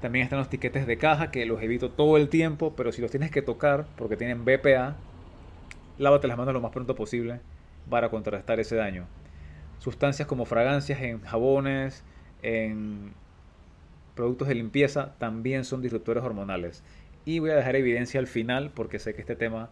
También 0.00 0.24
están 0.24 0.40
los 0.40 0.48
tiquetes 0.48 0.86
de 0.86 0.98
caja, 0.98 1.30
que 1.30 1.46
los 1.46 1.62
evito 1.62 1.90
todo 1.90 2.16
el 2.16 2.28
tiempo, 2.28 2.74
pero 2.76 2.90
si 2.90 3.02
los 3.02 3.10
tienes 3.10 3.30
que 3.30 3.42
tocar 3.42 3.86
porque 3.96 4.16
tienen 4.16 4.44
BPA, 4.44 4.96
lávate 5.98 6.26
las 6.26 6.38
manos 6.38 6.52
lo 6.54 6.60
más 6.60 6.72
pronto 6.72 6.96
posible 6.96 7.40
para 7.88 8.08
contrarrestar 8.08 8.58
ese 8.58 8.74
daño. 8.74 9.06
Sustancias 9.78 10.26
como 10.26 10.44
fragancias 10.44 11.00
en 11.02 11.20
jabones, 11.20 12.02
en 12.42 13.12
productos 14.16 14.48
de 14.48 14.54
limpieza 14.56 15.14
también 15.18 15.64
son 15.64 15.82
disruptores 15.82 16.24
hormonales. 16.24 16.82
Y 17.24 17.38
voy 17.38 17.50
a 17.50 17.56
dejar 17.56 17.76
evidencia 17.76 18.18
al 18.18 18.26
final 18.26 18.70
porque 18.74 18.98
sé 18.98 19.14
que 19.14 19.20
este 19.20 19.36
tema 19.36 19.70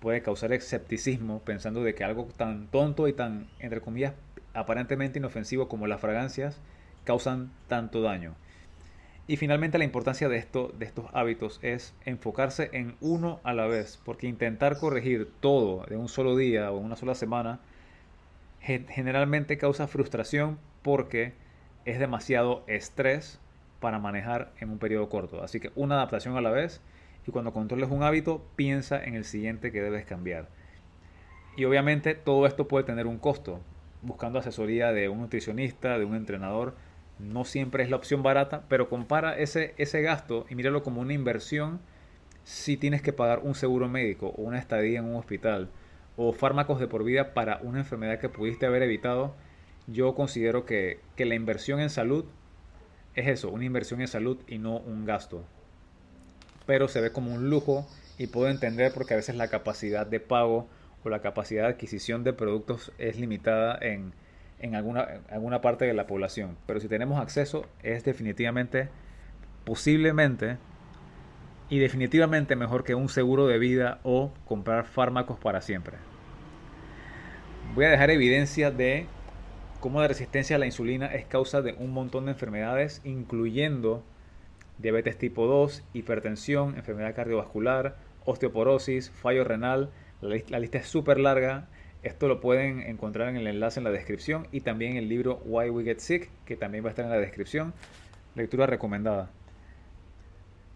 puede 0.00 0.22
causar 0.22 0.52
escepticismo 0.52 1.40
pensando 1.40 1.82
de 1.82 1.94
que 1.94 2.04
algo 2.04 2.28
tan 2.36 2.68
tonto 2.68 3.08
y 3.08 3.12
tan, 3.12 3.48
entre 3.58 3.80
comillas, 3.80 4.14
aparentemente 4.54 5.18
inofensivo 5.18 5.68
como 5.68 5.86
las 5.86 6.00
fragancias 6.00 6.60
causan 7.04 7.50
tanto 7.68 8.02
daño. 8.02 8.34
Y 9.28 9.36
finalmente 9.38 9.78
la 9.78 9.84
importancia 9.84 10.28
de, 10.28 10.36
esto, 10.36 10.72
de 10.78 10.86
estos 10.86 11.06
hábitos 11.12 11.58
es 11.62 11.94
enfocarse 12.04 12.70
en 12.72 12.94
uno 13.00 13.40
a 13.42 13.54
la 13.54 13.66
vez, 13.66 14.00
porque 14.04 14.28
intentar 14.28 14.78
corregir 14.78 15.30
todo 15.40 15.84
de 15.86 15.96
un 15.96 16.08
solo 16.08 16.36
día 16.36 16.70
o 16.70 16.78
en 16.78 16.84
una 16.84 16.96
sola 16.96 17.14
semana 17.14 17.58
generalmente 18.60 19.58
causa 19.58 19.86
frustración 19.86 20.58
porque 20.82 21.34
es 21.84 21.98
demasiado 21.98 22.64
estrés 22.66 23.38
para 23.80 23.98
manejar 23.98 24.52
en 24.58 24.70
un 24.70 24.78
periodo 24.78 25.08
corto. 25.08 25.42
Así 25.42 25.60
que 25.60 25.70
una 25.76 25.96
adaptación 25.96 26.36
a 26.36 26.40
la 26.40 26.50
vez 26.50 26.80
y 27.26 27.32
cuando 27.32 27.52
controles 27.52 27.90
un 27.90 28.02
hábito, 28.02 28.44
piensa 28.56 29.02
en 29.02 29.14
el 29.14 29.24
siguiente 29.24 29.72
que 29.72 29.82
debes 29.82 30.06
cambiar. 30.06 30.48
Y 31.56 31.64
obviamente 31.64 32.14
todo 32.14 32.46
esto 32.46 32.68
puede 32.68 32.84
tener 32.84 33.06
un 33.06 33.18
costo. 33.18 33.60
Buscando 34.02 34.38
asesoría 34.38 34.92
de 34.92 35.08
un 35.08 35.20
nutricionista, 35.20 35.98
de 35.98 36.04
un 36.04 36.14
entrenador, 36.14 36.74
no 37.18 37.44
siempre 37.44 37.82
es 37.82 37.90
la 37.90 37.96
opción 37.96 38.22
barata, 38.22 38.64
pero 38.68 38.88
compara 38.88 39.38
ese, 39.38 39.74
ese 39.78 40.02
gasto 40.02 40.46
y 40.50 40.54
míralo 40.54 40.82
como 40.82 41.00
una 41.00 41.14
inversión 41.14 41.80
si 42.44 42.76
tienes 42.76 43.02
que 43.02 43.12
pagar 43.12 43.40
un 43.42 43.54
seguro 43.54 43.88
médico 43.88 44.28
o 44.36 44.42
una 44.42 44.58
estadía 44.58 45.00
en 45.00 45.06
un 45.06 45.16
hospital 45.16 45.70
o 46.16 46.32
fármacos 46.32 46.78
de 46.78 46.86
por 46.86 47.04
vida 47.04 47.34
para 47.34 47.58
una 47.62 47.80
enfermedad 47.80 48.20
que 48.20 48.28
pudiste 48.28 48.66
haber 48.66 48.82
evitado, 48.82 49.34
yo 49.86 50.14
considero 50.14 50.64
que, 50.64 51.00
que 51.16 51.24
la 51.24 51.34
inversión 51.34 51.80
en 51.80 51.90
salud 51.90 52.26
es 53.14 53.26
eso, 53.26 53.50
una 53.50 53.64
inversión 53.64 54.00
en 54.00 54.08
salud 54.08 54.38
y 54.46 54.58
no 54.58 54.78
un 54.78 55.04
gasto. 55.06 55.44
Pero 56.66 56.88
se 56.88 57.00
ve 57.00 57.12
como 57.12 57.32
un 57.32 57.48
lujo 57.48 57.86
y 58.18 58.26
puedo 58.26 58.48
entender 58.48 58.92
porque 58.92 59.14
a 59.14 59.16
veces 59.16 59.36
la 59.36 59.48
capacidad 59.48 60.06
de 60.06 60.20
pago 60.20 60.68
o 61.04 61.08
la 61.08 61.20
capacidad 61.20 61.62
de 61.62 61.68
adquisición 61.68 62.24
de 62.24 62.32
productos 62.32 62.92
es 62.98 63.18
limitada 63.18 63.78
en, 63.80 64.12
alguna, 64.74 65.20
alguna 65.30 65.60
parte 65.60 65.84
de 65.84 65.94
la 65.94 66.06
población. 66.06 66.56
Pero 66.66 66.80
si 66.80 66.88
tenemos 66.88 67.20
acceso 67.20 67.66
es 67.82 68.04
definitivamente, 68.04 68.88
posiblemente, 69.64 70.58
y 71.68 71.78
definitivamente 71.78 72.56
mejor 72.56 72.84
que 72.84 72.94
un 72.94 73.08
seguro 73.08 73.46
de 73.46 73.58
vida 73.58 73.98
o 74.02 74.32
comprar 74.46 74.86
fármacos 74.86 75.38
para 75.38 75.60
siempre. 75.60 75.96
Voy 77.74 77.84
a 77.84 77.90
dejar 77.90 78.10
evidencia 78.10 78.70
de 78.70 79.06
cómo 79.80 80.00
la 80.00 80.08
resistencia 80.08 80.56
a 80.56 80.58
la 80.58 80.66
insulina 80.66 81.06
es 81.06 81.26
causa 81.26 81.62
de 81.62 81.74
un 81.74 81.92
montón 81.92 82.26
de 82.26 82.32
enfermedades, 82.32 83.00
incluyendo 83.04 84.04
diabetes 84.78 85.18
tipo 85.18 85.46
2, 85.46 85.82
hipertensión, 85.94 86.76
enfermedad 86.76 87.14
cardiovascular, 87.14 87.96
osteoporosis, 88.24 89.10
fallo 89.10 89.44
renal. 89.44 89.90
La, 90.20 90.58
lista 90.58 90.78
es 90.78 90.86
súper 90.86 91.18
larga. 91.18 91.68
Esto 92.02 92.28
lo 92.28 92.40
pueden 92.40 92.80
encontrar 92.80 93.28
en 93.28 93.36
el 93.36 93.46
enlace 93.46 93.80
en 93.80 93.84
la 93.84 93.90
descripción 93.90 94.46
y 94.52 94.60
también 94.60 94.92
en 94.92 94.98
el 94.98 95.08
libro 95.08 95.40
Why 95.44 95.70
We 95.70 95.84
Get 95.84 95.98
Sick, 95.98 96.30
que 96.44 96.56
también 96.56 96.84
va 96.84 96.88
a 96.88 96.90
estar 96.90 97.04
en 97.04 97.10
la 97.10 97.18
descripción. 97.18 97.74
Lectura 98.34 98.66
recomendada. 98.66 99.30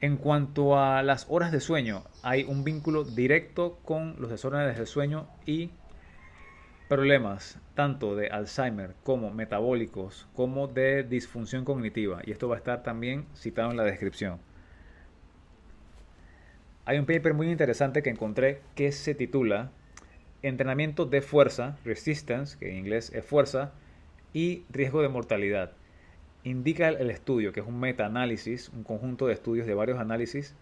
En 0.01 0.17
cuanto 0.17 0.79
a 0.79 1.03
las 1.03 1.27
horas 1.29 1.53
de 1.53 1.61
sueño, 1.61 2.05
hay 2.23 2.45
un 2.45 2.65
vínculo 2.65 3.05
directo 3.05 3.79
con 3.85 4.17
los 4.19 4.31
desórdenes 4.31 4.79
del 4.79 4.87
sueño 4.87 5.29
y 5.45 5.71
problemas 6.91 7.57
tanto 7.77 8.17
de 8.17 8.31
Alzheimer 8.31 8.97
como 9.05 9.31
metabólicos 9.31 10.27
como 10.35 10.67
de 10.67 11.05
disfunción 11.05 11.65
cognitiva. 11.65 12.21
Y 12.25 12.33
esto 12.33 12.49
va 12.49 12.57
a 12.57 12.59
estar 12.59 12.83
también 12.83 13.27
citado 13.37 13.71
en 13.71 13.77
la 13.77 13.85
descripción. 13.85 14.41
Hay 16.87 16.99
un 16.99 17.07
paper 17.07 17.33
muy 17.33 17.49
interesante 17.49 18.03
que 18.03 18.11
encontré 18.11 18.61
que 18.75 18.91
se 18.91 19.15
titula 19.15 19.71
Entrenamiento 20.43 21.07
de 21.07 21.23
fuerza, 21.23 21.79
resistance, 21.85 22.59
que 22.59 22.71
en 22.73 22.79
inglés 22.79 23.13
es 23.15 23.25
fuerza, 23.25 23.71
y 24.33 24.65
riesgo 24.69 25.01
de 25.01 25.11
mortalidad 25.11 25.71
indica 26.43 26.89
el 26.89 27.11
estudio, 27.11 27.53
que 27.53 27.61
es 27.61 27.67
un 27.67 27.79
metaanálisis, 27.79 28.69
un 28.71 28.83
conjunto 28.83 29.29
de 29.29 29.35
estudios 29.35 29.69
de 29.69 29.75
varios 29.75 30.01
análisis, 30.01 30.57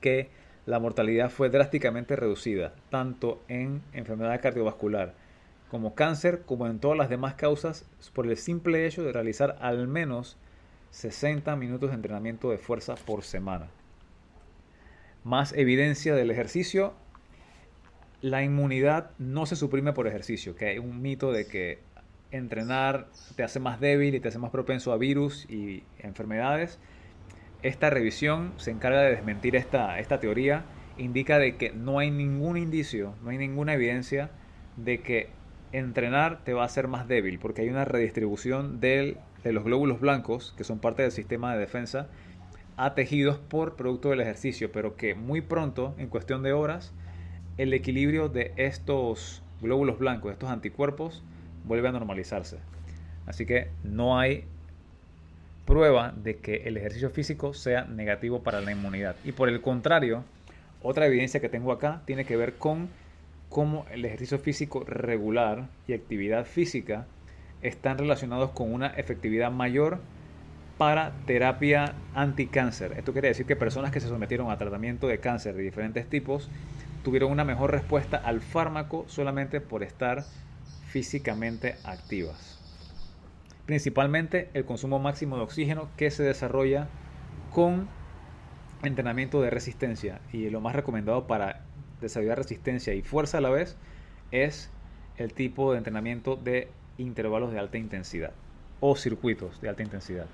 que 0.00 0.28
la 0.64 0.80
mortalidad 0.80 1.30
fue 1.30 1.50
drásticamente 1.50 2.16
reducida, 2.16 2.74
tanto 2.90 3.40
en 3.46 3.82
enfermedad 3.92 4.40
cardiovascular 4.40 5.14
como 5.70 5.94
cáncer, 5.94 6.42
como 6.42 6.66
en 6.66 6.78
todas 6.78 6.96
las 6.96 7.08
demás 7.08 7.34
causas, 7.34 7.86
por 8.14 8.26
el 8.26 8.36
simple 8.36 8.86
hecho 8.86 9.02
de 9.02 9.12
realizar 9.12 9.56
al 9.60 9.88
menos 9.88 10.36
60 10.90 11.56
minutos 11.56 11.90
de 11.90 11.96
entrenamiento 11.96 12.50
de 12.50 12.58
fuerza 12.58 12.94
por 12.94 13.22
semana. 13.22 13.68
Más 15.24 15.52
evidencia 15.52 16.14
del 16.14 16.30
ejercicio, 16.30 16.94
la 18.20 18.42
inmunidad 18.42 19.10
no 19.18 19.46
se 19.46 19.56
suprime 19.56 19.92
por 19.92 20.06
ejercicio, 20.06 20.54
que 20.54 20.66
hay 20.66 20.78
un 20.78 21.02
mito 21.02 21.32
de 21.32 21.46
que 21.46 21.80
entrenar 22.30 23.08
te 23.36 23.42
hace 23.42 23.60
más 23.60 23.80
débil 23.80 24.14
y 24.14 24.20
te 24.20 24.28
hace 24.28 24.38
más 24.38 24.50
propenso 24.50 24.92
a 24.92 24.96
virus 24.96 25.48
y 25.50 25.82
enfermedades. 25.98 26.78
Esta 27.62 27.90
revisión 27.90 28.52
se 28.56 28.70
encarga 28.70 29.00
de 29.00 29.10
desmentir 29.10 29.56
esta, 29.56 29.98
esta 29.98 30.20
teoría, 30.20 30.64
indica 30.98 31.38
de 31.38 31.56
que 31.56 31.70
no 31.72 31.98
hay 31.98 32.10
ningún 32.10 32.56
indicio, 32.56 33.14
no 33.22 33.30
hay 33.30 33.38
ninguna 33.38 33.74
evidencia 33.74 34.30
de 34.76 35.00
que 35.00 35.28
entrenar 35.78 36.44
te 36.44 36.52
va 36.52 36.62
a 36.62 36.66
hacer 36.66 36.88
más 36.88 37.08
débil, 37.08 37.38
porque 37.38 37.62
hay 37.62 37.68
una 37.68 37.84
redistribución 37.84 38.80
de 38.80 39.16
los 39.44 39.64
glóbulos 39.64 40.00
blancos, 40.00 40.54
que 40.56 40.64
son 40.64 40.78
parte 40.78 41.02
del 41.02 41.12
sistema 41.12 41.54
de 41.54 41.60
defensa, 41.60 42.08
a 42.76 42.94
tejidos 42.94 43.38
por 43.38 43.76
producto 43.76 44.10
del 44.10 44.20
ejercicio, 44.20 44.70
pero 44.72 44.96
que 44.96 45.14
muy 45.14 45.40
pronto, 45.40 45.94
en 45.98 46.08
cuestión 46.08 46.42
de 46.42 46.52
horas, 46.52 46.92
el 47.56 47.72
equilibrio 47.72 48.28
de 48.28 48.52
estos 48.56 49.42
glóbulos 49.60 49.98
blancos, 49.98 50.32
estos 50.32 50.50
anticuerpos, 50.50 51.22
vuelve 51.64 51.88
a 51.88 51.92
normalizarse. 51.92 52.58
Así 53.26 53.46
que 53.46 53.68
no 53.82 54.18
hay 54.18 54.44
prueba 55.64 56.12
de 56.12 56.36
que 56.36 56.68
el 56.68 56.76
ejercicio 56.76 57.10
físico 57.10 57.54
sea 57.54 57.84
negativo 57.84 58.42
para 58.42 58.60
la 58.60 58.72
inmunidad. 58.72 59.16
Y 59.24 59.32
por 59.32 59.48
el 59.48 59.60
contrario, 59.60 60.22
otra 60.82 61.06
evidencia 61.06 61.40
que 61.40 61.48
tengo 61.48 61.72
acá 61.72 62.02
tiene 62.04 62.24
que 62.24 62.36
ver 62.36 62.54
con 62.54 62.88
cómo 63.48 63.86
el 63.90 64.04
ejercicio 64.04 64.38
físico 64.38 64.84
regular 64.84 65.68
y 65.86 65.94
actividad 65.94 66.44
física 66.44 67.06
están 67.62 67.98
relacionados 67.98 68.50
con 68.50 68.72
una 68.72 68.88
efectividad 68.88 69.50
mayor 69.50 70.00
para 70.78 71.12
terapia 71.26 71.94
anticáncer. 72.14 72.92
Esto 72.98 73.12
quiere 73.12 73.28
decir 73.28 73.46
que 73.46 73.56
personas 73.56 73.90
que 73.90 74.00
se 74.00 74.08
sometieron 74.08 74.50
a 74.50 74.58
tratamiento 74.58 75.06
de 75.06 75.20
cáncer 75.20 75.54
de 75.54 75.62
diferentes 75.62 76.08
tipos 76.08 76.50
tuvieron 77.02 77.30
una 77.30 77.44
mejor 77.44 77.70
respuesta 77.70 78.16
al 78.16 78.40
fármaco 78.40 79.04
solamente 79.08 79.60
por 79.60 79.82
estar 79.82 80.24
físicamente 80.88 81.76
activas. 81.84 82.60
Principalmente 83.64 84.50
el 84.54 84.64
consumo 84.64 84.98
máximo 84.98 85.36
de 85.36 85.42
oxígeno 85.42 85.88
que 85.96 86.10
se 86.10 86.22
desarrolla 86.22 86.88
con 87.52 87.88
entrenamiento 88.82 89.40
de 89.40 89.50
resistencia 89.50 90.20
y 90.32 90.50
lo 90.50 90.60
más 90.60 90.74
recomendado 90.76 91.26
para 91.26 91.65
desarrollar 92.00 92.38
resistencia 92.38 92.94
y 92.94 93.02
fuerza 93.02 93.38
a 93.38 93.40
la 93.40 93.50
vez 93.50 93.76
es 94.30 94.70
el 95.16 95.32
tipo 95.32 95.72
de 95.72 95.78
entrenamiento 95.78 96.36
de 96.36 96.68
intervalos 96.98 97.52
de 97.52 97.58
alta 97.58 97.78
intensidad 97.78 98.32
o 98.80 98.96
circuitos 98.96 99.60
de 99.60 99.68
alta 99.68 99.82
intensidad. 99.82 100.26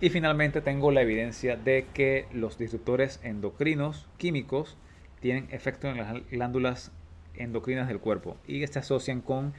Y 0.00 0.08
finalmente 0.08 0.60
tengo 0.60 0.90
la 0.90 1.02
evidencia 1.02 1.56
de 1.56 1.86
que 1.92 2.26
los 2.32 2.56
disruptores 2.56 3.20
endocrinos 3.22 4.08
químicos 4.16 4.76
tienen 5.20 5.48
efecto 5.50 5.88
en 5.88 5.98
las 5.98 6.30
glándulas 6.30 6.90
endocrinas 7.34 7.88
del 7.88 8.00
cuerpo 8.00 8.36
y 8.46 8.66
se 8.66 8.78
asocian 8.78 9.20
con 9.20 9.52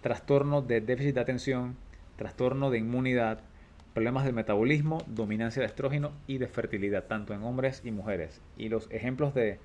trastorno 0.00 0.62
de 0.62 0.80
déficit 0.80 1.16
de 1.16 1.20
atención, 1.20 1.76
trastorno 2.16 2.70
de 2.70 2.78
inmunidad, 2.78 3.40
problemas 3.92 4.24
del 4.24 4.34
metabolismo, 4.34 5.02
dominancia 5.08 5.60
de 5.60 5.66
estrógeno 5.66 6.12
y 6.28 6.38
de 6.38 6.46
fertilidad, 6.46 7.04
tanto 7.04 7.34
en 7.34 7.42
hombres 7.42 7.82
y 7.84 7.90
mujeres. 7.90 8.40
Y 8.56 8.68
los 8.68 8.88
ejemplos 8.92 9.34
de 9.34 9.58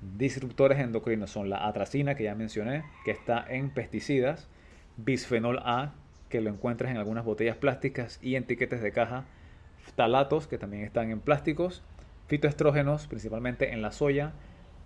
disruptores 0.00 0.78
endocrinos 0.78 1.30
son 1.30 1.50
la 1.50 1.66
atracina, 1.66 2.14
que 2.14 2.24
ya 2.24 2.34
mencioné, 2.34 2.84
que 3.04 3.10
está 3.10 3.44
en 3.48 3.70
pesticidas, 3.70 4.48
bisfenol 4.96 5.58
A, 5.64 5.94
que 6.28 6.40
lo 6.40 6.50
encuentras 6.50 6.90
en 6.90 6.96
algunas 6.96 7.24
botellas 7.24 7.56
plásticas 7.56 8.18
y 8.22 8.36
en 8.36 8.44
etiquetes 8.44 8.82
de 8.82 8.92
caja,ftalatos, 8.92 10.46
que 10.46 10.58
también 10.58 10.84
están 10.84 11.10
en 11.10 11.20
plásticos, 11.20 11.82
fitoestrógenos, 12.28 13.06
principalmente 13.08 13.72
en 13.72 13.82
la 13.82 13.92
soya, 13.92 14.32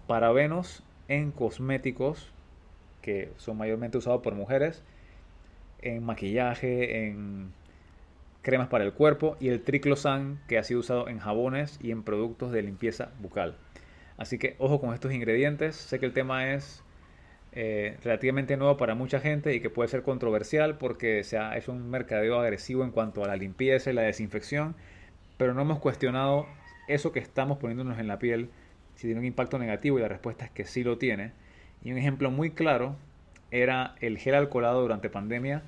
parabenos 0.07 0.83
en 1.09 1.31
cosméticos, 1.31 2.33
que 3.03 3.31
son 3.37 3.59
mayormente 3.59 3.99
usados 3.99 4.23
por 4.23 4.35
mujeres, 4.35 4.83
en 5.83 6.03
maquillaje, 6.05 7.07
en 7.07 7.53
cremas 8.41 8.69
para 8.69 8.85
el 8.85 8.93
cuerpo 8.93 9.37
y 9.41 9.49
el 9.49 9.63
triclosan 9.63 10.41
que 10.49 10.59
ha 10.59 10.65
sido 10.65 10.81
usado 10.81 11.09
en 11.09 11.19
jabones 11.19 11.79
y 11.83 11.91
en 11.91 12.03
productos 12.03 12.53
de 12.53 12.63
limpieza 12.63 13.11
bucal. 13.21 13.57
Así 14.17 14.39
que 14.39 14.57
ojo 14.59 14.81
con 14.81 14.95
estos 14.95 15.13
ingredientes. 15.13 15.77
Sé 15.77 15.99
que 15.99 16.07
el 16.07 16.13
tema 16.13 16.53
es 16.55 16.83
eh, 17.53 17.97
relativamente 18.03 18.57
nuevo 18.57 18.77
para 18.77 18.95
mucha 18.95 19.21
gente 19.21 19.55
y 19.55 19.61
que 19.61 19.71
puede 19.71 19.89
ser 19.89 20.03
controversial 20.03 20.77
porque 20.77 21.23
se 21.23 21.39
ha 21.39 21.57
un 21.69 21.89
mercadeo 21.89 22.41
agresivo 22.41 22.83
en 22.85 22.91
cuanto 22.91 23.25
a 23.25 23.29
la 23.29 23.37
limpieza 23.37 23.91
y 23.91 23.95
la 23.95 24.03
desinfección, 24.03 24.75
pero 25.39 25.55
no 25.55 25.63
hemos 25.63 25.79
cuestionado 25.79 26.47
eso 26.89 27.13
que 27.13 27.21
estamos 27.21 27.59
poniéndonos 27.59 27.99
en 27.99 28.09
la 28.09 28.19
piel, 28.19 28.51
si 28.97 29.07
tiene 29.07 29.21
un 29.21 29.27
impacto 29.27 29.59
negativo 29.59 29.99
y 29.99 30.03
la 30.03 30.09
respuesta 30.09 30.45
es 30.45 30.51
que 30.51 30.65
sí 30.65 30.83
lo 30.83 30.99
tiene. 30.99 31.33
Y 31.85 31.93
un 31.93 31.99
ejemplo 31.99 32.31
muy 32.31 32.51
claro 32.51 32.97
era 33.53 33.95
el 34.01 34.19
gel 34.19 34.35
alcoholado 34.35 34.83
durante 34.83 35.09
pandemia. 35.09 35.63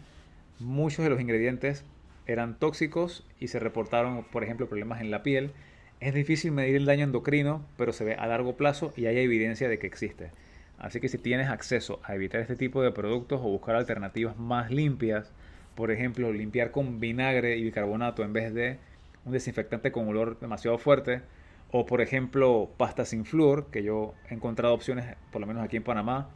Muchos 0.59 1.05
de 1.05 1.11
los 1.11 1.20
ingredientes 1.20 1.84
eran 2.26 2.59
tóxicos 2.59 3.24
y 3.38 3.49
se 3.49 3.61
reportaron, 3.61 4.24
por 4.24 4.42
ejemplo, 4.42 4.68
problemas 4.68 5.01
en 5.01 5.12
la 5.12 5.22
piel. 5.22 5.53
Es 6.01 6.14
difícil 6.14 6.53
medir 6.53 6.76
el 6.76 6.84
daño 6.84 7.05
endocrino, 7.05 7.64
pero 7.76 7.92
se 7.92 8.05
ve 8.05 8.14
a 8.14 8.26
largo 8.26 8.57
plazo 8.57 8.92
y 8.97 9.07
hay 9.07 9.18
evidencia 9.18 9.68
de 9.68 9.78
que 9.78 9.86
existe. 9.86 10.30
Así 10.78 11.01
que 11.01 11.09
si 11.09 11.18
tienes 11.18 11.49
acceso 11.49 12.01
a 12.05 12.14
evitar 12.14 12.40
este 12.40 12.57
tipo 12.57 12.82
de 12.82 12.92
productos 12.92 13.40
o 13.40 13.49
buscar 13.49 13.76
alternativas 13.76 14.36
más 14.36 14.70
limpias, 14.70 15.32
por 15.74 15.90
ejemplo, 15.90 16.32
limpiar 16.32 16.70
con 16.70 17.01
vinagre 17.01 17.57
y 17.57 17.64
bicarbonato 17.64 18.22
en 18.24 18.32
vez 18.32 18.53
de 18.53 18.78
un 19.24 19.32
desinfectante 19.32 19.92
con 19.92 20.09
olor 20.09 20.38
demasiado 20.38 20.78
fuerte, 20.78 21.22
o 21.70 21.84
por 21.84 22.01
ejemplo, 22.01 22.70
pasta 22.76 23.05
sin 23.05 23.24
flúor, 23.24 23.66
que 23.70 23.82
yo 23.82 24.14
he 24.30 24.34
encontrado 24.34 24.74
opciones, 24.74 25.16
por 25.32 25.40
lo 25.40 25.47
menos 25.47 25.64
aquí 25.64 25.76
en 25.76 25.82
Panamá. 25.82 26.30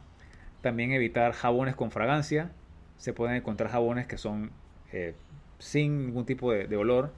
También 0.61 0.91
evitar 0.91 1.31
jabones 1.31 1.75
con 1.75 1.89
fragancia. 1.89 2.51
Se 2.97 3.13
pueden 3.13 3.35
encontrar 3.35 3.71
jabones 3.71 4.07
que 4.07 4.17
son 4.17 4.51
eh, 4.91 5.15
sin 5.57 6.07
ningún 6.07 6.25
tipo 6.25 6.51
de, 6.51 6.75
olor. 6.75 7.11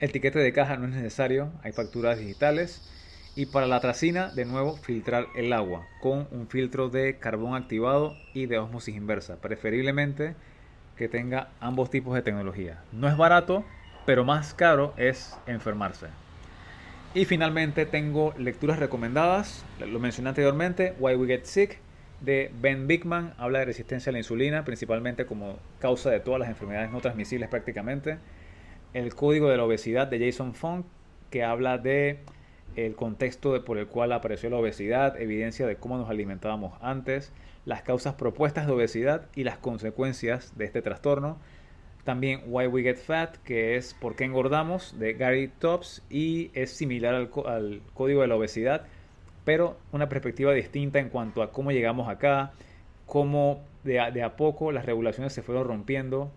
El 0.00 0.12
tiquete 0.12 0.38
de 0.38 0.54
caja 0.54 0.78
no 0.78 0.86
es 0.86 0.94
necesario, 0.94 1.52
hay 1.62 1.72
facturas 1.72 2.18
digitales. 2.18 2.82
Y 3.36 3.46
para 3.46 3.66
la 3.66 3.80
tracina, 3.80 4.28
de 4.28 4.46
nuevo, 4.46 4.76
filtrar 4.76 5.26
el 5.36 5.52
agua 5.52 5.86
con 6.00 6.26
un 6.30 6.48
filtro 6.48 6.88
de 6.88 7.18
carbón 7.18 7.54
activado 7.54 8.16
y 8.32 8.46
de 8.46 8.58
osmosis 8.58 8.96
inversa. 8.96 9.36
Preferiblemente 9.36 10.34
que 10.96 11.08
tenga 11.08 11.50
ambos 11.60 11.90
tipos 11.90 12.14
de 12.14 12.22
tecnología. 12.22 12.82
No 12.92 13.08
es 13.08 13.16
barato, 13.16 13.62
pero 14.06 14.24
más 14.24 14.54
caro 14.54 14.94
es 14.96 15.36
enfermarse. 15.46 16.06
Y 17.12 17.26
finalmente 17.26 17.84
tengo 17.84 18.34
lecturas 18.38 18.78
recomendadas, 18.78 19.64
lo 19.80 20.00
mencioné 20.00 20.30
anteriormente, 20.30 20.94
Why 20.98 21.14
We 21.14 21.26
Get 21.26 21.44
Sick 21.44 21.78
de 22.20 22.50
Ben 22.60 22.86
Bigman, 22.86 23.34
habla 23.36 23.60
de 23.60 23.66
resistencia 23.66 24.10
a 24.10 24.12
la 24.12 24.18
insulina, 24.18 24.64
principalmente 24.64 25.26
como 25.26 25.58
causa 25.78 26.10
de 26.10 26.20
todas 26.20 26.40
las 26.40 26.48
enfermedades 26.48 26.90
no 26.90 27.00
transmisibles 27.00 27.48
prácticamente. 27.50 28.18
El 28.92 29.14
código 29.14 29.48
de 29.48 29.56
la 29.56 29.64
obesidad 29.64 30.08
de 30.08 30.18
Jason 30.18 30.54
Funk, 30.54 30.84
que 31.30 31.44
habla 31.44 31.78
de 31.78 32.18
el 32.76 32.94
contexto 32.94 33.64
por 33.64 33.78
el 33.78 33.86
cual 33.86 34.12
apareció 34.12 34.50
la 34.50 34.56
obesidad, 34.56 35.20
evidencia 35.20 35.66
de 35.66 35.76
cómo 35.76 35.96
nos 35.96 36.10
alimentábamos 36.10 36.72
antes, 36.80 37.32
las 37.64 37.82
causas 37.82 38.14
propuestas 38.14 38.66
de 38.66 38.72
obesidad 38.72 39.26
y 39.34 39.44
las 39.44 39.58
consecuencias 39.58 40.56
de 40.56 40.64
este 40.64 40.82
trastorno. 40.82 41.38
También 42.04 42.42
Why 42.46 42.66
We 42.66 42.82
Get 42.82 42.96
Fat, 42.96 43.36
que 43.44 43.76
es 43.76 43.94
por 43.94 44.16
qué 44.16 44.24
engordamos, 44.24 44.98
de 44.98 45.12
Gary 45.12 45.48
Tops, 45.48 46.02
y 46.08 46.50
es 46.54 46.70
similar 46.70 47.14
al, 47.14 47.82
código 47.94 48.22
de 48.22 48.28
la 48.28 48.36
obesidad, 48.36 48.86
pero 49.44 49.76
una 49.92 50.08
perspectiva 50.08 50.52
distinta 50.52 50.98
en 50.98 51.10
cuanto 51.10 51.42
a 51.42 51.52
cómo 51.52 51.72
llegamos 51.72 52.08
acá, 52.08 52.52
cómo 53.06 53.62
de 53.84 54.00
a, 54.00 54.36
poco 54.36 54.72
las 54.72 54.86
regulaciones 54.86 55.32
se 55.32 55.42
fueron 55.42 55.66
rompiendo 55.66 56.30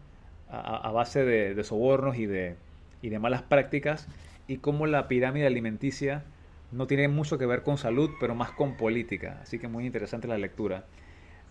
a, 0.54 0.92
base 0.92 1.26
de, 1.26 1.64
sobornos 1.64 2.18
y 2.18 2.26
de, 2.26 2.56
y 3.02 3.10
de 3.10 3.20
malas 3.20 3.42
prácticas, 3.42 4.08
y 4.48 4.58
cómo 4.58 4.86
la 4.86 5.08
pirámide 5.08 5.48
alimenticia 5.48 6.24
no 6.72 6.88
tiene 6.88 7.08
mucho 7.08 7.38
que 7.38 7.46
ver 7.46 7.64
con 7.64 7.78
salud, 7.78 8.10
pero 8.20 8.36
más 8.36 8.52
con 8.52 8.78
política. 8.78 9.40
Así 9.42 9.60
que 9.60 9.68
muy 9.68 9.86
interesante 9.86 10.28
la 10.28 10.38
lectura. 10.38 10.86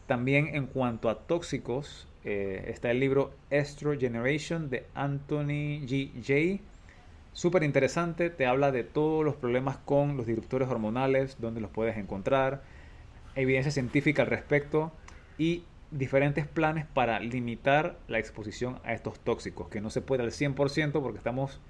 También 0.06 0.54
en 0.54 0.66
cuanto 0.66 1.08
a 1.08 1.20
tóxicos, 1.20 2.08
eh, 2.24 2.64
está 2.68 2.90
el 2.90 3.00
libro 3.00 3.32
Estro 3.50 3.98
Generation 3.98 4.68
de 4.68 4.86
Anthony 4.94 5.86
G. 5.86 6.10
J. 6.14 6.62
Súper 7.32 7.62
interesante, 7.62 8.30
te 8.30 8.46
habla 8.46 8.72
de 8.72 8.84
todos 8.84 9.24
los 9.24 9.36
problemas 9.36 9.78
con 9.78 10.16
los 10.16 10.26
disruptores 10.26 10.68
hormonales, 10.68 11.36
dónde 11.40 11.60
los 11.60 11.70
puedes 11.70 11.96
encontrar, 11.96 12.62
evidencia 13.34 13.72
científica 13.72 14.22
al 14.22 14.28
respecto 14.28 14.92
y 15.38 15.64
diferentes 15.92 16.46
planes 16.46 16.86
para 16.86 17.20
limitar 17.20 17.98
la 18.08 18.18
exposición 18.18 18.80
a 18.84 18.94
estos 18.94 19.20
tóxicos, 19.20 19.68
que 19.68 19.80
no 19.80 19.90
se 19.90 20.00
puede 20.00 20.22
al 20.22 20.30
100% 20.30 20.92
porque 21.02 21.18
estamos 21.18 21.60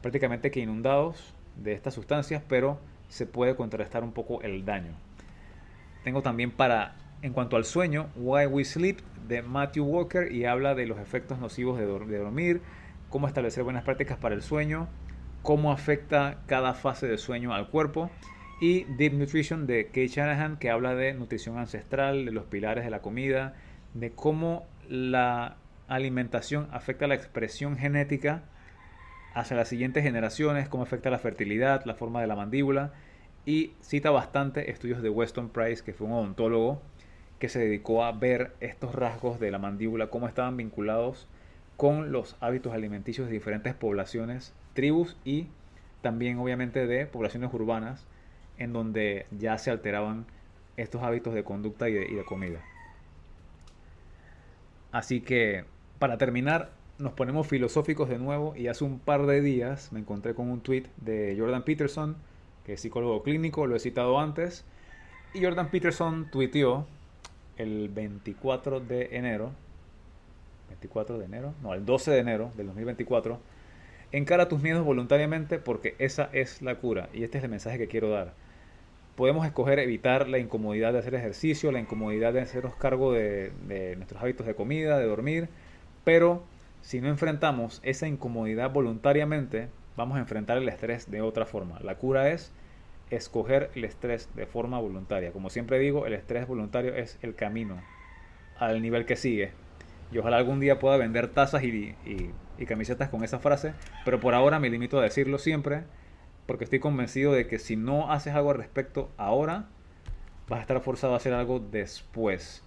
prácticamente 0.00 0.50
que 0.50 0.60
inundados 0.60 1.34
de 1.56 1.72
estas 1.72 1.94
sustancias, 1.94 2.42
pero 2.48 2.78
se 3.08 3.26
puede 3.26 3.56
contrarrestar 3.56 4.04
un 4.04 4.12
poco 4.12 4.40
el 4.42 4.64
daño. 4.64 4.92
Tengo 6.04 6.22
también 6.22 6.50
para, 6.50 6.94
en 7.22 7.32
cuanto 7.32 7.56
al 7.56 7.64
sueño, 7.64 8.08
Why 8.16 8.46
We 8.46 8.64
Sleep 8.64 9.00
de 9.28 9.42
Matthew 9.42 9.84
Walker 9.84 10.32
y 10.32 10.44
habla 10.44 10.74
de 10.74 10.86
los 10.86 10.98
efectos 10.98 11.38
nocivos 11.38 11.78
de, 11.78 11.86
dormir, 11.86 12.60
cómo 13.10 13.28
establecer 13.28 13.64
buenas 13.64 13.84
prácticas 13.84 14.16
para 14.16 14.34
el 14.34 14.42
sueño, 14.42 14.88
cómo 15.42 15.72
afecta 15.72 16.38
cada 16.46 16.74
fase 16.74 17.06
de 17.06 17.18
sueño 17.18 17.52
al 17.52 17.68
cuerpo. 17.68 18.10
Y 18.60 18.84
Deep 18.84 19.14
Nutrition 19.14 19.66
de 19.66 19.86
Kate 19.86 20.06
Shanahan, 20.06 20.56
que 20.56 20.70
habla 20.70 20.94
de 20.94 21.14
nutrición 21.14 21.58
ancestral, 21.58 22.24
de 22.24 22.30
los 22.30 22.44
pilares 22.44 22.84
de 22.84 22.90
la 22.90 23.02
comida, 23.02 23.54
de 23.94 24.12
cómo 24.12 24.66
la 24.88 25.56
alimentación 25.88 26.68
afecta 26.72 27.06
la 27.06 27.14
expresión 27.14 27.76
genética 27.76 28.42
hacia 29.34 29.56
las 29.56 29.68
siguientes 29.68 30.02
generaciones, 30.02 30.68
cómo 30.68 30.82
afecta 30.82 31.10
la 31.10 31.18
fertilidad, 31.18 31.84
la 31.84 31.94
forma 31.94 32.20
de 32.20 32.26
la 32.26 32.36
mandíbula. 32.36 32.92
Y 33.44 33.72
cita 33.80 34.10
bastante 34.10 34.70
estudios 34.70 35.02
de 35.02 35.10
Weston 35.10 35.48
Price, 35.48 35.82
que 35.82 35.92
fue 35.92 36.06
un 36.06 36.12
odontólogo 36.12 36.80
que 37.38 37.48
se 37.48 37.58
dedicó 37.58 38.04
a 38.04 38.12
ver 38.12 38.54
estos 38.60 38.94
rasgos 38.94 39.40
de 39.40 39.50
la 39.50 39.58
mandíbula, 39.58 40.06
cómo 40.08 40.28
estaban 40.28 40.56
vinculados 40.56 41.26
con 41.76 42.12
los 42.12 42.36
hábitos 42.38 42.72
alimenticios 42.72 43.26
de 43.26 43.32
diferentes 43.32 43.74
poblaciones, 43.74 44.54
tribus 44.74 45.16
y 45.24 45.48
también 46.02 46.38
obviamente 46.38 46.86
de 46.86 47.06
poblaciones 47.06 47.52
urbanas, 47.52 48.06
en 48.58 48.72
donde 48.72 49.26
ya 49.32 49.58
se 49.58 49.72
alteraban 49.72 50.26
estos 50.76 51.02
hábitos 51.02 51.34
de 51.34 51.42
conducta 51.42 51.88
y 51.88 51.94
de, 51.94 52.24
comida. 52.24 52.60
Así 54.92 55.22
que, 55.22 55.64
para 55.98 56.18
terminar, 56.18 56.70
nos 56.98 57.14
ponemos 57.14 57.46
filosóficos 57.46 58.08
de 58.08 58.18
nuevo 58.18 58.54
y 58.54 58.68
hace 58.68 58.84
un 58.84 58.98
par 58.98 59.26
de 59.26 59.40
días 59.40 59.90
me 59.92 60.00
encontré 60.00 60.34
con 60.34 60.50
un 60.50 60.60
tweet 60.60 60.84
de 60.98 61.34
Jordan 61.38 61.64
Peterson, 61.64 62.16
que 62.64 62.74
es 62.74 62.80
psicólogo 62.80 63.22
clínico, 63.22 63.66
lo 63.66 63.74
he 63.74 63.80
citado 63.80 64.20
antes, 64.20 64.64
y 65.34 65.42
Jordan 65.42 65.70
Peterson 65.70 66.30
tuiteó 66.30 66.86
el 67.56 67.88
24 67.88 68.80
de 68.80 69.08
enero, 69.12 69.52
24 70.68 71.18
de 71.18 71.24
enero, 71.24 71.54
no, 71.62 71.74
el 71.74 71.84
12 71.84 72.10
de 72.10 72.18
enero 72.18 72.52
del 72.56 72.66
2024, 72.66 73.40
encara 74.12 74.48
tus 74.48 74.62
miedos 74.62 74.84
voluntariamente 74.84 75.58
porque 75.58 75.96
esa 75.98 76.28
es 76.32 76.60
la 76.60 76.76
cura 76.76 77.08
y 77.14 77.24
este 77.24 77.38
es 77.38 77.44
el 77.44 77.50
mensaje 77.50 77.78
que 77.78 77.88
quiero 77.88 78.10
dar. 78.10 78.34
Podemos 79.22 79.46
escoger 79.46 79.78
evitar 79.78 80.28
la 80.28 80.40
incomodidad 80.40 80.92
de 80.92 80.98
hacer 80.98 81.14
ejercicio, 81.14 81.70
la 81.70 81.78
incomodidad 81.78 82.32
de 82.32 82.40
hacernos 82.40 82.74
cargo 82.74 83.12
de, 83.12 83.52
de 83.68 83.94
nuestros 83.94 84.20
hábitos 84.20 84.48
de 84.48 84.56
comida, 84.56 84.98
de 84.98 85.06
dormir, 85.06 85.48
pero 86.02 86.42
si 86.80 87.00
no 87.00 87.06
enfrentamos 87.06 87.78
esa 87.84 88.08
incomodidad 88.08 88.72
voluntariamente, 88.72 89.68
vamos 89.96 90.16
a 90.16 90.20
enfrentar 90.22 90.58
el 90.58 90.68
estrés 90.68 91.08
de 91.08 91.22
otra 91.22 91.46
forma. 91.46 91.78
La 91.84 91.98
cura 91.98 92.30
es 92.30 92.50
escoger 93.10 93.70
el 93.76 93.84
estrés 93.84 94.28
de 94.34 94.44
forma 94.46 94.80
voluntaria. 94.80 95.30
Como 95.30 95.50
siempre 95.50 95.78
digo, 95.78 96.04
el 96.04 96.14
estrés 96.14 96.48
voluntario 96.48 96.92
es 96.96 97.16
el 97.22 97.36
camino 97.36 97.80
al 98.58 98.82
nivel 98.82 99.06
que 99.06 99.14
sigue. 99.14 99.52
Y 100.10 100.18
ojalá 100.18 100.38
algún 100.38 100.58
día 100.58 100.80
pueda 100.80 100.96
vender 100.96 101.28
tazas 101.28 101.62
y, 101.62 101.94
camisetas 102.66 103.08
con 103.08 103.22
esa 103.22 103.38
frase, 103.38 103.72
pero 104.04 104.18
por 104.18 104.34
ahora 104.34 104.58
me 104.58 104.68
limito 104.68 104.98
a 104.98 105.02
decirlo 105.04 105.38
siempre, 105.38 105.84
porque 106.46 106.64
estoy 106.64 106.80
convencido 106.80 107.32
de 107.32 107.46
que 107.46 107.58
si 107.58 107.76
no 107.76 108.12
haces 108.12 108.34
algo 108.34 108.50
al 108.50 108.58
respecto 108.58 109.10
ahora, 109.16 109.66
vas 110.48 110.58
a 110.58 110.62
estar 110.62 110.80
forzado 110.80 111.14
a 111.14 111.16
hacer 111.16 111.32
algo 111.32 111.60
después. 111.60 112.62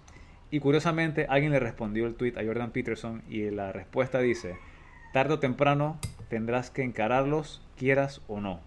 Y 0.50 0.60
curiosamente, 0.60 1.26
alguien 1.28 1.52
le 1.52 1.60
respondió 1.60 2.06
el 2.06 2.14
tweet 2.14 2.34
a 2.36 2.44
Jordan 2.44 2.70
Peterson 2.70 3.22
y 3.28 3.50
la 3.50 3.72
respuesta 3.72 4.20
dice, 4.20 4.56
tarde 5.12 5.34
o 5.34 5.38
temprano 5.38 5.98
tendrás 6.28 6.70
que 6.70 6.82
encararlos, 6.82 7.62
quieras 7.76 8.22
o 8.28 8.40
no 8.40 8.60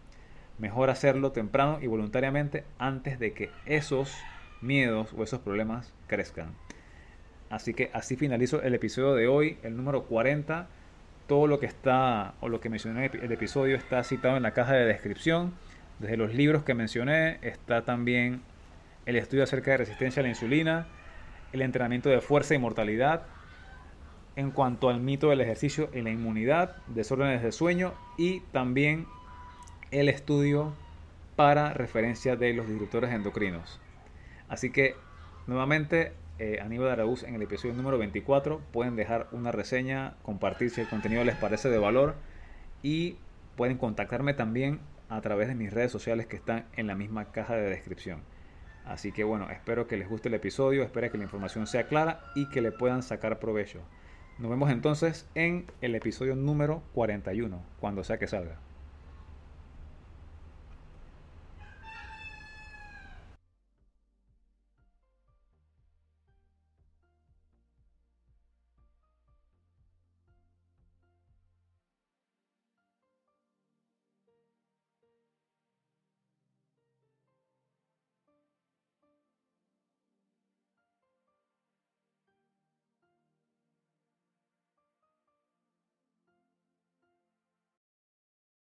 mejor 0.59 0.89
hacerlo 0.89 1.31
temprano 1.31 1.79
y 1.81 1.87
voluntariamente 1.87 2.65
antes 2.77 3.17
de 3.17 3.33
que 3.33 3.49
esos 3.65 4.15
miedos 4.61 5.13
o 5.17 5.23
esos 5.23 5.39
problemas 5.39 5.93
crezcan. 6.07 6.53
Así 7.49 7.73
que 7.73 7.89
así 7.93 8.15
finalizo 8.15 8.61
el 8.61 8.75
episodio 8.75 9.15
de 9.15 9.27
hoy, 9.27 9.57
el 9.63 9.75
número 9.75 10.03
40. 10.03 10.67
Todo 11.29 11.45
lo 11.45 11.59
que 11.59 11.67
está 11.67 12.33
o 12.41 12.49
lo 12.49 12.59
que 12.59 12.69
mencioné 12.69 13.05
en 13.05 13.23
el 13.23 13.31
episodio 13.31 13.75
está 13.75 14.03
citado 14.03 14.35
en 14.35 14.41
la 14.41 14.51
caja 14.51 14.73
de 14.73 14.83
descripción. 14.85 15.53
Desde 15.99 16.17
los 16.17 16.33
libros 16.33 16.63
que 16.63 16.73
mencioné 16.73 17.37
está 17.43 17.85
también 17.85 18.41
el 19.05 19.15
estudio 19.15 19.43
acerca 19.43 19.69
de 19.69 19.77
resistencia 19.77 20.21
a 20.21 20.23
la 20.23 20.29
insulina, 20.29 20.87
el 21.53 21.61
entrenamiento 21.61 22.09
de 22.09 22.19
fuerza 22.19 22.55
y 22.55 22.57
mortalidad, 22.57 23.27
en 24.37 24.49
cuanto 24.49 24.89
al 24.89 25.01
mito 25.01 25.29
del 25.29 25.41
ejercicio 25.41 25.91
y 25.93 26.01
la 26.01 26.09
inmunidad, 26.09 26.77
desórdenes 26.87 27.43
de 27.43 27.51
sueño 27.51 27.93
y 28.17 28.39
también 28.51 29.05
el 29.91 30.09
estudio 30.09 30.73
para 31.35 31.75
referencia 31.75 32.37
de 32.37 32.53
los 32.53 32.67
disruptores 32.67 33.11
endocrinos. 33.11 33.79
Así 34.47 34.71
que 34.71 34.95
nuevamente 35.45 36.11
eh, 36.39 36.59
Aníbal 36.61 36.89
Araúz 36.89 37.23
en 37.23 37.35
el 37.35 37.41
episodio 37.41 37.75
número 37.75 37.97
24 37.97 38.61
pueden 38.71 38.95
dejar 38.95 39.27
una 39.33 39.51
reseña, 39.51 40.15
compartir 40.23 40.69
si 40.69 40.81
el 40.81 40.87
contenido 40.87 41.23
les 41.25 41.35
parece 41.35 41.69
de 41.69 41.77
valor 41.77 42.15
y 42.81 43.17
pueden 43.57 43.77
contactarme 43.77 44.33
también 44.33 44.79
a 45.09 45.19
través 45.19 45.49
de 45.49 45.55
mis 45.55 45.73
redes 45.73 45.91
sociales 45.91 46.27
que 46.27 46.37
están 46.37 46.65
en 46.77 46.87
la 46.87 46.95
misma 46.95 47.31
caja 47.31 47.55
de 47.55 47.69
descripción. 47.69 48.21
Así 48.85 49.11
que 49.11 49.25
bueno, 49.25 49.49
espero 49.49 49.87
que 49.87 49.97
les 49.97 50.07
guste 50.07 50.29
el 50.29 50.35
episodio, 50.35 50.83
espero 50.83 51.11
que 51.11 51.17
la 51.17 51.25
información 51.25 51.67
sea 51.67 51.87
clara 51.87 52.21
y 52.35 52.47
que 52.49 52.61
le 52.61 52.71
puedan 52.71 53.03
sacar 53.03 53.39
provecho. 53.39 53.81
Nos 54.37 54.49
vemos 54.49 54.71
entonces 54.71 55.27
en 55.35 55.65
el 55.81 55.93
episodio 55.93 56.37
número 56.37 56.81
41, 56.93 57.61
cuando 57.81 58.05
sea 58.05 58.17
que 58.17 58.27
salga. 58.27 58.68